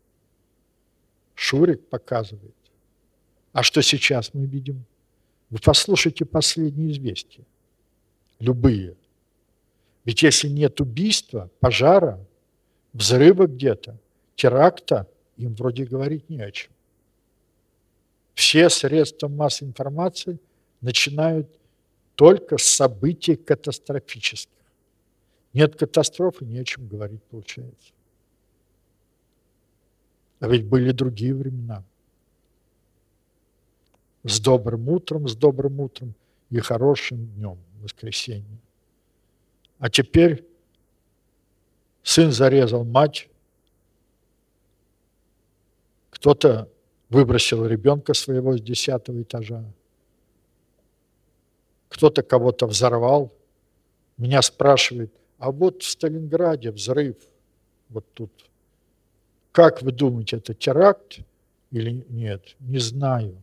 Шурик 1.35 1.89
показывает. 1.89 2.55
А 3.55 3.63
что 3.63 3.81
сейчас 3.81 4.35
мы 4.35 4.45
видим? 4.45 4.85
Вы 5.49 5.61
послушайте 5.65 6.27
последние 6.27 6.93
известия 6.93 7.47
любые. 8.39 8.97
Ведь 10.05 10.23
если 10.23 10.49
нет 10.49 10.81
убийства, 10.81 11.51
пожара, 11.61 12.25
взрыва 12.93 13.47
где-то, 13.47 13.99
теракта, 14.37 15.09
им 15.37 15.55
вроде 15.55 15.85
говорить 15.85 16.29
не 16.29 16.41
о 16.41 16.51
чем. 16.51 16.73
Все 18.35 18.69
средства 18.69 19.29
массовой 19.29 19.71
информации 19.71 20.39
начинают 20.81 21.49
только 22.15 22.59
с 22.59 22.65
событий 22.65 23.37
катастрофических. 23.37 24.53
Нет 25.53 25.77
катастрофы, 25.77 26.45
не 26.45 26.59
о 26.59 26.65
чем 26.65 26.89
говорить 26.89 27.23
получается. 27.25 27.93
А 30.41 30.49
ведь 30.49 30.67
были 30.67 30.91
другие 30.91 31.35
времена. 31.35 31.85
С 34.25 34.41
добрым 34.41 34.89
утром, 34.89 35.29
с 35.29 35.37
добрым 35.37 35.81
утром 35.81 36.15
и 36.55 36.61
хорошим 36.61 37.27
днем 37.35 37.59
воскресенье. 37.81 38.61
А 39.81 39.91
теперь 39.91 40.47
сын 42.05 42.31
зарезал 42.31 42.85
мать, 42.85 43.29
кто-то 46.11 46.71
выбросил 47.09 47.67
ребенка 47.67 48.15
своего 48.15 48.57
с 48.57 48.61
десятого 48.61 49.23
этажа, 49.23 49.65
кто-то 51.89 52.23
кого-то 52.23 52.69
взорвал. 52.69 53.33
Меня 54.17 54.41
спрашивает, 54.41 55.13
а 55.39 55.51
вот 55.51 55.83
в 55.83 55.91
Сталинграде 55.91 56.71
взрыв, 56.71 57.17
вот 57.89 58.07
тут. 58.15 58.31
Как 59.51 59.83
вы 59.83 59.91
думаете, 59.91 60.37
это 60.37 60.55
теракт 60.55 61.19
или 61.73 62.05
нет? 62.09 62.55
Не 62.61 62.79
знаю. 62.79 63.43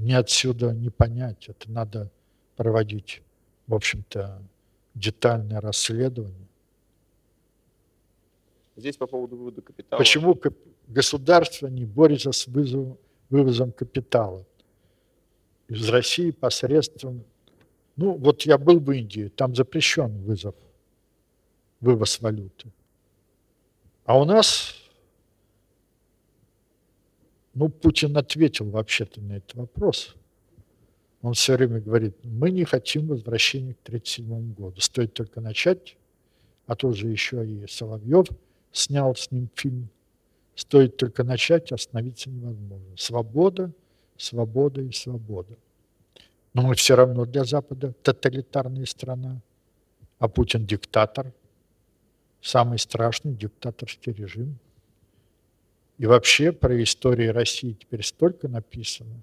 Мне 0.00 0.18
отсюда 0.18 0.72
не 0.72 0.90
понять. 0.90 1.48
Это 1.48 1.70
надо 1.70 2.10
проводить, 2.56 3.22
в 3.66 3.74
общем-то, 3.74 4.42
детальное 4.94 5.60
расследование. 5.60 6.48
Здесь 8.76 8.96
по 8.96 9.06
поводу 9.06 9.36
вывода 9.36 9.60
капитала. 9.60 9.98
Почему 9.98 10.38
государство 10.88 11.66
не 11.66 11.84
борется 11.84 12.32
с 12.32 12.46
вызовом, 12.46 12.98
вывозом 13.28 13.72
капитала 13.72 14.44
из 15.68 15.88
России 15.88 16.30
посредством... 16.30 17.24
Ну, 17.96 18.14
вот 18.14 18.42
я 18.42 18.56
был 18.56 18.80
в 18.80 18.90
Индии, 18.92 19.28
там 19.28 19.54
запрещен 19.54 20.22
вызов, 20.22 20.54
вывоз 21.80 22.20
валюты. 22.20 22.72
А 24.06 24.18
у 24.18 24.24
нас, 24.24 24.74
ну, 27.54 27.68
Путин 27.68 28.16
ответил 28.16 28.70
вообще-то 28.70 29.20
на 29.20 29.34
этот 29.34 29.54
вопрос. 29.54 30.14
Он 31.22 31.34
все 31.34 31.56
время 31.56 31.80
говорит, 31.80 32.16
мы 32.22 32.50
не 32.50 32.64
хотим 32.64 33.08
возвращения 33.08 33.74
к 33.74 33.86
1937 33.86 34.54
году. 34.54 34.80
Стоит 34.80 35.12
только 35.12 35.40
начать, 35.40 35.96
а 36.66 36.76
тут 36.76 36.96
же 36.96 37.08
еще 37.08 37.46
и 37.46 37.66
Соловьев 37.66 38.28
снял 38.72 39.14
с 39.14 39.30
ним 39.30 39.50
фильм. 39.54 39.90
Стоит 40.54 40.96
только 40.96 41.24
начать, 41.24 41.72
остановиться 41.72 42.30
невозможно. 42.30 42.96
Свобода, 42.96 43.72
свобода 44.16 44.80
и 44.80 44.92
свобода. 44.92 45.56
Но 46.52 46.62
мы 46.62 46.74
все 46.74 46.96
равно 46.96 47.26
для 47.26 47.44
Запада 47.44 47.92
тоталитарная 48.02 48.86
страна, 48.86 49.40
а 50.18 50.28
Путин 50.28 50.66
диктатор, 50.66 51.32
самый 52.40 52.78
страшный 52.78 53.34
диктаторский 53.34 54.12
режим. 54.12 54.58
И 56.00 56.06
вообще 56.06 56.50
про 56.50 56.82
историю 56.82 57.34
России 57.34 57.74
теперь 57.74 58.02
столько 58.02 58.48
написано. 58.48 59.22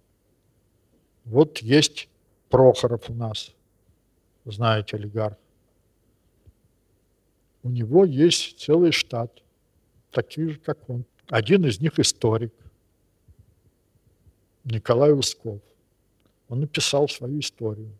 Вот 1.25 1.57
есть 1.57 2.07
Прохоров 2.49 3.09
у 3.09 3.15
нас, 3.15 3.51
знаете, 4.45 4.95
олигарх. 4.95 5.35
У 7.63 7.69
него 7.69 8.05
есть 8.05 8.59
целый 8.59 8.91
штат, 8.91 9.41
таких 10.11 10.51
же, 10.51 10.59
как 10.59 10.87
он. 10.87 11.03
Один 11.25 11.65
из 11.65 11.81
них 11.81 11.97
историк, 11.97 12.53
Николай 14.63 15.13
Усков. 15.13 15.59
Он 16.47 16.59
написал 16.59 17.09
свою 17.09 17.39
историю. 17.39 17.91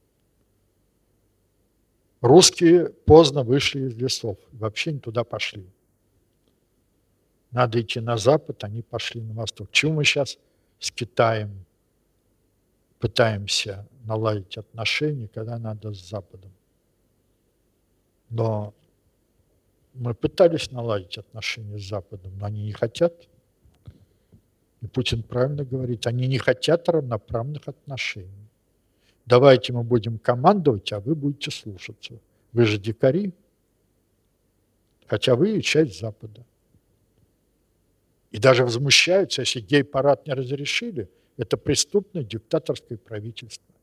Русские 2.22 2.90
поздно 2.90 3.42
вышли 3.42 3.88
из 3.88 3.96
лесов, 3.96 4.38
вообще 4.52 4.92
не 4.92 5.00
туда 5.00 5.24
пошли. 5.24 5.66
Надо 7.58 7.82
идти 7.82 8.00
на 8.00 8.18
запад, 8.18 8.64
они 8.64 8.84
пошли 8.84 9.20
на 9.20 9.34
восток. 9.34 9.72
Чего 9.72 9.94
мы 9.94 10.04
сейчас 10.04 10.38
с 10.78 10.92
Китаем 10.92 11.66
пытаемся 13.00 13.88
наладить 14.06 14.60
отношения, 14.60 15.28
когда 15.28 15.58
надо 15.58 15.92
с 15.92 16.08
Западом? 16.08 16.52
Но 18.30 18.76
мы 19.96 20.14
пытались 20.14 20.70
наладить 20.70 21.18
отношения 21.18 21.80
с 21.80 21.90
Западом, 21.90 22.38
но 22.38 22.46
они 22.46 22.62
не 22.62 22.74
хотят. 22.74 23.28
И 24.82 24.88
Путин 24.88 25.24
правильно 25.24 25.66
говорит, 25.66 26.06
они 26.06 26.28
не 26.28 26.38
хотят 26.38 26.88
равноправных 26.88 27.68
отношений. 27.68 28.50
Давайте 29.26 29.74
мы 29.74 29.84
будем 29.84 30.20
командовать, 30.20 30.94
а 30.94 31.00
вы 31.00 31.16
будете 31.16 31.50
слушаться. 31.50 32.20
Вы 32.52 32.66
же 32.66 32.78
дикари, 32.78 33.34
хотя 35.08 35.36
вы 35.36 35.58
и 35.58 35.64
часть 35.64 36.00
Запада. 36.00 36.46
И 38.32 38.40
даже 38.40 38.64
возмущаются, 38.64 39.42
если 39.42 39.62
гей-парад 39.62 40.28
не 40.28 40.34
разрешили, 40.34 41.10
это 41.38 41.58
преступное 41.58 42.24
диктаторское 42.24 42.98
правительство. 42.98 43.74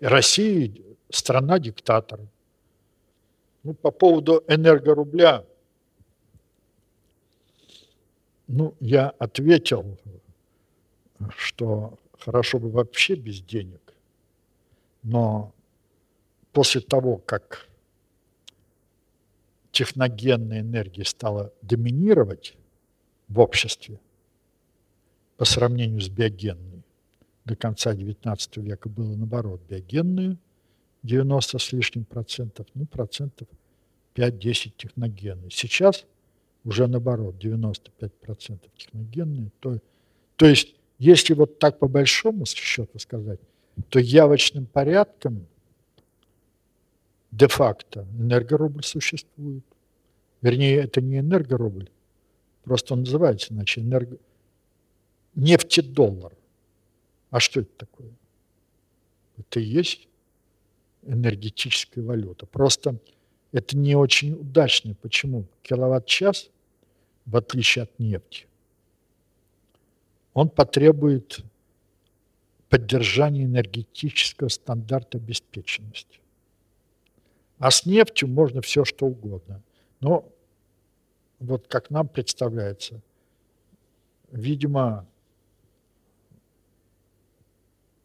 И 0.00 0.06
Россия– 0.06 0.72
страна 1.10 1.58
диктаторов. 1.58 2.26
Ну, 3.62 3.74
по 3.74 3.90
поводу 3.90 4.44
энергорубля, 4.46 5.44
ну, 8.46 8.74
я 8.80 9.10
ответил, 9.10 9.98
что 11.36 11.98
хорошо 12.18 12.58
бы 12.58 12.70
вообще 12.70 13.14
без 13.16 13.42
денег, 13.42 13.80
но 15.02 15.52
после 16.52 16.80
того, 16.80 17.18
как 17.18 17.67
техногенная 19.78 20.62
энергия 20.62 21.04
стала 21.04 21.52
доминировать 21.62 22.56
в 23.28 23.38
обществе 23.38 24.00
по 25.36 25.44
сравнению 25.44 26.00
с 26.00 26.08
биогенной, 26.08 26.82
до 27.44 27.54
конца 27.54 27.94
XIX 27.94 28.36
века 28.56 28.88
было 28.88 29.14
наоборот, 29.14 29.60
биогенная 29.68 30.36
90 31.04 31.58
с 31.58 31.72
лишним 31.72 32.04
процентов, 32.04 32.66
ну, 32.74 32.86
процентов 32.86 33.46
5-10 34.16 34.72
техногенные. 34.76 35.52
Сейчас 35.52 36.06
уже 36.64 36.88
наоборот, 36.88 37.38
95 37.38 38.12
процентов 38.14 38.72
техногенные. 38.76 39.52
То, 39.60 39.78
то 40.34 40.46
есть, 40.46 40.74
если 40.98 41.34
вот 41.34 41.60
так 41.60 41.78
по 41.78 41.86
большому 41.86 42.46
счету 42.46 42.98
сказать, 42.98 43.38
то 43.90 44.00
явочным 44.00 44.66
порядком 44.66 45.46
де-факто 47.30 48.06
энергорубль 48.18 48.84
существует. 48.84 49.64
Вернее, 50.40 50.76
это 50.76 51.00
не 51.00 51.18
энергорубль, 51.18 51.90
просто 52.64 52.94
он 52.94 53.00
называется 53.00 53.52
иначе 53.52 53.80
энерго... 53.80 54.18
нефтедоллар. 55.34 56.32
А 57.30 57.40
что 57.40 57.60
это 57.60 57.70
такое? 57.76 58.10
Это 59.36 59.60
и 59.60 59.64
есть 59.64 60.08
энергетическая 61.02 62.04
валюта. 62.04 62.46
Просто 62.46 62.98
это 63.52 63.76
не 63.76 63.96
очень 63.96 64.34
удачно. 64.34 64.94
Почему? 64.94 65.46
Киловатт-час, 65.62 66.50
в 67.26 67.36
отличие 67.36 67.84
от 67.84 67.98
нефти, 67.98 68.46
он 70.34 70.48
потребует 70.48 71.40
поддержания 72.68 73.44
энергетического 73.44 74.48
стандарта 74.48 75.18
обеспеченности. 75.18 76.20
А 77.58 77.70
с 77.70 77.86
нефтью 77.86 78.28
можно 78.28 78.60
все, 78.62 78.84
что 78.84 79.06
угодно. 79.06 79.62
Но 80.00 80.30
вот 81.40 81.66
как 81.66 81.90
нам 81.90 82.08
представляется, 82.08 83.00
видимо, 84.30 85.06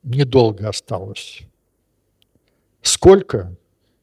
недолго 0.04 0.70
осталось. 0.70 1.42
Сколько, 2.82 3.56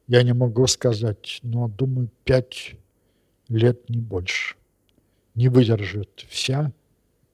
я 0.07 0.23
не 0.23 0.33
могу 0.33 0.67
сказать, 0.67 1.39
но 1.43 1.67
думаю, 1.67 2.09
пять 2.23 2.75
лет 3.47 3.89
не 3.89 3.99
больше. 3.99 4.55
Не 5.35 5.49
выдержит 5.49 6.25
вся 6.29 6.71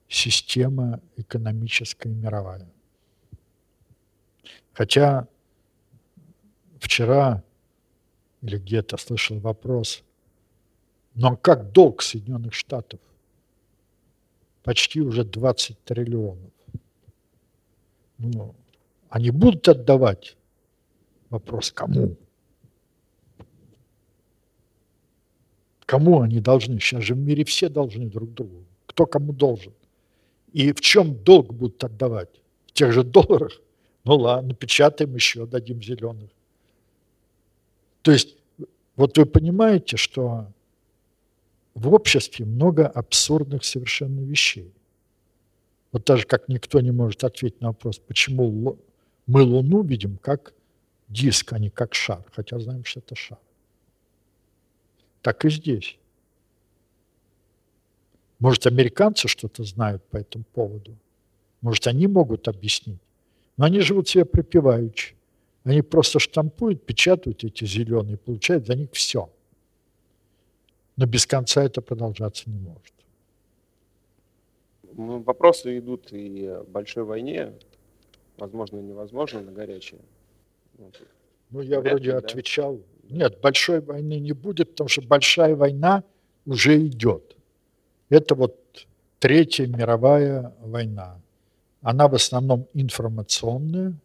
система 0.08 1.00
экономическая 1.16 2.08
мировая. 2.10 2.68
Хотя 4.72 5.26
вчера 6.78 7.42
или 8.42 8.58
где-то 8.58 8.96
слышал 8.96 9.38
вопрос, 9.38 10.02
ну 11.14 11.28
а 11.28 11.36
как 11.36 11.72
долг 11.72 12.02
Соединенных 12.02 12.54
Штатов? 12.54 13.00
Почти 14.62 15.00
уже 15.00 15.24
20 15.24 15.82
триллионов. 15.84 16.52
Ну, 18.18 18.54
они 19.08 19.30
будут 19.30 19.68
отдавать? 19.68 20.36
Вопрос, 21.30 21.72
кому? 21.72 22.16
Кому 25.86 26.20
они 26.20 26.40
должны? 26.40 26.78
Сейчас 26.80 27.02
же 27.02 27.14
в 27.14 27.18
мире 27.18 27.44
все 27.44 27.68
должны 27.68 28.06
друг 28.06 28.34
другу. 28.34 28.64
Кто 28.86 29.06
кому 29.06 29.32
должен? 29.32 29.72
И 30.52 30.72
в 30.72 30.80
чем 30.80 31.14
долг 31.24 31.54
будут 31.54 31.82
отдавать? 31.84 32.42
В 32.66 32.72
тех 32.72 32.92
же 32.92 33.02
долларах? 33.02 33.52
Ну 34.04 34.16
ладно, 34.16 34.54
печатаем 34.54 35.14
еще, 35.14 35.46
дадим 35.46 35.82
зеленых. 35.82 36.30
То 38.02 38.12
есть, 38.12 38.36
вот 38.96 39.18
вы 39.18 39.26
понимаете, 39.26 39.96
что 39.96 40.46
в 41.74 41.92
обществе 41.92 42.44
много 42.44 42.86
абсурдных 42.86 43.64
совершенно 43.64 44.20
вещей. 44.20 44.72
Вот 45.92 46.04
даже 46.04 46.26
как 46.26 46.48
никто 46.48 46.80
не 46.80 46.90
может 46.90 47.24
ответить 47.24 47.60
на 47.60 47.68
вопрос, 47.68 47.98
почему 47.98 48.78
мы 49.26 49.42
Луну 49.42 49.82
видим 49.82 50.18
как 50.18 50.52
диск, 51.08 51.52
а 51.52 51.58
не 51.58 51.70
как 51.70 51.94
шар, 51.94 52.24
хотя 52.32 52.58
знаем, 52.58 52.84
что 52.84 53.00
это 53.00 53.14
шар 53.14 53.38
так 55.28 55.44
и 55.44 55.50
здесь. 55.50 55.98
Может, 58.38 58.66
американцы 58.66 59.28
что-то 59.28 59.62
знают 59.62 60.02
по 60.04 60.16
этому 60.16 60.42
поводу. 60.54 60.96
Может, 61.60 61.86
они 61.86 62.06
могут 62.06 62.48
объяснить. 62.48 63.00
Но 63.58 63.66
они 63.66 63.80
живут 63.80 64.08
себе 64.08 64.24
припеваючи. 64.24 65.14
Они 65.68 65.82
просто 65.82 66.18
штампуют, 66.18 66.86
печатают 66.86 67.44
эти 67.44 67.66
зеленые, 67.66 68.16
получают 68.16 68.66
за 68.66 68.74
них 68.74 68.88
все. 68.92 69.30
Но 70.96 71.04
без 71.04 71.26
конца 71.26 71.62
это 71.62 71.82
продолжаться 71.82 72.48
не 72.48 72.58
может. 72.58 72.94
Ну, 74.94 75.18
вопросы 75.18 75.78
идут 75.78 76.10
и 76.10 76.46
о 76.46 76.64
большой 76.64 77.04
войне, 77.04 77.52
возможно, 78.38 78.78
невозможно, 78.78 79.42
на 79.42 79.52
горячее. 79.52 80.00
Ну, 81.50 81.60
я 81.60 81.80
Вряд 81.80 81.92
вроде 81.92 82.10
ли, 82.12 82.16
отвечал. 82.16 82.80
Да? 83.02 83.16
Нет, 83.16 83.38
большой 83.42 83.82
войны 83.82 84.18
не 84.20 84.32
будет, 84.32 84.70
потому 84.70 84.88
что 84.88 85.02
большая 85.02 85.54
война 85.54 86.02
уже 86.46 86.78
идет. 86.86 87.36
Это 88.08 88.34
вот 88.34 88.86
Третья 89.18 89.66
мировая 89.66 90.54
война. 90.60 91.20
Она 91.82 92.08
в 92.08 92.14
основном 92.14 92.66
информационная, 92.72 94.00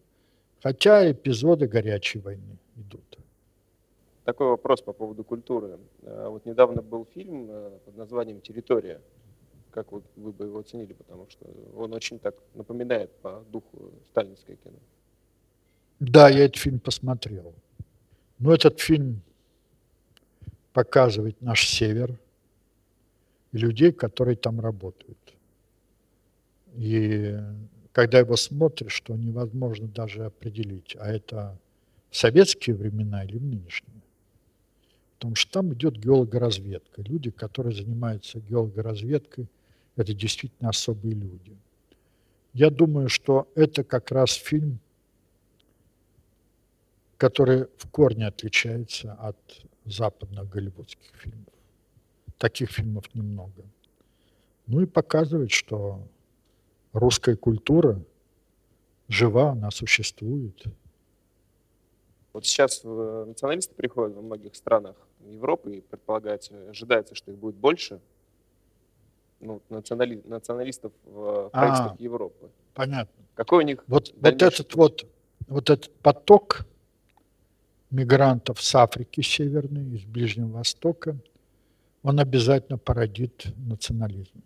хотя 0.63 1.11
эпизоды 1.11 1.67
горячей 1.67 2.19
войны 2.19 2.57
идут. 2.77 3.19
Такой 4.23 4.47
вопрос 4.47 4.81
по 4.81 4.93
поводу 4.93 5.23
культуры. 5.23 5.77
А 6.05 6.29
вот 6.29 6.45
недавно 6.45 6.81
был 6.81 7.05
фильм 7.13 7.47
э, 7.49 7.79
под 7.85 7.97
названием 7.97 8.39
«Территория». 8.39 9.01
Как 9.71 9.91
вот 9.91 10.03
вы 10.15 10.31
бы 10.31 10.45
его 10.45 10.59
оценили? 10.59 10.93
Потому 10.93 11.27
что 11.29 11.45
он 11.75 11.93
очень 11.93 12.19
так 12.19 12.35
напоминает 12.55 13.11
по 13.21 13.43
духу 13.51 13.91
сталинское 14.11 14.55
кино. 14.55 14.77
Да, 15.99 16.29
я 16.29 16.45
этот 16.45 16.57
фильм 16.57 16.79
посмотрел. 16.79 17.53
Но 18.39 18.53
этот 18.53 18.79
фильм 18.79 19.21
показывает 20.71 21.41
наш 21.41 21.67
север, 21.67 22.17
и 23.51 23.57
людей, 23.57 23.91
которые 23.91 24.35
там 24.35 24.61
работают. 24.61 25.17
И 26.75 27.37
когда 27.93 28.19
его 28.19 28.35
смотришь, 28.35 28.99
то 29.01 29.15
невозможно 29.15 29.87
даже 29.87 30.25
определить, 30.25 30.97
а 30.99 31.07
это 31.09 31.57
в 32.09 32.17
советские 32.17 32.75
времена 32.75 33.23
или 33.23 33.37
в 33.37 33.43
нынешние. 33.43 34.01
Потому 35.17 35.35
что 35.35 35.51
там 35.51 35.73
идет 35.73 35.97
геологоразведка. 35.97 37.03
Люди, 37.03 37.29
которые 37.29 37.73
занимаются 37.73 38.39
геологоразведкой, 38.39 39.47
это 39.95 40.13
действительно 40.13 40.69
особые 40.69 41.13
люди. 41.13 41.55
Я 42.53 42.71
думаю, 42.71 43.09
что 43.09 43.47
это 43.55 43.83
как 43.83 44.11
раз 44.11 44.33
фильм, 44.33 44.79
который 47.17 47.67
в 47.77 47.87
корне 47.91 48.27
отличается 48.27 49.13
от 49.13 49.37
западных 49.85 50.49
голливудских 50.49 51.15
фильмов. 51.15 51.53
Таких 52.39 52.71
фильмов 52.71 53.05
немного. 53.13 53.63
Ну 54.65 54.81
и 54.81 54.85
показывает, 54.87 55.51
что 55.51 56.07
русская 56.93 57.35
культура 57.35 57.99
жива, 59.07 59.51
она 59.51 59.71
существует. 59.71 60.63
Вот 62.31 62.45
сейчас 62.45 62.81
э, 62.83 63.25
националисты 63.27 63.75
приходят 63.75 64.15
во 64.15 64.21
многих 64.21 64.55
странах 64.55 64.95
Европы, 65.25 65.77
и 65.77 65.81
предполагается, 65.81 66.53
ожидается, 66.69 67.13
что 67.13 67.31
их 67.31 67.37
будет 67.37 67.55
больше, 67.55 67.99
ну, 69.39 69.61
национали, 69.69 70.21
националистов 70.25 70.93
в 71.03 71.49
правительствах 71.49 71.93
а, 71.99 72.03
Европы. 72.03 72.49
Понятно. 72.73 73.23
Какой 73.35 73.63
у 73.63 73.67
них 73.67 73.83
вот, 73.87 74.13
вот 74.15 74.41
этот 74.41 74.75
вот, 74.75 75.05
вот 75.47 75.69
этот 75.69 75.93
поток 75.97 76.65
мигрантов 77.91 78.61
с 78.61 78.73
Африки 78.75 79.21
Северной, 79.21 79.95
из 79.95 80.05
Ближнего 80.05 80.57
Востока– 80.57 81.17
он 82.03 82.19
обязательно 82.19 82.77
породит 82.77 83.45
национализм. 83.57 84.43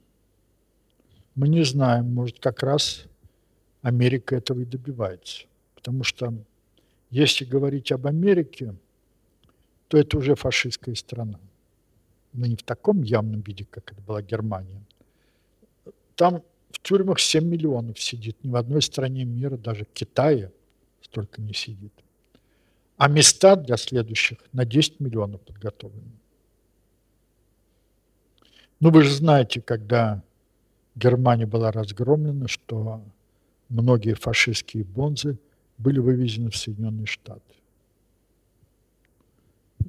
Мы 1.38 1.50
не 1.50 1.64
знаем, 1.64 2.16
может, 2.16 2.40
как 2.40 2.64
раз 2.64 3.04
Америка 3.84 4.36
этого 4.36 4.62
и 4.62 4.66
добивается. 4.66 5.46
Потому 5.76 6.04
что 6.04 6.34
если 7.12 7.46
говорить 7.46 7.92
об 7.92 8.08
Америке, 8.08 8.74
то 9.88 10.00
это 10.00 10.18
уже 10.18 10.34
фашистская 10.34 10.96
страна. 10.96 11.40
Но 12.34 12.48
не 12.48 12.56
в 12.56 12.64
таком 12.64 13.04
явном 13.04 13.42
виде, 13.42 13.66
как 13.70 13.92
это 13.92 14.02
была 14.02 14.24
Германия. 14.24 14.82
Там 16.16 16.42
в 16.72 16.80
тюрьмах 16.82 17.20
7 17.20 17.46
миллионов 17.46 18.00
сидит. 18.02 18.44
Ни 18.44 18.50
в 18.50 18.56
одной 18.56 18.82
стране 18.82 19.24
мира, 19.24 19.58
даже 19.58 19.86
Китае, 19.94 20.52
столько 21.04 21.40
не 21.40 21.54
сидит. 21.54 21.94
А 22.98 23.08
места 23.08 23.56
для 23.56 23.78
следующих 23.78 24.40
на 24.54 24.66
10 24.66 25.00
миллионов 25.00 25.42
подготовлены. 25.42 26.18
Ну, 28.80 28.90
вы 28.90 29.04
же 29.04 29.14
знаете, 29.14 29.62
когда 29.62 30.24
Германия 30.98 31.46
была 31.46 31.72
разгромлена, 31.72 32.48
что 32.48 33.04
многие 33.70 34.16
фашистские 34.16 34.84
бонзы 34.84 35.38
были 35.78 36.00
вывезены 36.00 36.50
в 36.50 36.58
Соединенные 36.58 37.06
Штаты. 37.06 37.42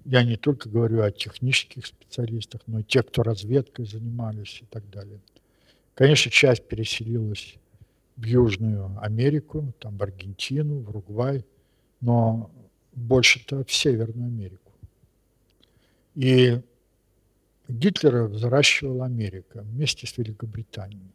Я 0.05 0.23
не 0.23 0.37
только 0.37 0.69
говорю 0.69 1.03
о 1.03 1.11
технических 1.11 1.87
специалистах, 1.87 2.61
но 2.67 2.81
и 2.81 2.83
тех, 2.83 3.07
кто 3.07 3.23
разведкой 3.23 3.87
занимались 3.87 4.61
и 4.61 4.67
так 4.67 4.89
далее. 4.91 5.21
Конечно, 5.95 6.31
часть 6.31 6.69
переселилась 6.69 7.57
в 8.17 8.25
Южную 8.25 8.91
Америку, 9.01 9.73
там 9.79 9.97
в 9.97 10.03
Аргентину, 10.03 10.81
в 10.81 10.91
Уругвай, 10.91 11.45
но 12.03 12.51
больше-то 12.93 13.65
в 13.65 13.73
Северную 13.73 14.29
Америку. 14.29 14.73
И 16.15 16.61
Гитлера 17.69 18.25
взращивала 18.25 19.05
Америка 19.05 19.61
вместе 19.61 20.07
с 20.07 20.17
Великобританией. 20.17 21.13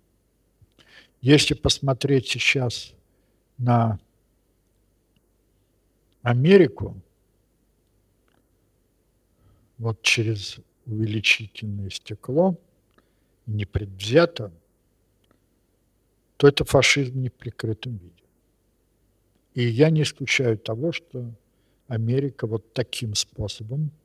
Если 1.20 1.56
посмотреть 1.56 2.28
сейчас 2.28 2.94
на 3.58 4.00
Америку, 6.22 7.02
вот 9.80 10.02
через 10.04 10.60
увеличительное 10.86 11.90
стекло, 11.90 12.56
непредвзято, 13.48 14.54
то 16.38 16.48
это 16.48 16.66
фашизм 16.66 17.26
в 17.26 17.30
прикрытом 17.32 17.98
виде. 17.98 18.24
И 19.56 19.64
я 19.64 19.90
не 19.90 20.04
исключаю 20.04 20.58
того, 20.58 20.92
что 20.92 21.34
Америка 21.88 22.46
вот 22.46 22.74
таким 22.74 23.16
способом– 23.16 23.92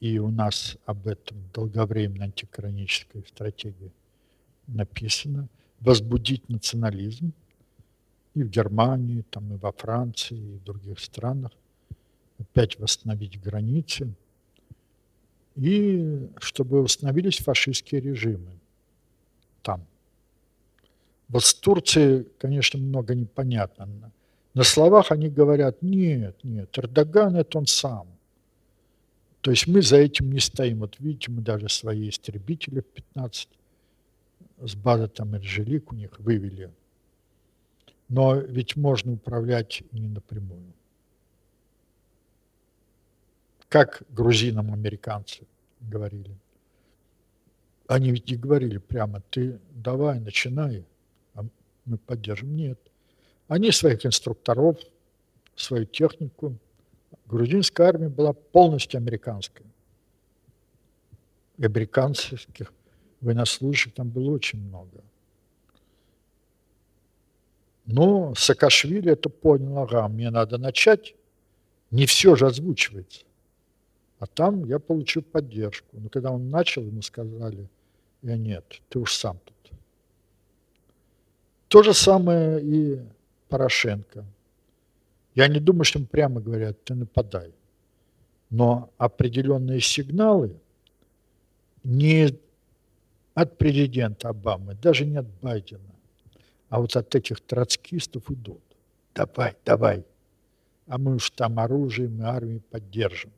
и 0.00 0.18
у 0.18 0.30
нас 0.30 0.76
об 0.86 1.06
этом 1.06 1.36
долговременной 1.52 2.26
антикоронической 2.26 3.24
стратегии 3.26 3.92
написано, 4.66 5.48
возбудить 5.80 6.48
национализм 6.48 7.32
и 8.34 8.42
в 8.42 8.50
Германии, 8.50 9.24
там, 9.30 9.54
и 9.54 9.56
во 9.56 9.72
Франции, 9.72 10.36
и 10.36 10.58
в 10.58 10.64
других 10.64 11.00
странах, 11.00 11.52
опять 12.38 12.78
восстановить 12.78 13.40
границы, 13.40 14.14
и 15.56 16.28
чтобы 16.38 16.82
установились 16.82 17.38
фашистские 17.38 18.00
режимы 18.00 18.52
там. 19.62 19.84
Вот 21.28 21.44
с 21.44 21.54
Турцией, 21.54 22.26
конечно, 22.38 22.78
много 22.78 23.14
непонятно. 23.14 24.12
На 24.54 24.62
словах 24.62 25.10
они 25.10 25.28
говорят, 25.28 25.82
нет, 25.82 26.38
нет, 26.42 26.78
Эрдоган 26.78 27.36
это 27.36 27.58
он 27.58 27.66
сам. 27.66 28.06
То 29.40 29.50
есть 29.50 29.66
мы 29.66 29.82
за 29.82 29.96
этим 29.96 30.32
не 30.32 30.40
стоим. 30.40 30.80
Вот 30.80 30.98
видите, 30.98 31.30
мы 31.30 31.42
даже 31.42 31.68
свои 31.68 32.08
истребители 32.08 32.80
15 32.80 33.48
с 34.60 34.74
базы 34.74 35.08
там 35.08 35.36
Эрджелик 35.36 35.92
у 35.92 35.94
них 35.94 36.18
вывели. 36.18 36.70
Но 38.08 38.34
ведь 38.36 38.76
можно 38.76 39.12
управлять 39.12 39.82
не 39.92 40.08
напрямую. 40.08 40.72
Как 43.68 44.02
грузинам 44.08 44.72
американцы 44.72 45.46
говорили. 45.80 46.34
Они 47.86 48.10
ведь 48.10 48.30
не 48.30 48.36
говорили 48.36 48.78
прямо, 48.78 49.22
ты 49.30 49.60
давай, 49.70 50.20
начинай, 50.20 50.84
а 51.34 51.44
мы 51.84 51.98
поддержим. 51.98 52.56
Нет. 52.56 52.78
Они 53.46 53.70
своих 53.70 54.04
инструкторов, 54.04 54.78
свою 55.54 55.84
технику 55.84 56.58
грузинская 57.28 57.88
армия 57.88 58.08
была 58.08 58.32
полностью 58.32 58.98
американская. 58.98 59.66
И 61.58 61.64
американских 61.64 62.72
военнослужащих 63.20 63.94
там 63.94 64.08
было 64.08 64.30
очень 64.30 64.60
много. 64.60 65.02
Но 67.86 68.34
Саакашвили 68.34 69.12
это 69.12 69.28
понял, 69.28 69.78
ага, 69.78 70.08
мне 70.08 70.30
надо 70.30 70.58
начать. 70.58 71.14
Не 71.90 72.06
все 72.06 72.36
же 72.36 72.46
озвучивается. 72.46 73.24
А 74.18 74.26
там 74.26 74.64
я 74.64 74.78
получил 74.78 75.22
поддержку. 75.22 75.88
Но 75.92 76.08
когда 76.08 76.30
он 76.30 76.48
начал, 76.48 76.82
ему 76.82 77.02
сказали, 77.02 77.68
я 78.22 78.36
нет, 78.36 78.82
ты 78.88 78.98
уж 78.98 79.14
сам 79.14 79.38
тут. 79.44 79.78
То 81.68 81.82
же 81.82 81.94
самое 81.94 82.62
и 82.62 83.00
Порошенко– 83.48 84.24
я 85.38 85.46
не 85.46 85.60
думаю, 85.60 85.84
что 85.84 86.00
им 86.00 86.06
прямо 86.06 86.40
говорят, 86.40 86.82
ты 86.82 86.96
нападай. 86.96 87.54
Но 88.50 88.90
определенные 88.98 89.80
сигналы 89.80 90.60
не 91.84 92.36
от 93.34 93.56
президента 93.56 94.30
Обамы, 94.30 94.74
даже 94.74 95.06
не 95.06 95.16
от 95.16 95.28
Байдена, 95.40 95.94
а 96.68 96.80
вот 96.80 96.96
от 96.96 97.14
этих 97.14 97.40
троцкистов 97.40 98.28
идут. 98.32 98.62
Давай, 99.14 99.54
давай. 99.64 100.04
А 100.88 100.98
мы 100.98 101.14
уж 101.14 101.30
там 101.30 101.60
оружием 101.60 102.20
и 102.20 102.24
армией 102.24 102.58
поддержим. 102.58 103.30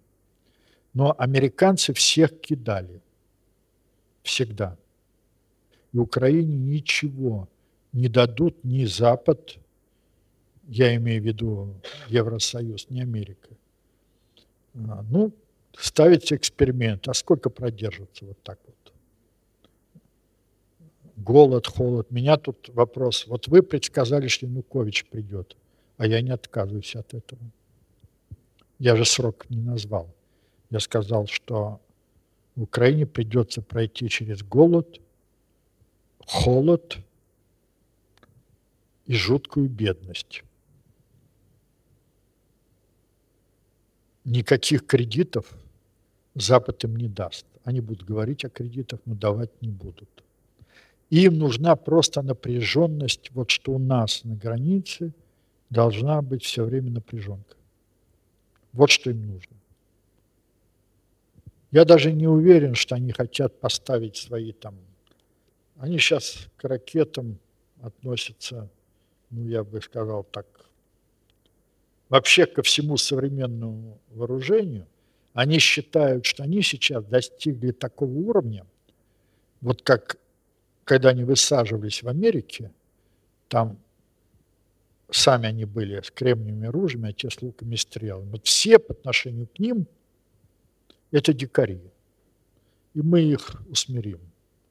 Но 0.95 1.15
американцы 1.19 1.93
всех 1.93 2.41
кидали. 2.41 3.03
Всегда. 4.23 4.79
и 5.93 5.99
Украине 5.99 6.57
ничего 6.57 7.47
не 7.93 8.09
дадут 8.09 8.65
ни 8.65 8.87
Запад, 8.87 9.60
я 10.71 10.95
имею 10.95 11.21
в 11.21 11.25
виду 11.27 11.75
Евросоюз, 12.09 12.89
не 12.91 13.03
Америка. 13.03 13.49
А, 14.75 15.05
ну, 15.11 15.33
ставится 15.77 16.37
эксперимент, 16.37 17.09
а 17.09 17.15
сколько 17.15 17.51
продержится 17.51 18.25
вот 18.25 18.41
так 18.43 18.59
вот? 18.65 18.93
Голод, 21.17 21.67
холод. 21.67 22.11
Меня 22.13 22.37
тут 22.37 22.69
вопрос. 22.69 23.27
Вот 23.27 23.49
вы 23.49 23.63
предсказали, 23.63 24.29
что 24.29 24.47
Янукович 24.47 25.07
придет, 25.07 25.57
а 25.97 26.07
я 26.07 26.23
не 26.23 26.31
отказываюсь 26.31 26.95
от 26.95 27.15
этого. 27.15 27.43
Я 28.79 28.95
же 28.95 29.05
срок 29.05 29.51
не 29.51 29.61
назвал. 29.61 30.09
Я 30.71 30.79
сказал, 30.79 31.27
что 31.27 31.81
в 32.55 32.63
Украине 32.63 33.07
придется 33.07 33.61
пройти 33.61 34.09
через 34.09 34.43
голод, 34.45 35.01
холод 36.27 36.99
и 39.07 39.15
жуткую 39.15 39.69
бедность. 39.69 40.45
Никаких 44.25 44.87
кредитов 44.87 45.47
Запад 46.35 46.85
им 46.85 46.97
не 46.97 47.09
даст. 47.09 47.47
Они 47.65 47.81
будут 47.81 48.05
говорить 48.05 48.45
о 48.45 48.51
кредитах, 48.51 49.01
но 49.05 49.15
давать 49.15 49.51
не 49.61 49.69
будут. 49.69 50.09
Им 51.11 51.39
нужна 51.39 51.75
просто 51.75 52.23
напряженность, 52.23 53.31
вот 53.33 53.51
что 53.51 53.73
у 53.73 53.79
нас 53.79 54.25
на 54.25 54.37
границе 54.37 55.13
должна 55.69 56.23
быть 56.23 56.45
все 56.45 56.65
время 56.65 56.91
напряженка. 56.91 57.57
Вот 58.73 58.91
что 58.91 59.11
им 59.11 59.27
нужно. 59.27 59.57
Я 61.73 61.85
даже 61.85 62.13
не 62.13 62.29
уверен, 62.29 62.75
что 62.75 62.95
они 62.95 63.13
хотят 63.13 63.59
поставить 63.61 64.17
свои 64.17 64.53
там... 64.53 64.77
Они 65.77 65.99
сейчас 65.99 66.47
к 66.57 66.65
ракетам 66.65 67.39
относятся, 67.83 68.69
ну, 69.31 69.47
я 69.49 69.65
бы 69.65 69.81
сказал 69.81 70.25
так, 70.25 70.47
вообще 72.11 72.45
ко 72.45 72.63
всему 72.63 72.99
современному 72.99 73.99
вооружению, 74.11 74.87
они 75.33 75.59
считают, 75.59 76.27
что 76.27 76.43
они 76.43 76.61
сейчас 76.61 77.05
достигли 77.05 77.71
такого 77.71 78.11
уровня, 78.11 78.67
вот 79.63 79.81
как 79.83 80.19
когда 80.85 81.11
они 81.11 81.23
высаживались 81.23 82.03
в 82.03 82.09
Америке, 82.09 82.73
там 83.49 83.79
сами 85.09 85.47
они 85.47 85.65
были 85.65 86.01
с 86.01 86.11
кремниевыми 86.11 86.67
ружьями, 86.67 87.11
а 87.11 87.13
те 87.13 87.31
с 87.31 87.41
луками 87.41 87.75
и 87.75 87.77
стрелами. 87.77 88.31
Вот 88.31 88.47
все 88.47 88.79
по 88.81 88.93
отношению 88.93 89.47
к 89.47 89.59
ним– 89.61 89.87
это 91.13 91.33
дикари. 91.33 91.81
И 92.95 93.03
мы 93.03 93.23
их 93.23 93.63
усмирим. 93.69 94.21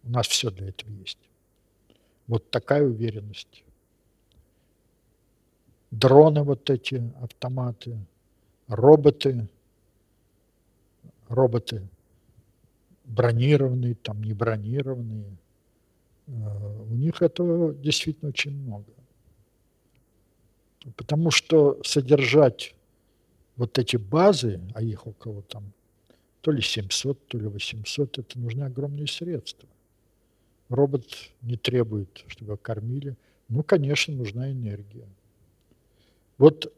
У 0.04 0.10
нас 0.10 0.28
все 0.28 0.52
для 0.52 0.70
этого 0.70 0.92
есть. 0.92 1.20
Вот 2.28 2.52
такая 2.52 2.84
уверенность. 2.84 3.64
Дроны 5.92 6.44
вот 6.44 6.70
эти, 6.70 7.12
автоматы, 7.22 7.98
роботы, 8.68 9.48
роботы 11.28 11.88
бронированные, 13.10 13.96
там 13.96 14.24
не 14.24 14.34
бронированные. 14.34 15.36
Э, 16.28 16.32
у 16.90 16.96
них 16.96 17.22
этого 17.22 17.74
действительно 17.74 18.30
очень 18.30 18.56
много. 18.56 18.86
Потому 20.96 21.32
что 21.32 21.82
содержать 21.84 22.76
вот 23.58 23.78
эти 23.78 23.98
базы, 23.98 24.62
а 24.74 24.82
их 24.82 25.08
около 25.08 25.42
там 25.42 25.74
то 26.42 26.52
ли 26.52 26.62
700, 26.62 27.28
то 27.28 27.38
ли 27.38 27.48
800, 27.48 28.20
это 28.20 28.40
нужны 28.40 28.64
огромные 28.64 29.08
средства. 29.08 29.68
Робот 30.70 31.06
не 31.42 31.58
требует, 31.58 32.24
чтобы 32.28 32.56
кормили. 32.58 33.18
Ну, 33.50 33.64
конечно, 33.64 34.14
нужна 34.14 34.52
энергия. 34.52 35.08
Вот 36.40 36.74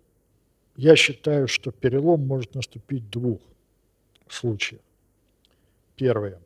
я 0.76 0.95
считаю, 0.95 1.47
что 1.47 1.72
перелом 1.72 2.28
может 2.28 2.55
наступить 2.55 3.03
в 3.03 3.09
двух 3.12 3.39
случаях. 4.28 4.82
Первое, 5.95 6.41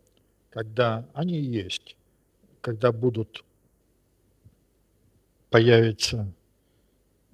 когда 0.50 1.08
они 1.14 1.40
есть, 1.40 1.96
когда 2.62 2.92
будут 2.92 3.44
появится 5.50 6.30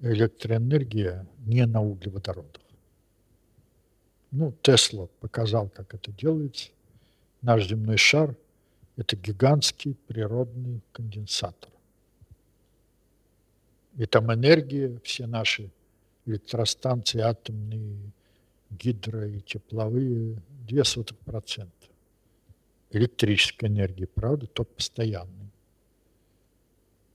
электроэнергия 0.00 1.26
не 1.38 1.66
на 1.66 1.82
углеводородах. 1.82 2.62
Ну, 4.30 4.52
Тесла 4.62 5.08
показал, 5.20 5.68
как 5.68 5.94
это 5.94 6.12
делается. 6.12 6.70
Наш 7.40 7.66
земной 7.66 7.96
шар– 7.96 8.36
это 8.96 9.16
гигантский 9.16 9.96
природный 10.06 10.80
конденсатор. 10.92 11.71
И 13.96 14.06
там 14.06 14.32
энергия, 14.32 14.98
все 15.04 15.26
наши 15.26 15.70
электростанции 16.24 17.20
атомные, 17.20 17.98
гидро 18.70 19.28
и 19.28 19.40
тепловые, 19.40 20.36
две 20.66 20.84
сотых 20.84 21.18
процента. 21.18 21.72
Электрической 22.90 23.68
энергии, 23.68 24.04
правда, 24.04 24.46
ток 24.46 24.68
постоянный. 24.68 25.50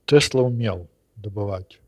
Тесла 0.06 0.42
умел 0.42 0.88
добывать. 1.16 1.80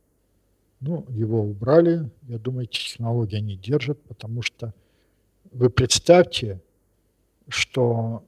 Ну, 0.80 1.04
его 1.10 1.42
убрали. 1.42 2.10
Я 2.22 2.38
думаю, 2.38 2.66
технологии 2.66 3.36
они 3.36 3.56
держат, 3.56 4.00
потому 4.02 4.42
что 4.42 4.72
вы 5.52 5.68
представьте, 5.70 6.60
что 7.48 8.24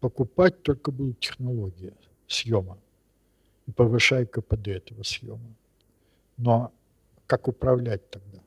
покупать 0.00 0.62
только 0.62 0.90
будут 0.90 1.20
технологии 1.20 1.94
съема 2.26 2.78
и 3.66 3.72
повышая 3.72 4.26
КПД 4.26 4.68
этого 4.68 5.02
съема. 5.02 5.54
Но 6.38 6.72
как 7.26 7.48
управлять 7.48 8.08
тогда? 8.10 8.38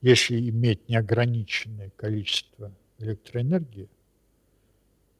Если 0.00 0.48
иметь 0.50 0.88
неограниченное 0.88 1.90
количество 1.96 2.72
электроэнергии, 2.98 3.88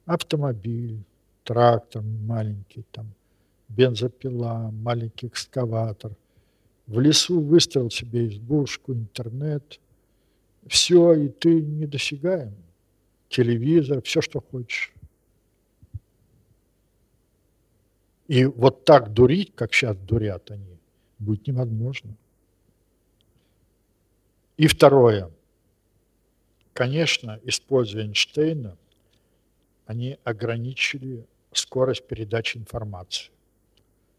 автомобиль, 0.06 1.04
трактор 1.44 2.02
маленький, 2.02 2.84
там, 2.90 3.14
бензопила, 3.68 4.70
маленький 4.72 5.28
экскаватор, 5.28 6.12
в 6.86 6.98
лесу 6.98 7.40
выстроил 7.40 7.90
себе 7.90 8.26
избушку, 8.26 8.92
интернет, 8.92 9.80
все, 10.66 11.14
и 11.14 11.28
ты 11.28 11.60
недосягаем. 11.60 12.54
Телевизор, 13.28 14.02
все, 14.02 14.20
что 14.20 14.40
хочешь. 14.40 14.92
И 18.28 18.44
вот 18.44 18.84
так 18.84 19.12
дурить, 19.12 19.54
как 19.54 19.72
сейчас 19.74 19.96
дурят 19.96 20.50
они, 20.50 20.71
будет 21.22 21.46
невозможно. 21.46 22.16
И 24.56 24.66
второе. 24.66 25.30
Конечно, 26.72 27.40
используя 27.44 28.04
Эйнштейна, 28.04 28.76
они 29.86 30.18
ограничили 30.24 31.26
скорость 31.52 32.06
передачи 32.06 32.56
информации. 32.58 33.30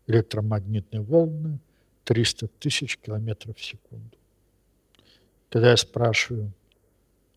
Электромагнитные 0.08 1.02
волны 1.02 1.60
300 2.04 2.48
тысяч 2.60 2.98
километров 2.98 3.58
в 3.58 3.64
секунду. 3.64 4.18
Когда 5.50 5.72
я 5.72 5.78
спрашиваю, 5.78 6.52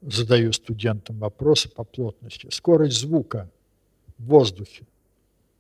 задаю 0.01 0.53
студентам 0.53 1.19
вопросы 1.19 1.69
по 1.69 1.85
плотности, 1.85 2.49
скорость 2.51 2.99
звука 2.99 3.51
в 4.19 4.25
воздухе, 4.25 4.85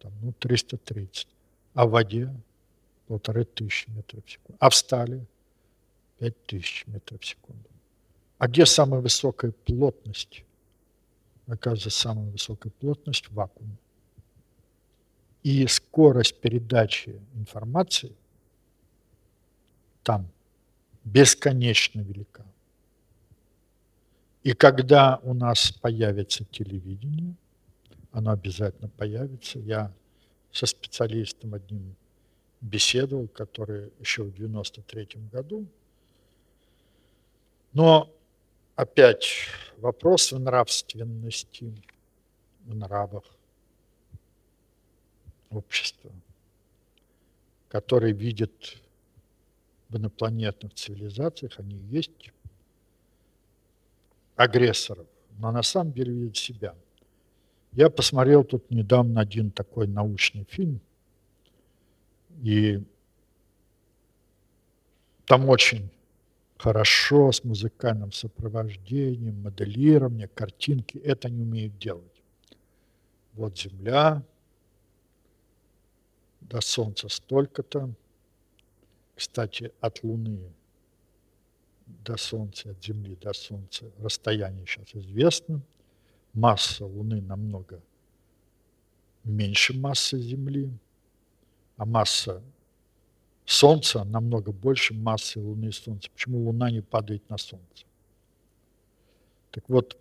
там, 0.01 0.13
ну, 0.23 0.33
330, 0.33 1.29
а 1.75 1.87
в 1.87 1.91
воде 1.91 2.35
полторы 3.07 3.45
тысячи 3.45 3.89
метров 3.91 4.25
в 4.25 4.31
секунду, 4.31 4.57
а 4.61 4.71
в 4.71 4.75
стали 4.75 5.27
пять 6.19 6.47
тысяч 6.47 6.87
метров 6.87 7.21
в 7.21 7.25
секунду. 7.25 7.69
А 8.39 8.49
где 8.49 8.67
самая 8.67 9.01
высокая 9.01 9.53
плотность? 9.53 10.45
Оказывается, 11.47 11.91
самая 11.91 12.31
высокая 12.31 12.71
плотность 12.71 13.29
в 13.29 13.35
вакууме. 13.35 13.77
И 15.43 15.67
скорость 15.69 16.41
передачи 16.41 17.21
информации 17.35 18.13
там 20.03 20.29
бесконечно 21.05 22.01
велика. 22.01 22.45
И 24.43 24.53
когда 24.53 25.19
у 25.23 25.35
нас 25.35 25.73
появится 25.73 26.45
телевидение, 26.45 27.35
оно 28.13 28.33
обязательно 28.33 28.89
появится. 28.89 29.59
Я 29.59 29.93
со 30.53 30.67
специалистом 30.67 31.55
одним 31.55 31.97
беседовал, 32.67 33.29
который 33.29 33.93
еще 34.01 34.25
в 34.25 34.35
93 34.35 35.09
году. 35.33 35.67
Но 37.73 38.13
опять 38.75 39.27
вопрос 39.79 40.33
в 40.33 40.39
нравственности, 40.39 41.73
в 42.65 42.75
нравах 42.75 43.25
общества, 45.51 46.11
который 47.69 48.13
видит 48.13 48.79
в 49.89 49.97
инопланетных 49.97 50.75
цивилизациях, 50.75 51.61
они 51.61 51.77
есть 51.77 52.33
агрессоров, 54.35 55.07
но 55.39 55.53
на 55.53 55.63
самом 55.63 55.93
деле 55.93 56.13
видят 56.13 56.37
себя. 56.37 56.75
Я 57.73 57.91
посмотрел 57.91 58.43
тут 58.43 58.71
недавно 58.71 59.21
один 59.21 59.51
такой 59.51 59.87
научный 59.87 60.45
фильм, 60.45 60.81
и 62.43 62.83
там 65.27 65.49
очень 65.49 65.91
хорошо 66.57 67.33
с 67.33 67.45
музыкальным 67.45 68.13
сопровождением, 68.13 69.43
моделированием, 69.43 70.31
картинки. 70.35 70.99
Это 70.99 71.29
они 71.29 71.43
умеют 71.43 71.79
делать. 71.79 72.23
Вот 73.35 73.59
Земля, 73.59 74.23
до 76.41 76.61
Солнца 76.61 77.09
столько-то. 77.09 77.91
Кстати, 79.15 79.73
от 79.81 80.03
Луны 80.03 80.39
до 81.87 82.17
Солнца, 82.17 82.71
от 82.71 82.85
Земли 82.85 83.17
до 83.17 83.33
Солнца 83.33 83.91
расстояние 83.99 84.67
сейчас 84.67 84.95
известно. 84.95 85.61
Масса 86.33 86.85
Луны 86.85 87.21
намного 87.21 87.81
меньше 89.25 89.77
массы 89.77 90.19
Земли, 90.19 90.71
а 91.77 91.85
масса 91.85 92.43
Солнца 93.45 94.03
намного 94.05 94.51
больше 94.51 94.93
массы 94.93 95.39
Луны 95.39 95.67
и 95.67 95.73
Солнца. 95.73 96.11
Почему 96.11 96.45
Луна 96.45 96.71
не 96.71 96.81
падает 96.81 97.29
на 97.31 97.39
Солнце? 97.39 97.87
Так 99.53 99.69
вот, 99.69 99.97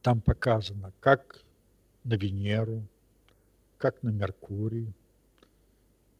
там 0.00 0.20
показано, 0.20 0.92
как 1.00 1.42
на 2.04 2.14
Венеру, 2.14 2.86
как 3.78 4.02
на 4.04 4.10
Меркурий, 4.10 4.92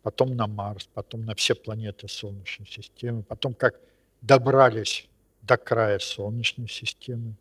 потом 0.02 0.34
на 0.34 0.48
Марс, 0.48 0.88
потом 0.92 1.24
на 1.24 1.34
все 1.36 1.54
планеты 1.54 2.08
Солнечной 2.08 2.66
системы, 2.66 3.22
потом 3.22 3.54
как 3.54 3.80
добрались 4.20 5.08
до 5.42 5.56
края 5.56 6.00
Солнечной 6.00 6.68
системы, 6.68 7.36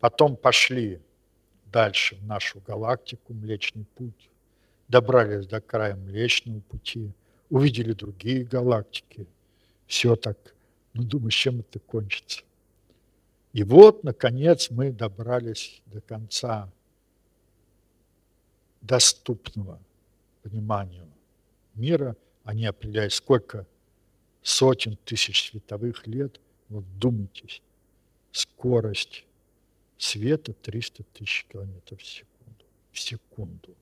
потом 0.00 0.36
пошли 0.36 1.02
дальше 1.66 2.16
в 2.16 2.24
нашу 2.24 2.60
галактику, 2.60 3.34
Млечный 3.34 3.84
Путь, 3.94 4.30
добрались 4.88 5.46
до 5.46 5.60
края 5.60 5.96
Млечного 5.96 6.60
Пути, 6.60 7.12
увидели 7.50 7.92
другие 7.92 8.44
галактики. 8.44 9.26
Все 9.86 10.16
так, 10.16 10.36
ну 10.92 11.02
думаю, 11.02 11.30
чем 11.30 11.60
это 11.60 11.78
кончится. 11.78 12.42
И 13.52 13.62
вот, 13.62 14.04
наконец, 14.04 14.70
мы 14.70 14.92
добрались 14.92 15.80
до 15.86 16.00
конца 16.00 16.70
доступного 18.82 19.80
пониманию 20.42 21.06
мира, 21.74 22.16
они 22.44 22.66
определяют, 22.66 23.12
сколько 23.12 23.66
сотен 24.42 24.96
тысяч 25.04 25.50
световых 25.50 26.06
лет. 26.06 26.40
Вот 26.68 26.84
думайтесь, 26.98 27.62
скорость 28.32 29.24
света 29.98 30.52
300 30.52 31.02
тысяч 31.04 31.46
километров 31.50 32.00
в 32.00 32.06
секунду. 32.06 32.64
В 32.92 33.00
секунду. 33.00 33.74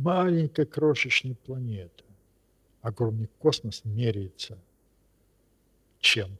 Маленькая 0.00 0.64
крошечная 0.64 1.34
планета. 1.34 2.04
Огромный 2.80 3.28
космос 3.38 3.82
меряется 3.84 4.58
чем? 6.00 6.38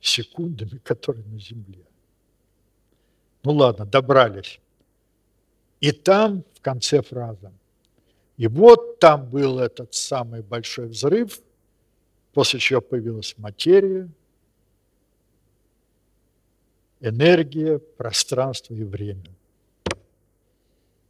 Секундами, 0.00 0.78
которые 0.84 1.24
на 1.24 1.40
Земле. 1.40 1.84
Ну 3.42 3.52
ладно, 3.52 3.86
добрались. 3.86 4.60
И 5.80 5.92
там 5.92 6.44
в 6.54 6.60
конце 6.60 7.02
фразы 7.02 7.50
и 8.36 8.46
вот 8.46 9.00
там 9.00 9.28
был 9.28 9.58
этот 9.58 9.94
самый 9.94 10.42
большой 10.42 10.86
взрыв, 10.86 11.40
после 12.32 12.60
чего 12.60 12.80
появилась 12.80 13.34
материя, 13.36 14.08
энергия, 17.00 17.78
пространство 17.78 18.74
и 18.74 18.84
время. 18.84 19.24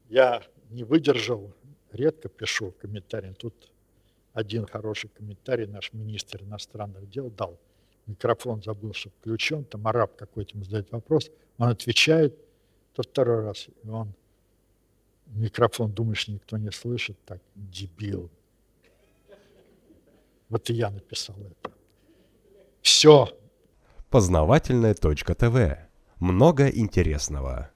Я 0.08 0.42
не 0.70 0.84
выдержал, 0.84 1.52
редко 1.92 2.28
пишу 2.28 2.72
комментарии. 2.72 3.34
Тут 3.38 3.70
один 4.32 4.66
хороший 4.66 5.10
комментарий 5.10 5.66
наш 5.66 5.92
министр 5.92 6.42
иностранных 6.42 7.08
дел 7.10 7.30
дал. 7.30 7.58
Микрофон 8.06 8.62
забыл, 8.62 8.94
что 8.94 9.10
включен, 9.10 9.64
там 9.64 9.86
араб 9.86 10.16
какой-то 10.16 10.54
ему 10.54 10.64
задает 10.64 10.90
вопрос, 10.92 11.30
он 11.58 11.68
отвечает, 11.68 12.34
то 12.94 13.02
второй 13.02 13.42
раз, 13.42 13.68
и 13.68 13.88
он 13.88 14.14
микрофон, 15.26 15.92
думаешь, 15.92 16.28
никто 16.28 16.56
не 16.56 16.70
слышит, 16.72 17.18
так, 17.26 17.40
дебил. 17.54 18.30
Вот 20.48 20.70
и 20.70 20.74
я 20.74 20.90
написал 20.90 21.36
это. 21.36 21.72
Все. 22.80 23.28
Познавательная 24.08 24.94
точка 24.94 25.34
ТВ. 25.34 25.78
Много 26.18 26.68
интересного. 26.68 27.70